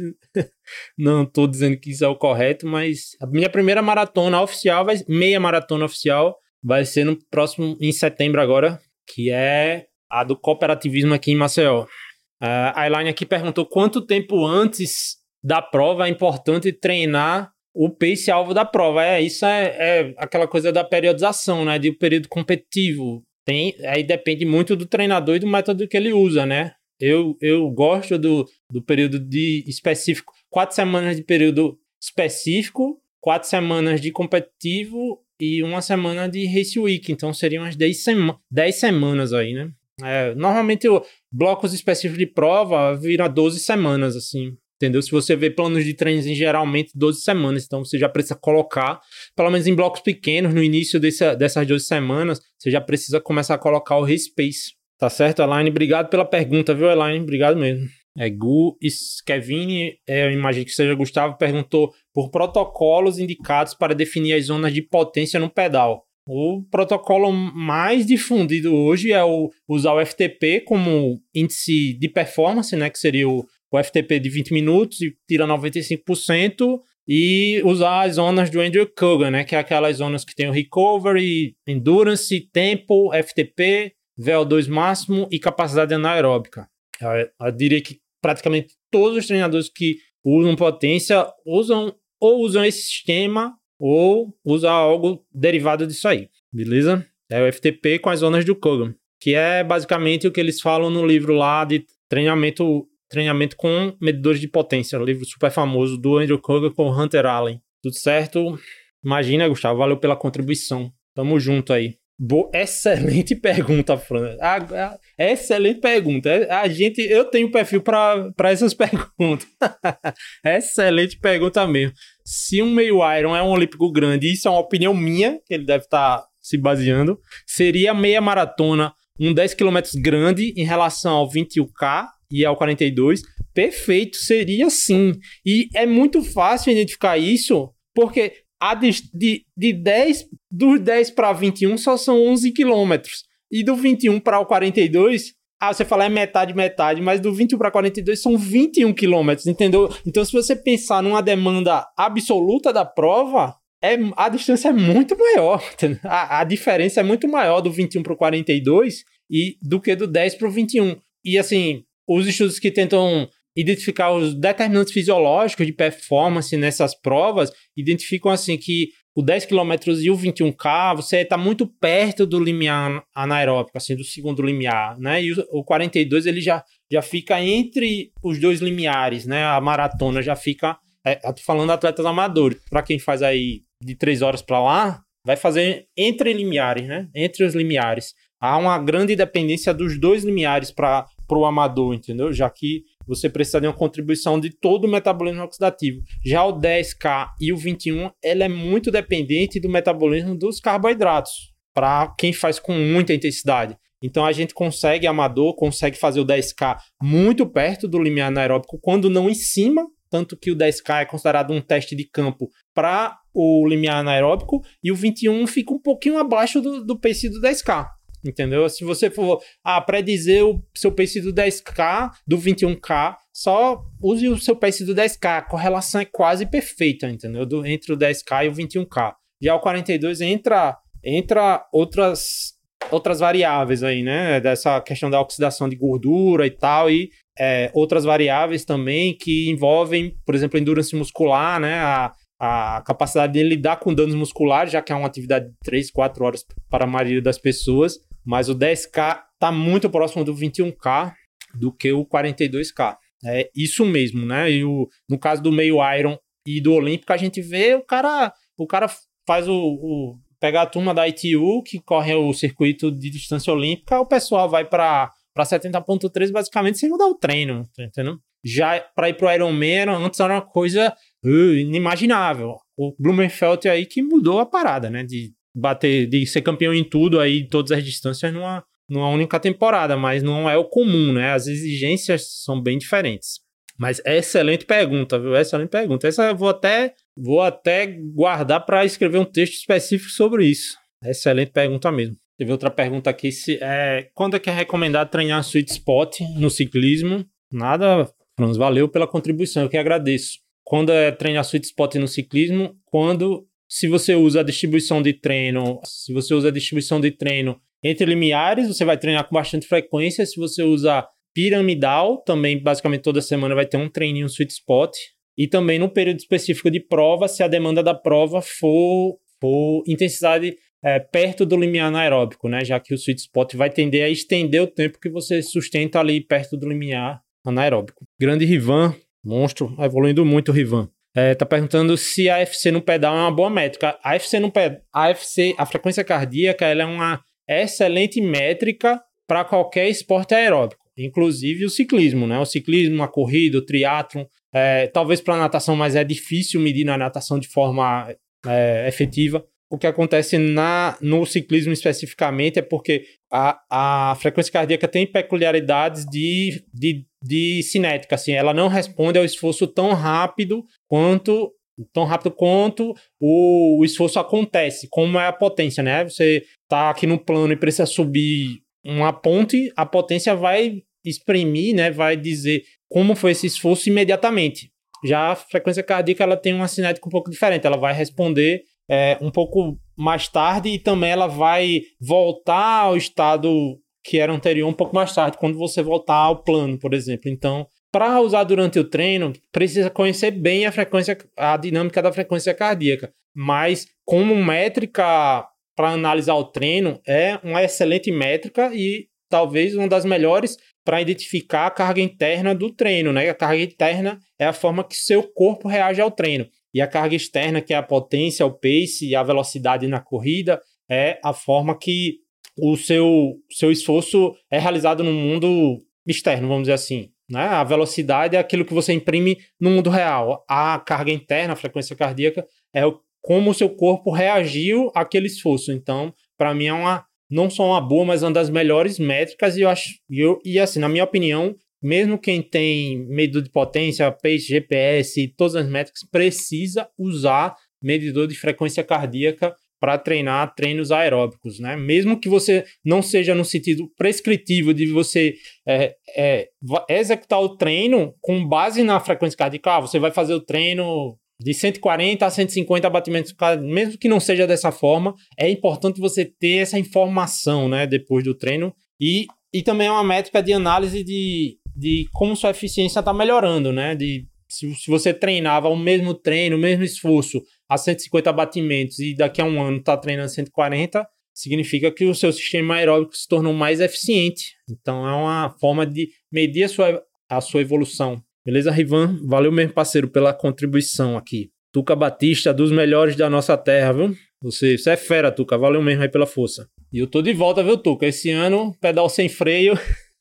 Não 0.98 1.24
estou 1.24 1.48
dizendo 1.48 1.78
que 1.78 1.92
isso 1.92 2.06
é 2.06 2.08
o 2.08 2.16
correto, 2.16 2.66
mas 2.66 3.10
a 3.22 3.28
minha 3.28 3.50
primeira 3.50 3.82
maratona 3.82 4.42
oficial, 4.42 4.86
meia 5.08 5.40
maratona 5.40 5.86
oficial, 5.86 6.38
vai 6.64 6.86
ser 6.86 7.04
no 7.04 7.18
próximo, 7.30 7.78
em 7.82 7.92
setembro 7.92 8.40
agora, 8.40 8.80
que 9.14 9.30
é 9.30 9.88
a 10.10 10.24
do 10.24 10.38
cooperativismo 10.38 11.14
aqui 11.14 11.32
em 11.32 11.36
Maceió. 11.36 11.84
Uh, 11.84 12.74
a 12.74 12.88
Elaine 12.88 13.10
aqui 13.10 13.26
perguntou 13.26 13.66
quanto 13.66 14.06
tempo 14.06 14.46
antes 14.46 15.18
da 15.44 15.62
prova 15.62 16.08
é 16.08 16.10
importante 16.10 16.72
treinar 16.72 17.52
o 17.74 17.90
pace-alvo 17.90 18.54
da 18.54 18.66
prova. 18.66 19.04
É, 19.04 19.22
isso 19.22 19.46
é, 19.46 19.66
é, 19.80 20.14
aquela 20.18 20.48
coisa 20.48 20.72
da 20.72 20.84
periodização, 20.84 21.66
né? 21.66 21.80
De 21.80 21.92
período 21.92 22.28
competitivo. 22.28 23.24
Tem, 23.46 23.76
aí 23.86 24.04
depende 24.04 24.46
muito 24.46 24.76
do 24.76 24.86
treinador 24.86 25.36
e 25.36 25.40
do 25.40 25.48
método 25.48 25.88
que 25.88 25.98
ele 25.98 26.14
usa, 26.14 26.46
né? 26.46 26.74
Eu, 27.00 27.36
eu 27.42 27.70
gosto 27.72 28.18
do, 28.18 28.48
do 28.72 28.82
período 28.82 29.20
de 29.20 29.64
específico. 29.68 30.34
Quatro 30.50 30.76
semanas 30.76 31.16
de 31.16 31.24
período 31.24 31.80
específico, 32.00 33.02
quatro 33.20 33.50
semanas 33.50 34.00
de 34.00 34.12
competitivo 34.12 35.20
e 35.40 35.64
uma 35.64 35.82
semana 35.82 36.30
de 36.30 36.46
Race 36.46 36.80
Week. 36.80 37.12
Então 37.12 37.34
seriam 37.34 37.64
umas 37.64 37.76
dez, 37.76 38.04
sema 38.04 38.40
dez 38.50 38.76
semanas 38.76 39.34
aí, 39.34 39.54
né? 39.54 39.72
É, 40.04 40.34
normalmente 40.36 40.88
blocos 41.32 41.74
específicos 41.74 42.18
de 42.18 42.28
prova 42.28 42.96
vira 42.96 43.28
12 43.28 43.60
semanas, 43.60 44.16
assim. 44.16 44.56
Entendeu? 44.82 45.02
Se 45.02 45.12
você 45.12 45.36
vê 45.36 45.52
planos 45.52 45.86
de 45.86 45.94
treinos 45.94 46.26
em 46.26 46.34
geralmente 46.34 46.92
12 46.96 47.22
semanas, 47.22 47.66
então 47.66 47.86
você 47.86 48.00
já 48.00 48.10
precisa 48.10 48.36
colocar, 48.36 49.00
pelo 49.36 49.50
menos 49.50 49.68
em 49.68 49.76
blocos 49.76 50.02
pequenos, 50.02 50.54
no 50.54 50.64
início 50.64 51.00
desse, 51.00 51.36
dessas 51.36 51.68
12 51.68 51.86
semanas, 51.86 52.40
você 52.58 52.70
já 52.70 52.82
precisa 52.82 53.20
começar 53.20 53.56
a 53.56 53.60
colocar 53.60 53.98
o 53.98 54.18
Space. 54.18 54.74
Tá 54.98 55.10
certo, 55.10 55.42
Elaine? 55.42 55.70
Obrigado 55.70 56.10
pela 56.10 56.26
pergunta, 56.26 56.74
viu, 56.74 56.90
Elaine? 56.90 57.24
Obrigado 57.24 57.58
mesmo. 57.58 57.88
É, 58.18 58.30
Gu 58.30 58.78
Kevin, 59.26 59.94
é, 60.08 60.26
eu 60.26 60.32
imagino 60.32 60.66
que 60.66 60.72
seja 60.72 60.94
Gustavo, 60.94 61.38
perguntou 61.38 61.92
por 62.14 62.30
protocolos 62.30 63.18
indicados 63.18 63.74
para 63.74 63.96
definir 63.96 64.34
as 64.34 64.46
zonas 64.46 64.74
de 64.74 64.82
potência 64.82 65.40
no 65.40 65.50
pedal. 65.50 66.06
O 66.28 66.64
protocolo 66.70 67.32
mais 67.32 68.06
difundido 68.06 68.76
hoje 68.76 69.12
é 69.12 69.24
o, 69.24 69.50
usar 69.68 69.94
o 69.94 70.06
FTP 70.06 70.62
como 70.62 71.20
índice 71.34 71.98
de 71.98 72.10
performance, 72.10 72.76
né, 72.76 72.90
que 72.90 73.00
seria 73.00 73.28
o, 73.28 73.46
o 73.72 73.84
FTP 73.84 74.20
de 74.20 74.30
20 74.30 74.54
minutos 74.54 75.02
e 75.02 75.16
tira 75.28 75.48
95%, 75.48 76.80
e 77.08 77.62
usar 77.66 78.04
as 78.04 78.16
zonas 78.16 78.50
do 78.50 78.60
Andrew 78.60 78.88
Kogan, 78.88 79.32
né, 79.32 79.44
que 79.44 79.56
é 79.56 79.60
aquelas 79.60 79.98
zonas 79.98 80.24
que 80.24 80.36
tem 80.36 80.48
o 80.48 80.52
recovery, 80.52 81.56
endurance, 81.68 82.50
tempo, 82.52 83.12
FTP, 83.14 83.94
VO2 84.20 84.68
máximo 84.70 85.28
e 85.32 85.40
capacidade 85.40 85.94
anaeróbica. 85.94 86.68
Eu, 87.02 87.48
eu 87.48 87.52
diria 87.52 87.82
que 87.82 88.00
praticamente 88.22 88.76
todos 88.92 89.18
os 89.18 89.28
treinadores 89.28 89.70
que 89.70 89.98
usam 90.24 90.56
potência 90.56 91.28
usam 91.46 91.96
ou 92.20 92.42
usam 92.42 92.64
esse 92.64 92.84
sistema 92.84 93.56
ou 93.80 94.32
usar 94.46 94.74
algo 94.74 95.26
derivado 95.34 95.88
disso 95.88 96.08
aí, 96.08 96.30
beleza? 96.54 97.06
É 97.30 97.42
o 97.42 97.52
FTP 97.52 97.98
com 97.98 98.10
as 98.10 98.20
zonas 98.20 98.46
do 98.46 98.56
Kogan, 98.56 98.94
que 99.20 99.34
é 99.34 99.64
basicamente 99.64 100.28
o 100.28 100.32
que 100.32 100.40
eles 100.40 100.62
falam 100.62 100.92
no 100.92 101.06
livro 101.06 101.34
lá 101.34 101.66
de 101.66 101.84
treinamento, 102.08 102.88
treinamento 103.12 103.58
com 103.58 103.94
medidores 104.02 104.40
de 104.40 104.48
potência, 104.48 104.98
livro 104.98 105.26
super 105.26 105.52
famoso 105.52 105.98
do 105.98 106.18
Andrew 106.18 106.40
Kogan 106.40 106.72
com 106.72 106.90
Hunter 106.90 107.26
Allen. 107.26 107.62
Tudo 107.84 107.96
certo? 107.96 108.58
Imagina, 109.04 109.48
Gustavo, 109.50 109.80
valeu 109.80 109.98
pela 109.98 110.16
contribuição. 110.16 110.92
Tamo 111.14 111.40
junto 111.40 111.74
aí. 111.74 111.98
Bo 112.18 112.50
excelente 112.56 113.36
pergunta, 113.36 113.98
Fran. 113.98 114.38
Ah, 114.40 114.96
excelente 115.20 115.82
pergunta. 115.82 116.30
A 116.50 116.70
gente, 116.70 117.02
eu 117.02 117.26
tenho 117.26 117.52
perfil 117.52 117.82
para 117.82 118.32
essas 118.46 118.74
perguntas. 118.76 119.48
excelente 120.46 121.20
pergunta 121.20 121.68
mesmo. 121.68 121.94
Se 122.24 122.62
um 122.62 122.72
meio 122.72 123.00
Iron 123.18 123.36
é 123.36 123.44
um 123.44 123.50
olímpico 123.50 123.92
grande, 123.92 124.32
isso 124.32 124.48
é 124.48 124.52
uma 124.52 124.60
opinião 124.62 124.94
minha, 124.94 125.38
que 125.46 125.54
ele 125.54 125.66
deve 125.66 125.84
estar 125.84 126.20
tá 126.20 126.28
se 126.40 126.58
baseando, 126.58 127.20
seria 127.46 127.94
meia 127.94 128.22
maratona, 128.22 128.94
um 129.20 129.34
10 129.34 129.54
km 129.54 129.80
grande 130.02 130.54
em 130.56 130.64
relação 130.64 131.14
ao 131.14 131.30
21K 131.30 132.08
e 132.32 132.46
ao 132.46 132.56
42. 132.56 133.22
Perfeito, 133.54 134.18
seria 134.18 134.70
sim. 134.70 135.14
E 135.46 135.68
é 135.76 135.86
muito 135.86 136.24
fácil 136.24 136.72
identificar 136.72 137.18
isso, 137.18 137.70
porque 137.94 138.34
a 138.60 138.76
de, 138.76 138.92
de, 139.14 139.46
de 139.58 139.74
10, 139.74 140.26
dos 140.50 140.80
10 140.80 141.12
para 141.12 141.34
21 141.34 141.78
só 141.78 141.98
são 141.98 142.22
11 142.28 142.52
quilômetros. 142.52 143.24
E 143.52 143.64
do 143.64 143.76
21 143.76 144.20
para 144.20 144.40
o 144.40 144.46
42, 144.46 145.34
ah, 145.60 145.74
você 145.74 145.84
fala 145.84 146.06
é 146.06 146.10
metade, 146.10 146.56
metade, 146.56 147.02
mas 147.02 147.20
do 147.20 147.34
21 147.34 147.58
para 147.58 147.70
42 147.70 148.22
são 148.22 148.38
21 148.38 148.94
quilômetros, 148.94 149.46
entendeu? 149.46 149.94
Então, 150.08 150.24
se 150.26 150.32
você 150.32 150.56
pensar 150.56 151.04
numa 151.04 151.22
demanda 151.22 151.88
absoluta 151.98 152.72
da 152.72 152.86
prova, 152.86 153.56
é, 153.84 153.96
a 154.16 154.30
distância 154.30 154.70
é 154.70 154.74
muito 154.74 155.18
maior. 155.18 155.62
A, 156.04 156.40
a 156.40 156.44
diferença 156.44 157.00
é 157.00 157.04
muito 157.04 157.28
maior 157.28 157.62
do 157.62 157.72
21 157.72 158.04
para 158.04 158.14
o 158.14 158.18
42 158.18 159.04
e 159.30 159.58
do 159.62 159.80
que 159.80 159.96
do 159.96 160.08
10 160.08 160.36
para 160.36 160.48
o 160.48 160.52
21. 160.52 160.96
E 161.24 161.38
assim, 161.38 161.84
os 162.18 162.28
estudos 162.28 162.60
que 162.60 162.72
tentam 162.72 163.30
identificar 163.56 164.12
os 164.12 164.34
determinantes 164.34 164.94
fisiológicos 164.94 165.66
de 165.66 165.74
performance 165.74 166.56
nessas 166.56 166.96
provas, 166.96 167.52
identificam 167.76 168.32
assim 168.32 168.58
que 168.58 168.90
o 169.14 169.22
10 169.22 169.46
km 169.46 169.74
e 170.02 170.10
o 170.10 170.18
21K, 170.18 170.96
você 170.96 171.18
está 171.18 171.38
muito 171.38 171.68
perto 171.68 172.26
do 172.26 172.40
limiar 172.40 173.04
anaeróbico, 173.14 173.78
assim, 173.78 173.94
do 173.96 174.06
segundo 174.06 174.42
limiar, 174.42 174.98
né? 174.98 175.22
E 175.22 175.34
o, 175.34 175.64
42 175.66 176.26
ele 176.26 176.40
já, 176.40 176.64
já 176.90 177.02
fica 177.02 177.42
entre 177.42 178.12
os 178.24 178.40
dois 178.40 178.62
limiares, 178.62 179.26
né? 179.26 179.44
A 179.44 179.60
maratona 179.60 180.22
já 180.22 180.36
fica, 180.36 180.78
é, 181.06 181.20
falando 181.46 181.72
atletas 181.72 182.06
amadores, 182.06 182.58
para 182.70 182.84
quem 182.84 183.00
faz 183.00 183.22
aí 183.22 183.64
de 183.84 183.96
3 183.96 184.22
horas 184.22 184.42
para 184.42 184.64
lá, 184.64 185.02
vai 185.26 185.36
fazer 185.36 185.88
entre 185.98 186.32
limiares, 186.32 186.88
né? 186.88 187.10
Entre 187.14 187.44
os 187.44 187.54
limiares. 187.54 188.14
Há 188.40 188.58
uma 188.58 188.80
grande 188.80 189.16
dependência 189.16 189.74
dos 189.74 190.00
dois 190.00 190.24
limiares 190.24 190.72
para 190.72 191.06
o 191.38 191.46
amador, 191.46 191.94
entendeu? 191.94 192.32
Já 192.32 192.50
que 192.50 192.84
você 193.08 193.30
precisa 193.30 193.60
de 193.60 193.68
uma 193.68 193.74
contribuição 193.74 194.40
de 194.40 194.50
todo 194.50 194.86
o 194.86 194.92
metabolismo 194.92 195.44
oxidativo. 195.44 196.02
Já 196.24 196.46
o 196.46 196.60
10K 196.60 197.30
e 197.40 197.52
o 197.52 197.58
21, 197.58 198.10
ele 198.24 198.44
é 198.44 198.50
muito 198.50 198.92
dependente 198.92 199.60
do 199.60 199.70
metabolismo 199.70 200.38
dos 200.38 200.60
carboidratos, 200.60 201.54
para 201.74 202.14
quem 202.18 202.32
faz 202.32 202.60
com 202.60 202.74
muita 202.74 203.14
intensidade. 203.14 203.78
Então 204.02 204.26
a 204.26 204.32
gente 204.32 204.54
consegue, 204.54 205.06
amador, 205.06 205.56
consegue 205.56 205.98
fazer 205.98 206.20
o 206.20 206.26
10K 206.26 206.78
muito 207.02 207.46
perto 207.46 207.88
do 207.88 208.02
limiar 208.02 208.30
anaeróbico, 208.30 208.80
quando 208.82 209.10
não 209.10 209.30
em 209.30 209.36
cima, 209.36 209.86
tanto 210.10 210.36
que 210.36 210.52
o 210.52 210.56
10K 210.56 211.02
é 211.02 211.06
considerado 211.06 211.54
um 211.54 211.62
teste 211.62 211.96
de 211.96 212.06
campo 212.06 212.50
para 212.74 213.18
o 213.34 213.66
limiar 213.68 213.98
anaeróbico, 213.98 214.62
e 214.84 214.92
o 214.92 214.96
21 214.96 215.46
fica 215.48 215.74
um 215.74 215.80
pouquinho 215.80 216.18
abaixo 216.18 216.60
do, 216.60 216.84
do 216.84 217.00
pace 217.00 217.30
do 217.30 217.40
10K. 217.40 217.88
Entendeu? 218.24 218.70
Se 218.70 218.84
você 218.84 219.10
for 219.10 219.42
ah, 219.64 219.82
predizer 219.82 220.46
o 220.46 220.64
seu 220.76 220.92
pace 220.92 221.20
do 221.20 221.34
10K, 221.34 222.12
do 222.28 222.38
21K, 222.38 223.16
só 223.34 223.84
use 224.02 224.28
o 224.28 224.38
seu 224.38 224.56
pace 224.56 224.86
do 224.86 224.94
10K. 224.94 225.38
A 225.38 225.42
correlação 225.42 226.02
é 226.02 226.06
quase 226.06 226.46
perfeita, 226.46 227.10
entendeu? 227.10 227.46
Do, 227.46 227.66
entre 227.66 227.94
o 227.94 227.98
10K 227.98 228.46
e 228.46 228.50
o 228.50 228.54
21K. 228.54 229.14
Já 229.42 229.56
o 229.56 229.60
42 229.60 230.22
entra, 230.22 230.78
entra 231.04 231.66
outras, 231.74 232.54
outras 232.92 233.20
variáveis 233.20 233.82
aí, 233.82 234.04
né? 234.04 234.40
Dessa 234.40 234.80
questão 234.82 235.10
da 235.10 235.20
oxidação 235.20 235.68
de 235.68 235.76
gordura 235.76 236.46
e 236.46 236.52
tal, 236.52 236.92
e 236.92 237.10
é, 237.40 237.72
outras 237.74 238.04
variáveis 238.04 238.64
também 238.64 239.18
que 239.18 239.50
envolvem, 239.50 240.16
por 240.24 240.36
exemplo, 240.36 240.58
a 240.58 240.62
endurance 240.62 240.96
muscular, 240.96 241.60
né? 241.60 241.80
A, 241.80 242.14
a 242.44 242.82
capacidade 242.86 243.34
de 243.34 243.44
lidar 243.44 243.78
com 243.78 243.94
danos 243.94 244.16
musculares, 244.16 244.74
já 244.74 244.82
que 244.82 244.92
é 244.92 244.96
uma 244.96 245.08
atividade 245.08 245.46
de 245.46 245.56
3, 245.64 245.92
4 245.92 246.26
horas 246.26 246.44
para 246.70 246.86
a 246.86 246.88
maioria 246.88 247.22
das 247.22 247.38
pessoas. 247.38 248.00
Mas 248.26 248.50
o 248.50 248.56
10K 248.56 249.22
está 249.34 249.52
muito 249.52 249.90
próximo 249.90 250.24
do 250.24 250.36
21K 250.36 251.14
do 251.56 251.72
que 251.72 251.92
o 251.92 252.06
42K. 252.06 252.98
É 253.26 253.50
isso 253.56 253.86
mesmo, 253.86 254.26
né? 254.26 254.52
E 254.52 254.64
o, 254.64 254.88
no 255.10 255.20
caso 255.20 255.42
do 255.42 255.52
meio 255.52 255.78
Iron 255.96 256.18
e 256.46 256.62
do 256.62 256.74
Olímpico, 256.74 257.14
a 257.14 257.18
gente 257.18 257.42
vê 257.42 257.76
o 257.76 257.84
cara, 257.84 258.34
o 258.58 258.66
cara 258.66 258.90
faz 259.28 259.48
o, 259.48 259.54
o 259.54 260.20
pega 260.40 260.64
a 260.64 260.66
turma 260.66 260.94
da 260.94 261.08
ITU 261.08 261.62
que 261.64 261.80
corre 261.80 262.16
o 262.16 262.34
circuito 262.34 262.92
de 262.92 263.12
distância 263.12 263.54
olímpica, 263.54 264.00
o 264.00 264.06
pessoal 264.08 264.50
vai 264.50 264.66
para 264.66 265.12
para 265.34 265.46
70.3 265.46 266.30
basicamente 266.30 266.78
sem 266.78 266.90
mudar 266.90 267.08
o 267.08 267.16
treino, 267.16 267.70
tá 267.74 267.84
entendeu? 267.84 268.18
Já 268.44 268.82
para 268.94 269.08
ir 269.08 269.14
pro 269.14 269.32
Ironman 269.32 269.88
antes 269.88 270.20
era 270.20 270.34
uma 270.34 270.42
coisa 270.42 270.94
uh, 271.24 271.54
inimaginável. 271.54 272.58
O 272.76 272.94
Blumenfeld 273.00 273.70
aí 273.70 273.86
que 273.86 274.02
mudou 274.02 274.40
a 274.40 274.46
parada, 274.46 274.90
né? 274.90 275.04
De 275.04 275.32
bater, 275.56 276.08
de 276.08 276.26
ser 276.26 276.42
campeão 276.42 276.74
em 276.74 276.84
tudo 276.84 277.20
aí, 277.20 277.48
todas 277.48 277.72
as 277.72 277.84
distâncias 277.84 278.34
numa, 278.34 278.64
numa 278.90 279.10
única 279.10 279.40
temporada, 279.40 279.96
mas 279.96 280.24
não 280.24 280.50
é 280.50 280.58
o 280.58 280.66
comum, 280.66 281.14
né? 281.14 281.32
As 281.32 281.48
exigências 281.48 282.44
são 282.44 282.62
bem 282.62 282.78
diferentes. 282.78 283.40
Mas 283.78 284.02
é 284.06 284.18
excelente 284.18 284.66
pergunta, 284.66 285.20
viu? 285.20 285.36
Excelente 285.36 285.70
pergunta. 285.70 286.08
Essa 286.08 286.30
eu 286.30 286.36
vou 286.36 286.50
até, 286.50 286.94
vou 287.18 287.42
até 287.42 287.88
guardar 288.14 288.66
para 288.66 288.86
escrever 288.86 289.18
um 289.18 289.26
texto 289.26 289.54
específico 289.56 290.12
sobre 290.12 290.46
isso. 290.46 290.78
Excelente 291.04 291.52
pergunta 291.52 291.92
mesmo. 291.92 292.16
Teve 292.38 292.52
outra 292.52 292.70
pergunta 292.70 293.10
aqui: 293.10 293.32
se, 293.32 293.58
é, 293.62 294.10
quando 294.14 294.36
é 294.36 294.40
que 294.40 294.50
é 294.50 294.54
recomendado 294.54 295.10
treinar 295.10 295.42
sweet 295.42 295.72
spot 295.72 296.20
no 296.38 296.50
ciclismo? 296.50 297.26
Nada, 297.52 298.08
Franz, 298.38 298.58
valeu 298.58 298.88
pela 298.88 299.08
contribuição, 299.08 299.64
eu 299.64 299.70
que 299.70 299.78
agradeço. 299.78 300.40
Quando 300.64 300.92
é 300.92 301.12
treinar 301.12 301.44
sweet 301.44 301.66
spot 301.66 301.96
no 301.96 302.08
ciclismo? 302.08 302.76
Quando 302.86 303.48
se 303.72 303.88
você 303.88 304.14
usa 304.14 304.42
a 304.42 304.44
distribuição 304.44 305.02
de 305.02 305.14
treino, 305.14 305.80
se 305.86 306.12
você 306.12 306.34
usa 306.34 306.50
a 306.50 306.52
distribuição 306.52 307.00
de 307.00 307.10
treino 307.10 307.58
entre 307.82 308.06
limiares, 308.06 308.68
você 308.68 308.84
vai 308.84 308.98
treinar 308.98 309.26
com 309.26 309.34
bastante 309.34 309.66
frequência. 309.66 310.26
Se 310.26 310.38
você 310.38 310.62
usa 310.62 311.08
piramidal, 311.34 312.22
também 312.22 312.62
basicamente 312.62 313.04
toda 313.04 313.22
semana 313.22 313.56
vai 313.56 313.66
ter 313.66 313.78
um 313.78 313.88
treininho 313.88 314.28
sweet 314.28 314.52
spot. 314.52 314.92
E 315.38 315.48
também 315.48 315.80
no 315.80 315.88
período 315.88 316.18
específico 316.18 316.70
de 316.70 316.82
prova, 316.82 317.30
se 317.30 317.44
a 317.44 317.48
demanda 317.48 317.82
da 317.82 317.96
prova 317.96 318.42
for, 318.42 319.18
for 319.40 319.84
intensidade 319.88 320.54
é, 320.84 321.00
perto 321.00 321.46
do 321.46 321.56
limiar 321.56 321.88
anaeróbico, 321.88 322.50
né? 322.50 322.66
Já 322.66 322.78
que 322.78 322.94
o 322.94 322.98
sweet 322.98 323.22
spot 323.22 323.56
vai 323.56 323.70
tender 323.70 324.04
a 324.04 324.10
estender 324.10 324.62
o 324.62 324.68
tempo 324.68 325.00
que 325.00 325.10
você 325.10 325.42
sustenta 325.42 325.98
ali 325.98 326.20
perto 326.20 326.58
do 326.58 326.68
limiar 326.68 327.22
anaeróbico. 327.46 328.04
Grande 328.20 328.44
Rivan, 328.44 328.94
monstro, 329.24 329.74
evoluindo 329.80 330.26
muito 330.26 330.50
o 330.50 330.54
Rivan. 330.54 330.90
É, 331.16 331.36
tá 331.36 331.46
perguntando 331.46 331.98
se 331.98 332.30
a 332.30 332.40
FC 332.40 332.72
no 332.72 332.82
pedal 332.82 333.16
é 333.16 333.20
uma 333.20 333.32
boa 333.32 333.50
métrica. 333.50 333.98
A 334.04 334.16
FC 334.16 334.40
no 334.40 334.52
pedal, 334.52 334.80
a 334.94 335.10
FC, 335.10 335.54
a 335.58 335.66
frequência 335.66 336.04
cardíaca, 336.04 336.66
ela 336.66 336.84
é 336.84 336.86
uma 336.86 337.22
excelente 337.48 338.22
métrica 338.22 339.02
para 339.28 339.44
qualquer 339.44 339.90
esporte 339.90 340.34
aeróbico, 340.34 340.86
inclusive 340.98 341.66
o 341.66 341.70
ciclismo, 341.70 342.28
né? 342.28 342.40
O 342.40 342.46
ciclismo, 342.46 343.04
a 343.04 343.08
corrida, 343.08 343.58
o 343.58 343.66
triatlon. 343.66 344.26
É, 344.54 344.88
talvez 344.88 345.22
para 345.22 345.36
a 345.36 345.40
natação, 345.40 345.76
mas 345.76 345.96
é 345.96 346.04
difícil 346.04 346.60
medir 346.60 346.86
na 346.86 346.98
natação 346.98 347.40
de 347.40 347.48
forma 347.48 348.14
é, 348.46 348.88
efetiva. 348.88 349.46
O 349.70 349.78
que 349.78 349.88
acontece 349.88 350.38
na, 350.38 350.98
no 351.02 351.26
ciclismo 351.26 351.72
especificamente 351.72 352.60
é 352.60 352.62
porque 352.62 353.06
a, 353.32 354.12
a 354.12 354.16
frequência 354.16 354.52
cardíaca 354.52 354.88
tem 354.88 355.08
peculiaridades 355.08 356.06
de, 356.06 356.64
de 356.74 357.06
de 357.24 357.62
cinética, 357.62 358.16
assim, 358.16 358.34
ela 358.34 358.54
não 358.54 358.68
responde 358.68 359.20
ao 359.20 359.26
esforço 359.26 359.68
tão 359.68 359.94
rápido 359.94 360.66
quanto 360.88 361.54
tão 361.94 362.04
rápido 362.04 362.32
quanto 362.32 362.94
o, 363.20 363.80
o 363.80 363.86
esforço 363.86 364.20
acontece, 364.20 364.88
como 364.90 365.18
é 365.18 365.28
a 365.28 365.34
potência, 365.34 365.82
né? 365.82 366.04
Você 366.04 366.44
tá 366.68 366.90
aqui 366.90 367.08
no 367.08 367.18
plano 367.18 367.54
e 367.54 367.58
precisa 367.58 367.86
subir 367.86 368.60
uma 368.86 369.14
ponte, 369.14 369.72
a 369.76 369.86
potência 369.86 370.36
vai 370.36 370.82
exprimir, 371.04 371.76
né? 371.76 371.90
Vai 371.90 372.18
dizer 372.18 372.64
como 372.90 373.16
foi 373.16 373.32
esse 373.32 373.48
esforço 373.48 373.90
imediatamente. 373.90 374.70
Já 375.04 375.32
a 375.32 375.36
frequência 375.36 375.82
cardíaca 375.82 376.24
ela 376.24 376.38
tem 376.38 376.54
uma 376.54 376.68
cinética 376.68 377.08
um 377.08 377.12
pouco 377.12 377.32
diferente, 377.32 377.66
ela 377.66 377.78
vai 377.78 377.94
responder 377.94 378.62
é, 378.90 379.18
um 379.22 379.32
pouco 379.32 379.80
mais 379.96 380.28
tarde 380.28 380.70
e 380.70 380.80
também 380.80 381.12
ela 381.12 381.28
vai 381.28 381.82
voltar 382.00 382.82
ao 382.82 382.98
estado 382.98 383.78
que 384.04 384.18
era 384.18 384.34
anterior 384.34 384.68
um 384.68 384.74
pouco 384.74 384.96
mais 384.96 385.14
tarde, 385.14 385.38
quando 385.38 385.58
você 385.58 385.82
voltar 385.82 386.16
ao 386.16 386.44
plano, 386.44 386.78
por 386.80 386.94
exemplo. 386.94 387.30
Então, 387.30 387.68
para 387.92 388.20
usar 388.20 388.44
durante 388.44 388.80
o 388.80 388.84
treino, 388.84 389.34
precisa 389.52 389.90
conhecer 389.90 390.32
bem 390.32 390.66
a 390.66 390.72
frequência, 390.72 391.18
a 391.38 391.58
dinâmica 391.58 392.02
da 392.02 392.12
frequência 392.12 392.54
cardíaca. 392.54 393.14
Mas 393.36 393.88
como 394.06 394.36
métrica 394.36 395.46
para 395.76 395.90
analisar 395.92 396.36
o 396.36 396.46
treino, 396.46 397.00
é 397.08 397.40
uma 397.44 397.64
excelente 397.64 398.12
métrica 398.12 398.72
e 398.74 399.08
talvez 399.30 399.76
uma 399.76 399.88
das 399.88 400.06
melhores 400.06 400.58
para 400.84 401.02
identificar 401.02 401.68
a 401.68 401.72
carga 401.72 402.02
interna 402.02 402.54
do 402.54 402.72
treino, 402.72 403.14
né? 403.14 403.30
A 403.30 403.36
carga 403.36 403.62
interna 403.62 404.20
é 404.38 404.46
a 404.46 404.54
forma 404.54 404.84
que 404.84 404.96
seu 404.96 405.24
corpo 405.24 405.68
reage 405.68 406.02
ao 406.02 406.12
treino. 406.12 406.48
E 406.74 406.82
a 406.82 406.88
carga 406.88 407.16
externa, 407.16 407.62
que 407.62 407.74
é 407.74 407.78
a 407.78 407.84
potência, 407.84 408.46
o 408.46 408.52
pace 408.52 409.08
e 409.08 409.16
a 409.16 409.24
velocidade 409.24 409.88
na 409.88 410.00
corrida, 410.00 410.62
é 410.90 411.20
a 411.24 411.34
forma 411.34 411.78
que 411.78 412.20
o 412.58 412.76
seu, 412.76 413.36
seu 413.50 413.72
esforço 413.72 414.36
é 414.50 414.60
realizado 414.60 415.04
no 415.04 415.12
mundo 415.12 415.80
externo, 416.06 416.48
vamos 416.48 416.64
dizer 416.64 416.74
assim. 416.74 417.10
Né? 417.30 417.44
A 417.44 417.64
velocidade 417.64 418.36
é 418.36 418.40
aquilo 418.40 418.66
que 418.66 418.74
você 418.74 418.92
imprime 418.92 419.38
no 419.60 419.70
mundo 419.70 419.90
real. 419.90 420.44
A 420.50 420.80
carga 420.80 421.12
interna, 421.12 421.54
a 421.54 421.58
frequência 421.58 421.96
cardíaca, 421.96 422.46
é 422.74 422.82
como 423.22 423.52
o 423.52 423.54
seu 423.54 423.70
corpo 423.70 424.12
reagiu 424.12 424.92
àquele 424.94 425.28
esforço. 425.28 425.72
Então, 425.72 426.14
para 426.38 426.54
mim, 426.54 426.66
é 426.66 426.74
uma, 426.74 427.06
não 427.30 427.50
só 427.50 427.66
uma 427.68 427.80
boa, 427.80 428.04
mas 428.04 428.22
uma 428.22 428.32
das 428.32 428.50
melhores 428.50 429.00
métricas. 429.00 429.56
E, 429.56 429.62
eu 429.62 429.70
acho, 429.70 429.92
eu, 430.10 430.40
e 430.44 430.60
assim, 430.60 430.80
na 430.80 430.90
minha 430.90 431.04
opinião, 431.04 431.56
mesmo 431.82 432.18
quem 432.18 432.42
tem 432.42 433.06
medidor 433.08 433.42
de 433.42 433.50
potência, 433.50 434.12
pace, 434.12 434.48
GPS, 434.48 435.34
todas 435.38 435.56
as 435.56 435.68
métricas, 435.68 436.04
precisa 436.10 436.88
usar 436.98 437.56
medidor 437.82 438.28
de 438.28 438.36
frequência 438.36 438.84
cardíaca 438.84 439.56
para 439.80 439.98
treinar 439.98 440.54
treinos 440.54 440.92
aeróbicos, 440.92 441.60
né? 441.60 441.76
Mesmo 441.76 442.20
que 442.20 442.30
você 442.30 442.64
não 442.86 443.02
seja 443.02 443.34
no 443.34 443.44
sentido 443.44 443.92
prescritivo 443.98 444.76
de 444.76 444.86
você 444.86 445.34
é, 445.68 445.96
é, 446.16 446.50
executar 446.88 447.42
o 447.42 447.58
treino 447.58 448.14
com 448.22 448.48
base 448.48 448.84
na 448.84 449.00
frequência 449.00 449.36
cardíaca, 449.36 449.78
ah, 449.78 449.80
você 449.80 449.98
vai 449.98 450.12
fazer 450.12 450.36
o 450.36 450.46
treino 450.46 451.18
de 451.42 451.54
140 451.56 452.24
a 452.24 452.30
150 452.30 452.88
batimentos 452.92 453.34
mesmo 453.64 453.98
que 453.98 454.08
não 454.08 454.20
seja 454.20 454.46
dessa 454.46 454.72
forma, 454.72 455.16
é 455.36 455.50
importante 455.50 456.00
você 456.00 456.24
ter 456.24 456.58
essa 456.58 456.78
informação, 456.78 457.68
né, 457.68 457.88
depois 457.88 458.24
do 458.24 458.36
treino 458.36 458.72
e, 459.00 459.26
e 459.52 459.64
também 459.64 459.88
é 459.88 459.92
uma 459.92 460.04
métrica 460.04 460.44
de 460.44 460.54
análise 460.54 461.04
de, 461.04 461.58
de 461.76 462.08
como 462.14 462.36
sua 462.36 462.52
eficiência 462.52 463.00
está 463.00 463.14
melhorando, 463.14 463.72
né, 463.72 463.96
de 463.96 464.26
se, 464.52 464.74
se 464.76 464.92
você 464.92 465.14
treinava 465.14 465.70
o 465.70 465.78
mesmo 465.78 466.14
treino, 466.14 466.58
o 466.58 466.60
mesmo 466.60 466.84
esforço 466.84 467.42
a 467.70 467.78
150 467.78 468.34
batimentos 468.34 469.00
e 469.00 469.16
daqui 469.16 469.42
a 469.42 469.46
um 469.46 469.62
ano 469.62 469.78
está 469.78 469.96
treinando 469.96 470.30
140, 470.30 471.08
significa 471.34 471.90
que 471.90 472.06
o 472.06 472.14
seu 472.14 472.34
sistema 472.34 472.76
aeróbico 472.76 473.16
se 473.16 473.28
tornou 473.28 473.54
mais 473.54 473.80
eficiente. 473.80 474.56
Então 474.70 475.08
é 475.08 475.14
uma 475.14 475.56
forma 475.60 475.86
de 475.86 476.10
medir 476.30 476.66
a 476.66 476.68
sua, 476.68 477.02
a 477.30 477.40
sua 477.40 477.62
evolução. 477.62 478.22
Beleza, 478.46 478.72
Rivan? 478.72 479.20
Valeu 479.26 479.52
mesmo, 479.52 479.74
parceiro, 479.74 480.10
pela 480.10 480.34
contribuição 480.34 481.16
aqui. 481.16 481.50
Tuca 481.72 481.96
Batista, 481.96 482.54
dos 482.54 482.72
melhores 482.72 483.16
da 483.16 483.30
nossa 483.30 483.56
terra, 483.56 483.94
viu? 483.94 484.16
Você, 484.44 484.78
você 484.78 484.92
é 484.92 484.98
fera, 484.98 485.32
Tuca. 485.32 485.58
Valeu 485.58 485.82
mesmo 485.82 486.02
aí 486.02 486.10
pela 486.10 486.26
força. 486.26 486.68
E 486.92 487.00
eu 487.00 487.08
tô 487.08 487.22
de 487.22 487.32
volta, 487.34 487.64
viu, 487.64 487.78
Tuca? 487.78 488.06
Esse 488.06 488.32
ano, 488.32 488.76
pedal 488.82 489.08
sem 489.08 489.30
freio. 489.30 489.76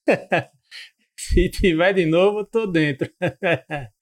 Se 1.29 1.51
tiver 1.51 1.93
de 1.93 2.07
novo, 2.07 2.45
tô 2.45 2.67
dentro. 2.67 3.11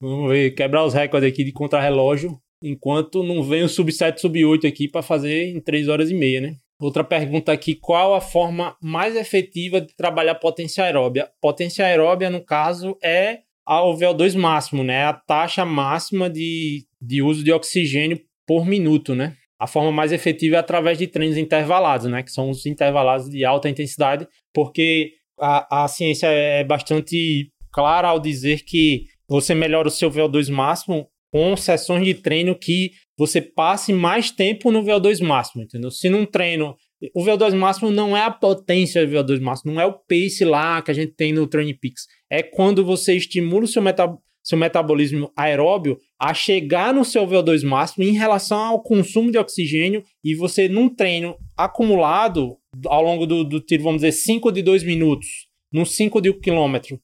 Vamos 0.00 0.30
ver, 0.30 0.50
quebrar 0.50 0.84
os 0.84 0.94
recordes 0.94 1.32
aqui 1.32 1.44
de 1.44 1.52
contrarrelógio, 1.52 2.38
enquanto 2.62 3.22
não 3.22 3.42
vem 3.42 3.62
o 3.62 3.68
sub 3.68 3.90
7, 3.92 4.20
sub 4.20 4.44
8 4.44 4.66
aqui 4.66 4.88
para 4.88 5.00
fazer 5.00 5.48
em 5.48 5.60
3 5.60 5.88
horas 5.88 6.10
e 6.10 6.14
meia, 6.14 6.40
né? 6.40 6.56
Outra 6.80 7.02
pergunta 7.02 7.52
aqui, 7.52 7.74
qual 7.74 8.14
a 8.14 8.20
forma 8.20 8.76
mais 8.82 9.16
efetiva 9.16 9.80
de 9.80 9.94
trabalhar 9.96 10.34
potência 10.34 10.84
aeróbia? 10.84 11.30
Potência 11.40 11.86
aeróbia, 11.86 12.28
no 12.28 12.44
caso, 12.44 12.98
é 13.02 13.40
o 13.66 13.94
VO2 13.94 14.36
máximo, 14.36 14.84
né? 14.84 15.04
A 15.04 15.14
taxa 15.14 15.64
máxima 15.64 16.28
de, 16.28 16.84
de 17.00 17.22
uso 17.22 17.42
de 17.42 17.52
oxigênio 17.52 18.20
por 18.46 18.66
minuto, 18.66 19.14
né? 19.14 19.34
A 19.58 19.66
forma 19.66 19.90
mais 19.90 20.12
efetiva 20.12 20.56
é 20.56 20.58
através 20.58 20.98
de 20.98 21.06
treinos 21.06 21.38
intervalados, 21.38 22.06
né? 22.06 22.22
Que 22.22 22.30
são 22.30 22.50
os 22.50 22.66
intervalados 22.66 23.30
de 23.30 23.42
alta 23.44 23.70
intensidade, 23.70 24.28
porque 24.52 25.12
a, 25.38 25.84
a 25.84 25.88
ciência 25.88 26.26
é 26.26 26.64
bastante 26.64 27.50
clara 27.72 28.08
ao 28.08 28.20
dizer 28.20 28.64
que 28.64 29.04
você 29.28 29.54
melhora 29.54 29.88
o 29.88 29.90
seu 29.90 30.10
VO2 30.10 30.50
máximo 30.50 31.08
com 31.30 31.56
sessões 31.56 32.04
de 32.04 32.14
treino 32.14 32.54
que 32.54 32.92
você 33.18 33.40
passe 33.40 33.92
mais 33.92 34.30
tempo 34.30 34.70
no 34.70 34.82
VO2 34.82 35.22
máximo, 35.22 35.62
entendeu? 35.62 35.90
Se 35.90 36.08
num 36.08 36.24
treino 36.24 36.76
o 37.14 37.22
VO2 37.22 37.54
máximo 37.54 37.90
não 37.90 38.16
é 38.16 38.22
a 38.22 38.30
potência 38.30 39.06
do 39.06 39.12
VO2 39.12 39.40
máximo, 39.40 39.72
não 39.72 39.80
é 39.80 39.86
o 39.86 39.92
pace 39.92 40.44
lá 40.44 40.80
que 40.80 40.90
a 40.90 40.94
gente 40.94 41.12
tem 41.12 41.32
no 41.32 41.46
Training 41.46 41.76
Peaks. 41.78 42.06
É 42.30 42.42
quando 42.42 42.84
você 42.84 43.14
estimula 43.14 43.64
o 43.64 43.68
seu, 43.68 43.82
meta, 43.82 44.16
seu 44.42 44.56
metabolismo 44.56 45.30
aeróbio 45.36 45.98
a 46.18 46.32
chegar 46.32 46.94
no 46.94 47.04
seu 47.04 47.26
VO2 47.26 47.64
máximo 47.64 48.04
em 48.04 48.12
relação 48.12 48.58
ao 48.58 48.82
consumo 48.82 49.30
de 49.30 49.38
oxigênio 49.38 50.02
e 50.24 50.34
você, 50.34 50.68
num 50.68 50.88
treino 50.88 51.36
acumulado 51.56 52.56
ao 52.86 53.02
longo 53.02 53.26
do, 53.26 53.44
do 53.44 53.60
tiro, 53.60 53.82
vamos 53.82 54.02
dizer, 54.02 54.12
5 54.12 54.52
de 54.52 54.62
2 54.62 54.82
minutos, 54.84 55.28
num 55.72 55.84
5 55.84 56.20
de 56.20 56.30
1 56.30 56.40
quilômetro, 56.40 57.00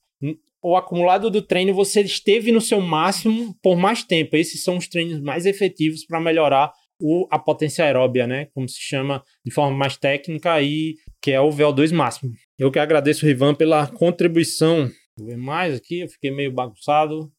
o 0.63 0.77
acumulado 0.77 1.29
do 1.29 1.43
treino 1.43 1.75
você 1.75 2.03
esteve 2.03 2.53
no 2.53 2.61
seu 2.61 2.81
máximo 2.81 3.55
por 3.61 3.77
mais 3.77 4.05
tempo. 4.05 4.37
Esses 4.37 4.63
são 4.63 4.77
os 4.77 4.87
treinos 4.87 5.21
mais 5.21 5.45
efetivos 5.45 6.07
para 6.07 6.21
melhorar 6.21 6.73
o, 7.01 7.27
a 7.31 7.39
potência 7.39 7.85
aeróbia, 7.85 8.29
né? 8.29 8.47
Como 8.55 8.69
se 8.69 8.81
chama 8.81 9.25
de 9.45 9.51
forma 9.51 9.77
mais 9.77 9.97
técnica 9.97 10.63
e 10.63 10.95
que 11.21 11.33
é 11.33 11.41
o 11.41 11.51
VO2 11.51 11.93
máximo. 11.93 12.33
Eu 12.57 12.71
que 12.71 12.79
agradeço 12.79 13.27
Rivan 13.27 13.55
pela 13.55 13.89
contribuição. 13.89 14.89
Vou 15.19 15.27
ver 15.27 15.37
mais 15.37 15.75
aqui, 15.75 16.01
eu 16.01 16.09
fiquei 16.09 16.31
meio 16.31 16.53
bagunçado. 16.53 17.31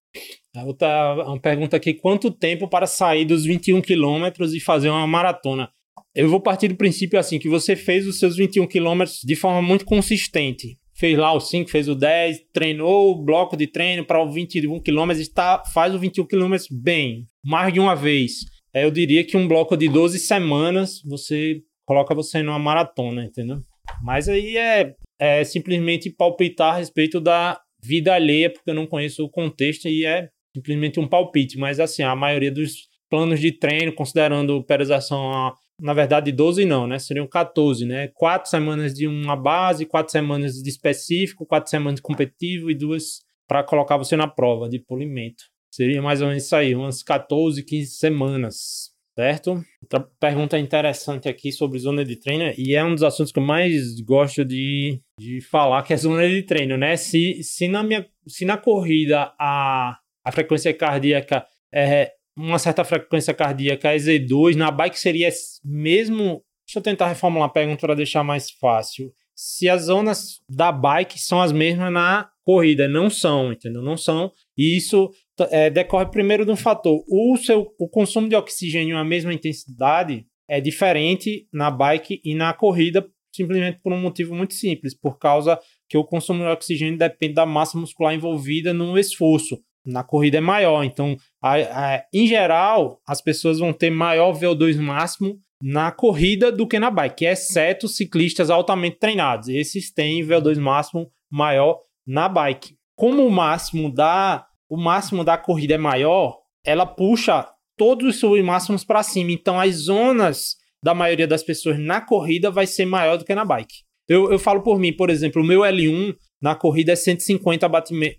A 0.56 0.66
outra 0.66 1.14
uma 1.26 1.40
pergunta 1.40 1.78
aqui: 1.78 1.94
quanto 1.94 2.30
tempo 2.30 2.68
para 2.68 2.86
sair 2.86 3.24
dos 3.24 3.46
21 3.46 3.82
quilômetros 3.82 4.54
e 4.54 4.60
fazer 4.60 4.90
uma 4.90 5.08
maratona? 5.08 5.72
Eu 6.16 6.30
vou 6.30 6.42
partir 6.42 6.68
do 6.68 6.76
princípio 6.76 7.20
assim 7.20 7.40
que 7.40 7.50
você 7.50 7.76
fez 7.76 8.08
os 8.08 8.20
seus 8.20 8.36
21 8.36 8.68
quilômetros 8.68 9.20
de 9.24 9.36
forma 9.36 9.62
muito 9.62 9.86
consistente 9.86 10.78
fez 10.96 11.18
lá 11.18 11.34
o 11.34 11.40
5, 11.40 11.70
fez 11.70 11.90
o 11.90 11.96
10, 11.96 12.46
treinou 12.54 13.12
o 13.12 13.24
bloco 13.24 13.58
de 13.58 13.68
treino 13.68 14.06
para 14.06 14.22
o 14.22 14.32
21 14.32 14.80
km 14.80 15.12
e 15.20 15.30
tá, 15.30 15.64
faz 15.74 15.94
o 15.94 16.00
21 16.00 16.26
km 16.26 16.56
bem, 16.72 17.26
mais 17.44 17.74
de 17.74 17.80
uma 17.80 17.96
vez. 17.96 18.46
É, 18.74 18.86
eu 18.86 18.92
diria 18.92 19.24
que 19.24 19.36
um 19.36 19.48
bloco 19.48 19.76
de 19.76 19.90
12 19.90 20.20
semanas 20.20 21.02
você 21.06 21.62
coloca 21.86 22.16
você 22.16 22.42
numa 22.42 22.60
maratona, 22.60 23.26
entendeu? 23.26 23.58
Mas 24.02 24.30
aí 24.30 24.56
é, 24.58 24.96
é 25.20 25.44
simplesmente 25.44 26.10
palpitar 26.10 26.76
a 26.76 26.78
respeito 26.78 27.20
da 27.20 27.60
vida 27.84 28.14
alheia, 28.14 28.50
porque 28.50 28.70
eu 28.70 28.76
não 28.76 28.88
conheço 28.88 29.24
o 29.24 29.30
contexto 29.30 29.88
e 29.88 30.06
é 30.06 30.30
simplesmente 30.56 31.00
um 31.00 31.08
palpite. 31.08 31.58
Mas 31.58 31.80
assim, 31.80 32.02
a 32.02 32.16
maioria 32.16 32.52
dos 32.52 32.88
planos 33.10 33.40
de 33.40 33.52
treino, 33.52 33.94
considerando 33.94 34.64
periodização 34.64 35.54
na 35.82 35.94
verdade 35.94 36.32
12 36.32 36.66
não, 36.66 36.88
né? 36.88 37.00
Seriam 37.00 37.28
14, 37.28 37.86
né? 37.86 38.10
Quatro 38.14 38.50
semanas 38.50 38.94
de 38.94 39.08
uma 39.08 39.36
base, 39.36 39.86
quatro 39.86 40.12
semanas 40.12 40.54
de 40.56 40.70
específico, 40.70 41.46
quatro 41.46 41.70
semanas 41.70 41.96
de 41.96 42.02
competitivo 42.02 42.70
e 42.70 42.76
duas 42.76 43.22
para 43.48 43.64
colocar 43.64 43.98
você 43.98 44.16
na 44.16 44.28
prova 44.28 44.70
de 44.70 44.80
polimento. 44.80 45.44
Seria 45.74 46.02
mais 46.02 46.22
ou 46.22 46.28
menos 46.28 46.44
isso 46.44 46.56
aí, 46.56 46.76
umas 46.76 47.02
14, 47.02 47.64
15 47.64 47.92
semanas, 47.92 48.92
certo? 49.18 49.64
Outra 49.82 50.08
pergunta 50.20 50.58
interessante 50.58 51.28
aqui 51.28 51.52
sobre 51.52 51.80
zona 51.80 52.06
de 52.06 52.16
treino, 52.16 52.54
e 52.58 52.76
é 52.76 52.84
um 52.84 52.94
dos 52.94 53.04
assuntos 53.04 53.32
que 53.32 53.40
eu 53.40 53.44
mais 53.44 54.00
gosto 54.02 54.46
de, 54.46 55.02
de 55.20 55.42
falar, 55.42 55.82
que 55.84 55.94
é 55.94 55.98
zona 55.98 56.30
de 56.30 56.44
treino, 56.44 56.78
né? 56.78 56.96
Se, 56.96 57.42
se, 57.42 57.68
na, 57.68 57.84
minha, 57.84 58.06
se 58.28 58.46
na 58.46 58.56
corrida 58.56 59.34
a, 59.40 59.98
a 60.24 60.32
frequência 60.32 60.74
cardíaca 60.74 61.46
é 61.74 62.14
uma 62.36 62.58
certa 62.58 62.84
frequência 62.84 63.34
cardíaca 63.34 63.94
EZ2, 63.94 64.56
na 64.56 64.72
bike 64.72 65.00
seria 65.00 65.30
mesmo. 65.64 66.44
Deixa 66.66 66.80
eu 66.80 66.82
tentar 66.82 67.08
reformular 67.08 67.50
a 67.50 67.52
pergunta 67.52 67.82
para 67.82 67.96
deixar 67.96 68.24
mais 68.24 68.50
fácil. 68.50 69.12
Se 69.36 69.68
as 69.68 69.84
zonas 69.84 70.40
da 70.50 70.72
bike 70.72 71.20
são 71.20 71.42
as 71.42 71.52
mesmas 71.52 71.92
na 71.92 72.30
corrida, 72.44 72.88
não 72.88 73.10
são, 73.10 73.52
entendeu? 73.52 73.82
Não 73.82 73.98
são. 73.98 74.32
E 74.58 74.78
isso 74.78 75.12
é, 75.52 75.70
decorre 75.70 76.06
primeiro 76.06 76.46
de 76.46 76.52
um 76.52 76.56
fator. 76.56 77.04
O, 77.08 77.36
seu, 77.38 77.68
o 77.78 77.90
consumo 77.90 78.30
de 78.30 78.36
oxigênio 78.36 78.98
a 78.98 79.04
mesma 79.04 79.34
intensidade 79.34 80.26
é 80.48 80.62
diferente 80.62 81.48
na 81.52 81.70
bike 81.70 82.22
e 82.24 82.34
na 82.34 82.54
corrida, 82.54 83.06
simplesmente 83.34 83.80
por 83.82 83.92
um 83.92 84.00
motivo 84.00 84.34
muito 84.34 84.54
simples, 84.54 84.94
por 84.94 85.18
causa 85.18 85.60
que 85.90 85.98
o 85.98 86.04
consumo 86.04 86.44
de 86.44 86.50
oxigênio 86.50 86.98
depende 86.98 87.34
da 87.34 87.46
massa 87.46 87.78
muscular 87.78 88.14
envolvida 88.14 88.74
no 88.74 88.98
esforço 88.98 89.62
na 89.86 90.04
corrida 90.04 90.38
é 90.38 90.42
maior. 90.42 90.84
Então, 90.84 91.18
a, 91.42 91.56
a, 91.56 92.04
em 92.14 92.28
geral, 92.28 93.02
as 93.08 93.22
pessoas 93.22 93.60
vão 93.60 93.74
ter 93.74 93.90
maior 93.90 94.34
VO2 94.34 94.80
máximo 94.80 95.40
na 95.62 95.92
corrida 95.92 96.52
do 96.52 96.68
que 96.68 96.78
na 96.78 96.92
bike, 96.92 97.26
exceto 97.26 97.88
ciclistas 97.88 98.50
altamente 98.50 99.00
treinados. 99.00 99.48
Esses 99.48 99.94
têm 99.94 100.26
VO2 100.26 100.60
máximo 100.60 101.10
maior 101.32 101.80
na 102.06 102.28
bike. 102.28 102.76
Como 102.96 103.26
o 103.26 103.32
máximo 103.32 103.94
da 103.94 104.46
o 104.70 104.78
máximo 104.78 105.24
da 105.24 105.38
corrida 105.38 105.76
é 105.76 105.78
maior, 105.78 106.40
ela 106.66 106.86
puxa 106.86 107.48
todos 107.78 108.08
os 108.08 108.20
seus 108.20 108.44
máximos 108.44 108.84
para 108.84 109.04
cima. 109.04 109.32
Então, 109.32 109.60
as 109.60 109.76
zonas 109.76 110.56
da 110.82 110.94
maioria 110.94 111.28
das 111.28 111.44
pessoas 111.44 111.80
na 111.80 112.02
corrida 112.02 112.50
vai 112.50 112.66
ser 112.66 112.86
maior 112.86 113.18
do 113.18 113.26
que 113.26 113.36
na 113.36 113.46
bike. 113.46 113.84
Eu, 114.08 114.32
eu 114.32 114.40
falo 114.40 114.62
por 114.64 114.80
mim, 114.80 114.92
por 114.92 115.10
exemplo, 115.10 115.42
o 115.42 115.46
meu 115.46 115.62
L1 115.62 116.16
na 116.42 116.56
corrida 116.56 116.92
é 116.92 116.96
150 116.96 117.70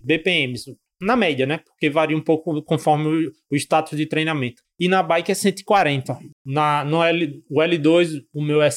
BPMs 0.03 0.75
na 1.01 1.15
média, 1.15 1.45
né? 1.45 1.57
Porque 1.57 1.89
varia 1.89 2.17
um 2.17 2.21
pouco 2.21 2.61
conforme 2.63 3.27
o, 3.51 3.55
status 3.55 3.97
de 3.97 4.05
treinamento. 4.05 4.61
E 4.79 4.87
na 4.87 5.03
bike 5.03 5.31
é 5.31 5.35
140. 5.35 6.17
Na, 6.45 6.83
no 6.83 7.03
L, 7.03 7.43
o 7.49 7.59
L2, 7.59 8.21
o 8.33 8.41
meu 8.41 8.61
é 8.61 8.69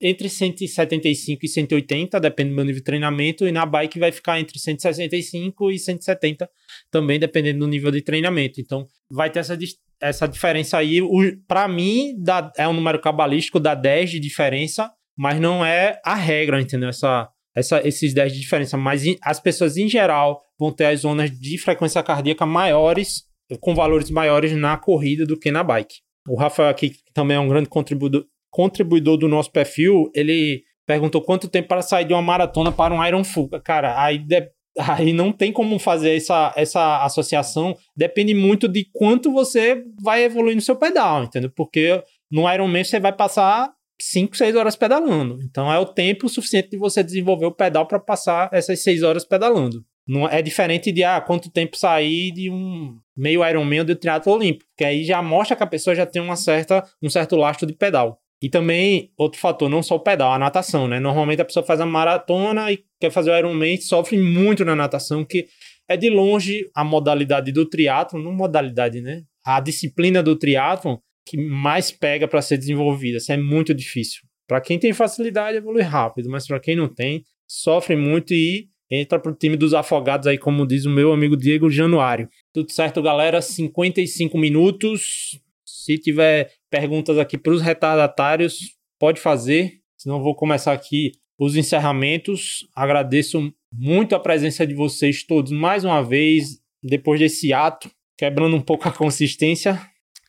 entre 0.00 0.28
175 0.28 1.46
e 1.46 1.48
180, 1.48 2.20
depende 2.20 2.50
do 2.50 2.56
meu 2.56 2.64
nível 2.64 2.80
de 2.80 2.84
treinamento, 2.84 3.46
e 3.46 3.52
na 3.52 3.64
bike 3.64 3.98
vai 3.98 4.12
ficar 4.12 4.38
entre 4.38 4.58
165 4.58 5.70
e 5.70 5.78
170, 5.78 6.50
também 6.90 7.18
dependendo 7.18 7.60
do 7.60 7.66
nível 7.66 7.90
de 7.90 8.02
treinamento. 8.02 8.60
Então, 8.60 8.86
vai 9.10 9.30
ter 9.30 9.38
essa, 9.38 9.56
essa 10.00 10.26
diferença 10.26 10.76
aí. 10.76 11.00
Para 11.46 11.66
mim, 11.68 12.14
dá, 12.18 12.52
é 12.56 12.68
um 12.68 12.74
número 12.74 13.00
cabalístico, 13.00 13.58
dá 13.58 13.74
10 13.74 14.10
de 14.10 14.20
diferença, 14.20 14.90
mas 15.16 15.40
não 15.40 15.64
é 15.64 16.00
a 16.04 16.14
regra, 16.14 16.60
entendeu? 16.60 16.88
Essa, 16.88 17.28
essa, 17.54 17.86
esses 17.86 18.12
10 18.12 18.32
de 18.32 18.40
diferença, 18.40 18.76
mas 18.76 19.02
as 19.22 19.38
pessoas 19.38 19.76
em 19.76 19.88
geral 19.88 20.42
vão 20.58 20.72
ter 20.72 20.86
as 20.86 21.00
zonas 21.00 21.30
de 21.30 21.58
frequência 21.58 22.02
cardíaca 22.02 22.44
maiores, 22.44 23.24
com 23.60 23.74
valores 23.74 24.10
maiores 24.10 24.52
na 24.52 24.76
corrida 24.76 25.24
do 25.24 25.38
que 25.38 25.50
na 25.50 25.62
bike. 25.62 25.96
O 26.28 26.36
Rafael 26.36 26.68
aqui, 26.68 26.90
que 26.90 27.12
também 27.12 27.36
é 27.36 27.40
um 27.40 27.48
grande 27.48 27.68
contribuidor, 27.68 28.24
contribuidor 28.50 29.16
do 29.16 29.28
nosso 29.28 29.52
perfil, 29.52 30.10
ele 30.14 30.62
perguntou 30.86 31.22
quanto 31.22 31.48
tempo 31.48 31.68
para 31.68 31.82
sair 31.82 32.04
de 32.04 32.12
uma 32.12 32.22
maratona 32.22 32.72
para 32.72 32.94
um 32.94 33.04
Iron 33.04 33.24
Fuga. 33.24 33.60
Cara, 33.60 34.02
aí, 34.02 34.18
de, 34.18 34.48
aí 34.78 35.12
não 35.12 35.32
tem 35.32 35.52
como 35.52 35.78
fazer 35.78 36.16
essa, 36.16 36.52
essa 36.56 37.04
associação, 37.04 37.76
depende 37.96 38.34
muito 38.34 38.68
de 38.68 38.86
quanto 38.92 39.32
você 39.32 39.82
vai 40.02 40.24
evoluir 40.24 40.54
no 40.54 40.62
seu 40.62 40.76
pedal, 40.76 41.24
entendeu? 41.24 41.50
Porque 41.54 42.02
no 42.30 42.50
Ironman 42.52 42.84
você 42.84 42.98
vai 42.98 43.12
passar 43.12 43.72
5, 44.00 44.36
6 44.36 44.56
horas 44.56 44.76
pedalando. 44.76 45.38
Então 45.42 45.72
é 45.72 45.78
o 45.78 45.86
tempo 45.86 46.28
suficiente 46.28 46.70
de 46.70 46.78
você 46.78 47.02
desenvolver 47.02 47.46
o 47.46 47.52
pedal 47.52 47.86
para 47.86 47.98
passar 47.98 48.48
essas 48.52 48.82
6 48.82 49.02
horas 49.02 49.24
pedalando. 49.24 49.84
Não 50.06 50.28
é 50.28 50.42
diferente 50.42 50.92
de 50.92 51.02
ah, 51.02 51.20
quanto 51.20 51.50
tempo 51.50 51.76
sair 51.76 52.30
de 52.32 52.50
um 52.50 52.98
meio 53.16 53.46
Ironman 53.48 53.84
de 53.84 53.94
triatlo 53.94 54.32
olímpico, 54.32 54.70
que 54.76 54.84
aí 54.84 55.04
já 55.04 55.22
mostra 55.22 55.56
que 55.56 55.62
a 55.62 55.66
pessoa 55.66 55.94
já 55.94 56.04
tem 56.04 56.20
uma 56.20 56.36
certa, 56.36 56.84
um 57.02 57.08
certo 57.08 57.36
lastro 57.36 57.66
de 57.66 57.72
pedal. 57.72 58.18
E 58.42 58.50
também 58.50 59.10
outro 59.16 59.40
fator, 59.40 59.70
não 59.70 59.82
só 59.82 59.94
o 59.94 60.00
pedal, 60.00 60.32
a 60.32 60.38
natação, 60.38 60.86
né? 60.86 61.00
Normalmente 61.00 61.40
a 61.40 61.44
pessoa 61.44 61.64
faz 61.64 61.80
a 61.80 61.86
maratona 61.86 62.70
e 62.70 62.84
quer 63.00 63.10
fazer 63.10 63.30
o 63.30 63.38
Ironman, 63.38 63.80
sofre 63.80 64.18
muito 64.18 64.64
na 64.64 64.76
natação, 64.76 65.24
que 65.24 65.46
é 65.88 65.96
de 65.96 66.10
longe 66.10 66.68
a 66.74 66.84
modalidade 66.84 67.52
do 67.52 67.64
triatlo, 67.66 68.22
não 68.22 68.34
modalidade, 68.34 69.00
né? 69.00 69.22
A 69.42 69.60
disciplina 69.60 70.22
do 70.22 70.36
triatlo 70.36 71.00
que 71.24 71.36
mais 71.36 71.90
pega 71.90 72.28
para 72.28 72.42
ser 72.42 72.58
desenvolvida. 72.58 73.18
Isso 73.18 73.32
é 73.32 73.36
muito 73.36 73.74
difícil. 73.74 74.22
Para 74.46 74.60
quem 74.60 74.78
tem 74.78 74.92
facilidade, 74.92 75.56
evolui 75.56 75.82
rápido, 75.82 76.28
mas 76.28 76.46
para 76.46 76.60
quem 76.60 76.76
não 76.76 76.88
tem, 76.88 77.24
sofre 77.46 77.96
muito 77.96 78.34
e 78.34 78.68
entra 78.90 79.18
pro 79.18 79.34
time 79.34 79.56
dos 79.56 79.72
afogados 79.72 80.26
aí, 80.26 80.36
como 80.36 80.66
diz 80.66 80.84
o 80.84 80.90
meu 80.90 81.12
amigo 81.12 81.36
Diego 81.36 81.70
Januário. 81.70 82.28
Tudo 82.52 82.70
certo, 82.70 83.02
galera? 83.02 83.40
55 83.40 84.36
minutos. 84.36 85.40
Se 85.64 85.98
tiver 85.98 86.52
perguntas 86.70 87.18
aqui 87.18 87.38
para 87.38 87.52
os 87.52 87.62
retardatários, 87.62 88.58
pode 88.98 89.20
fazer. 89.20 89.80
Senão 89.96 90.22
vou 90.22 90.34
começar 90.34 90.72
aqui 90.72 91.12
os 91.38 91.56
encerramentos. 91.56 92.66
Agradeço 92.74 93.52
muito 93.72 94.14
a 94.14 94.20
presença 94.20 94.66
de 94.66 94.74
vocês 94.74 95.24
todos 95.24 95.50
mais 95.50 95.84
uma 95.84 96.02
vez, 96.02 96.60
depois 96.82 97.18
desse 97.18 97.52
ato, 97.52 97.90
quebrando 98.16 98.56
um 98.56 98.60
pouco 98.60 98.86
a 98.86 98.92
consistência. 98.92 99.80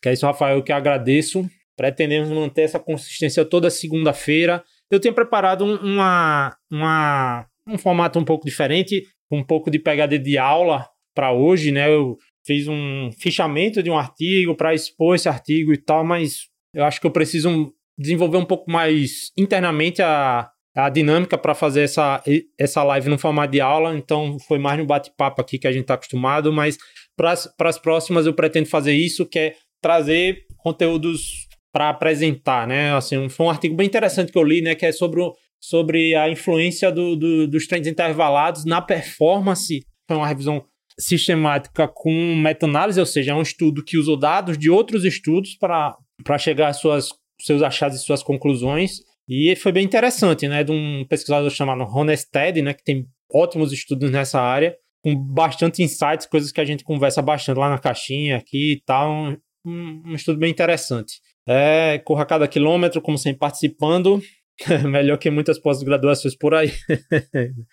Que 0.05 0.09
é 0.09 0.13
isso, 0.13 0.27
Rafael, 0.27 0.61
que 0.61 0.71
agradeço. 0.71 1.49
Pretendemos 1.75 2.29
manter 2.29 2.61
essa 2.61 2.77
consistência 2.77 3.43
toda 3.43 3.71
segunda-feira. 3.71 4.63
Eu 4.91 4.99
tenho 4.99 5.15
preparado 5.15 5.65
uma, 5.65 6.55
uma, 6.71 7.47
um 7.67 7.75
formato 7.75 8.19
um 8.19 8.23
pouco 8.23 8.45
diferente, 8.45 9.01
um 9.31 9.43
pouco 9.43 9.71
de 9.71 9.79
pegada 9.79 10.19
de 10.19 10.37
aula 10.37 10.87
para 11.15 11.33
hoje, 11.33 11.71
né? 11.71 11.89
Eu 11.89 12.17
fiz 12.45 12.67
um 12.67 13.09
fichamento 13.17 13.81
de 13.81 13.89
um 13.89 13.97
artigo 13.97 14.53
para 14.53 14.75
expor 14.75 15.15
esse 15.15 15.27
artigo 15.27 15.73
e 15.73 15.77
tal, 15.77 16.05
mas 16.05 16.49
eu 16.71 16.85
acho 16.85 17.01
que 17.01 17.07
eu 17.07 17.11
preciso 17.11 17.73
desenvolver 17.97 18.37
um 18.37 18.45
pouco 18.45 18.69
mais 18.69 19.31
internamente 19.35 20.03
a, 20.03 20.47
a 20.75 20.87
dinâmica 20.87 21.35
para 21.35 21.55
fazer 21.55 21.81
essa, 21.81 22.21
essa 22.59 22.83
live 22.83 23.09
no 23.09 23.17
formato 23.17 23.53
de 23.53 23.59
aula, 23.59 23.97
então 23.97 24.37
foi 24.47 24.59
mais 24.59 24.77
no 24.77 24.85
bate-papo 24.85 25.41
aqui 25.41 25.57
que 25.57 25.65
a 25.65 25.71
gente 25.71 25.81
está 25.81 25.95
acostumado, 25.95 26.53
mas 26.53 26.77
para 27.17 27.69
as 27.69 27.79
próximas 27.79 28.27
eu 28.27 28.33
pretendo 28.35 28.67
fazer 28.67 28.93
isso, 28.93 29.25
que 29.25 29.39
é 29.39 29.55
trazer 29.85 30.47
conteúdos 30.57 31.47
para 31.71 31.89
apresentar, 31.89 32.65
né? 32.65 32.91
Assim, 32.95 33.29
foi 33.29 33.45
um 33.45 33.49
artigo 33.51 33.75
bem 33.75 33.85
interessante 33.85 34.31
que 34.31 34.37
eu 34.37 34.43
li, 34.43 34.59
né? 34.59 34.73
Que 34.73 34.87
é 34.87 34.91
sobre, 34.91 35.21
sobre 35.61 36.15
a 36.15 36.27
influência 36.27 36.91
do, 36.91 37.15
do, 37.15 37.47
dos 37.47 37.67
treinos 37.67 37.87
intervalados 37.87 38.65
na 38.65 38.81
performance. 38.81 39.85
Foi 40.07 40.17
uma 40.17 40.27
revisão 40.27 40.65
sistemática 40.99 41.87
com 41.87 42.35
meta-análise, 42.35 42.99
ou 42.99 43.05
seja, 43.05 43.33
é 43.33 43.35
um 43.35 43.43
estudo 43.43 43.83
que 43.83 43.95
usou 43.95 44.17
dados 44.17 44.57
de 44.57 44.71
outros 44.71 45.05
estudos 45.05 45.55
para 45.55 45.95
chegar 46.39 46.69
às 46.69 46.77
suas 46.77 47.09
seus 47.39 47.61
achados 47.61 48.01
e 48.01 48.03
suas 48.03 48.23
conclusões. 48.23 49.01
E 49.29 49.55
foi 49.55 49.71
bem 49.71 49.85
interessante, 49.85 50.47
né? 50.47 50.63
De 50.63 50.71
um 50.71 51.05
pesquisador 51.07 51.51
chamado 51.51 51.83
Honested, 51.83 52.59
né? 52.63 52.73
Que 52.73 52.83
tem 52.83 53.05
ótimos 53.31 53.71
estudos 53.71 54.09
nessa 54.09 54.41
área, 54.41 54.75
com 55.03 55.15
bastante 55.15 55.83
insights, 55.83 56.25
coisas 56.25 56.51
que 56.51 56.61
a 56.61 56.65
gente 56.65 56.83
conversa 56.83 57.21
bastante 57.21 57.59
lá 57.59 57.69
na 57.69 57.77
caixinha 57.77 58.37
aqui 58.37 58.71
e 58.71 58.81
tal 58.83 59.35
um, 59.65 60.13
estudo 60.13 60.39
bem 60.39 60.51
interessante. 60.51 61.19
É, 61.47 61.99
corra 61.99 62.25
cada 62.25 62.47
quilômetro, 62.47 63.01
como 63.01 63.17
sempre, 63.17 63.39
participando. 63.39 64.21
Melhor 64.89 65.17
que 65.17 65.29
muitas 65.29 65.59
pós-graduações 65.59 66.35
por 66.35 66.53
aí. 66.53 66.71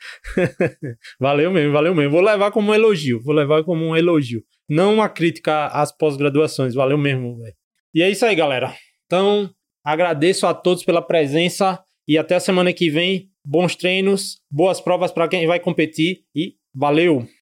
valeu 1.21 1.51
mesmo, 1.51 1.73
valeu 1.73 1.95
mesmo. 1.95 2.11
Vou 2.11 2.21
levar 2.21 2.51
como 2.51 2.71
um 2.71 2.75
elogio, 2.75 3.21
vou 3.23 3.35
levar 3.35 3.63
como 3.65 3.85
um 3.85 3.97
elogio. 3.97 4.43
Não 4.69 4.95
uma 4.95 5.09
crítica 5.09 5.67
às 5.67 5.97
pós-graduações, 5.97 6.75
valeu 6.75 6.99
mesmo, 6.99 7.39
véio. 7.39 7.55
E 7.95 8.03
é 8.03 8.11
isso 8.11 8.25
aí, 8.25 8.35
galera. 8.35 8.75
Então, 9.07 9.51
agradeço 9.85 10.47
a 10.47 10.55
todos 10.55 10.85
pela 10.85 11.03
presença 11.03 11.79
e 12.09 12.17
até 12.19 12.35
a 12.35 12.41
semana 12.41 12.73
que 12.73 12.91
vem. 12.91 13.31
Bons 13.45 13.75
treinos, 13.75 14.41
boas 14.49 14.81
provas 14.81 15.11
para 15.11 15.27
quem 15.27 15.47
vai 15.49 15.59
competir 15.59 16.21
e 16.35 16.55
valeu! 16.73 17.27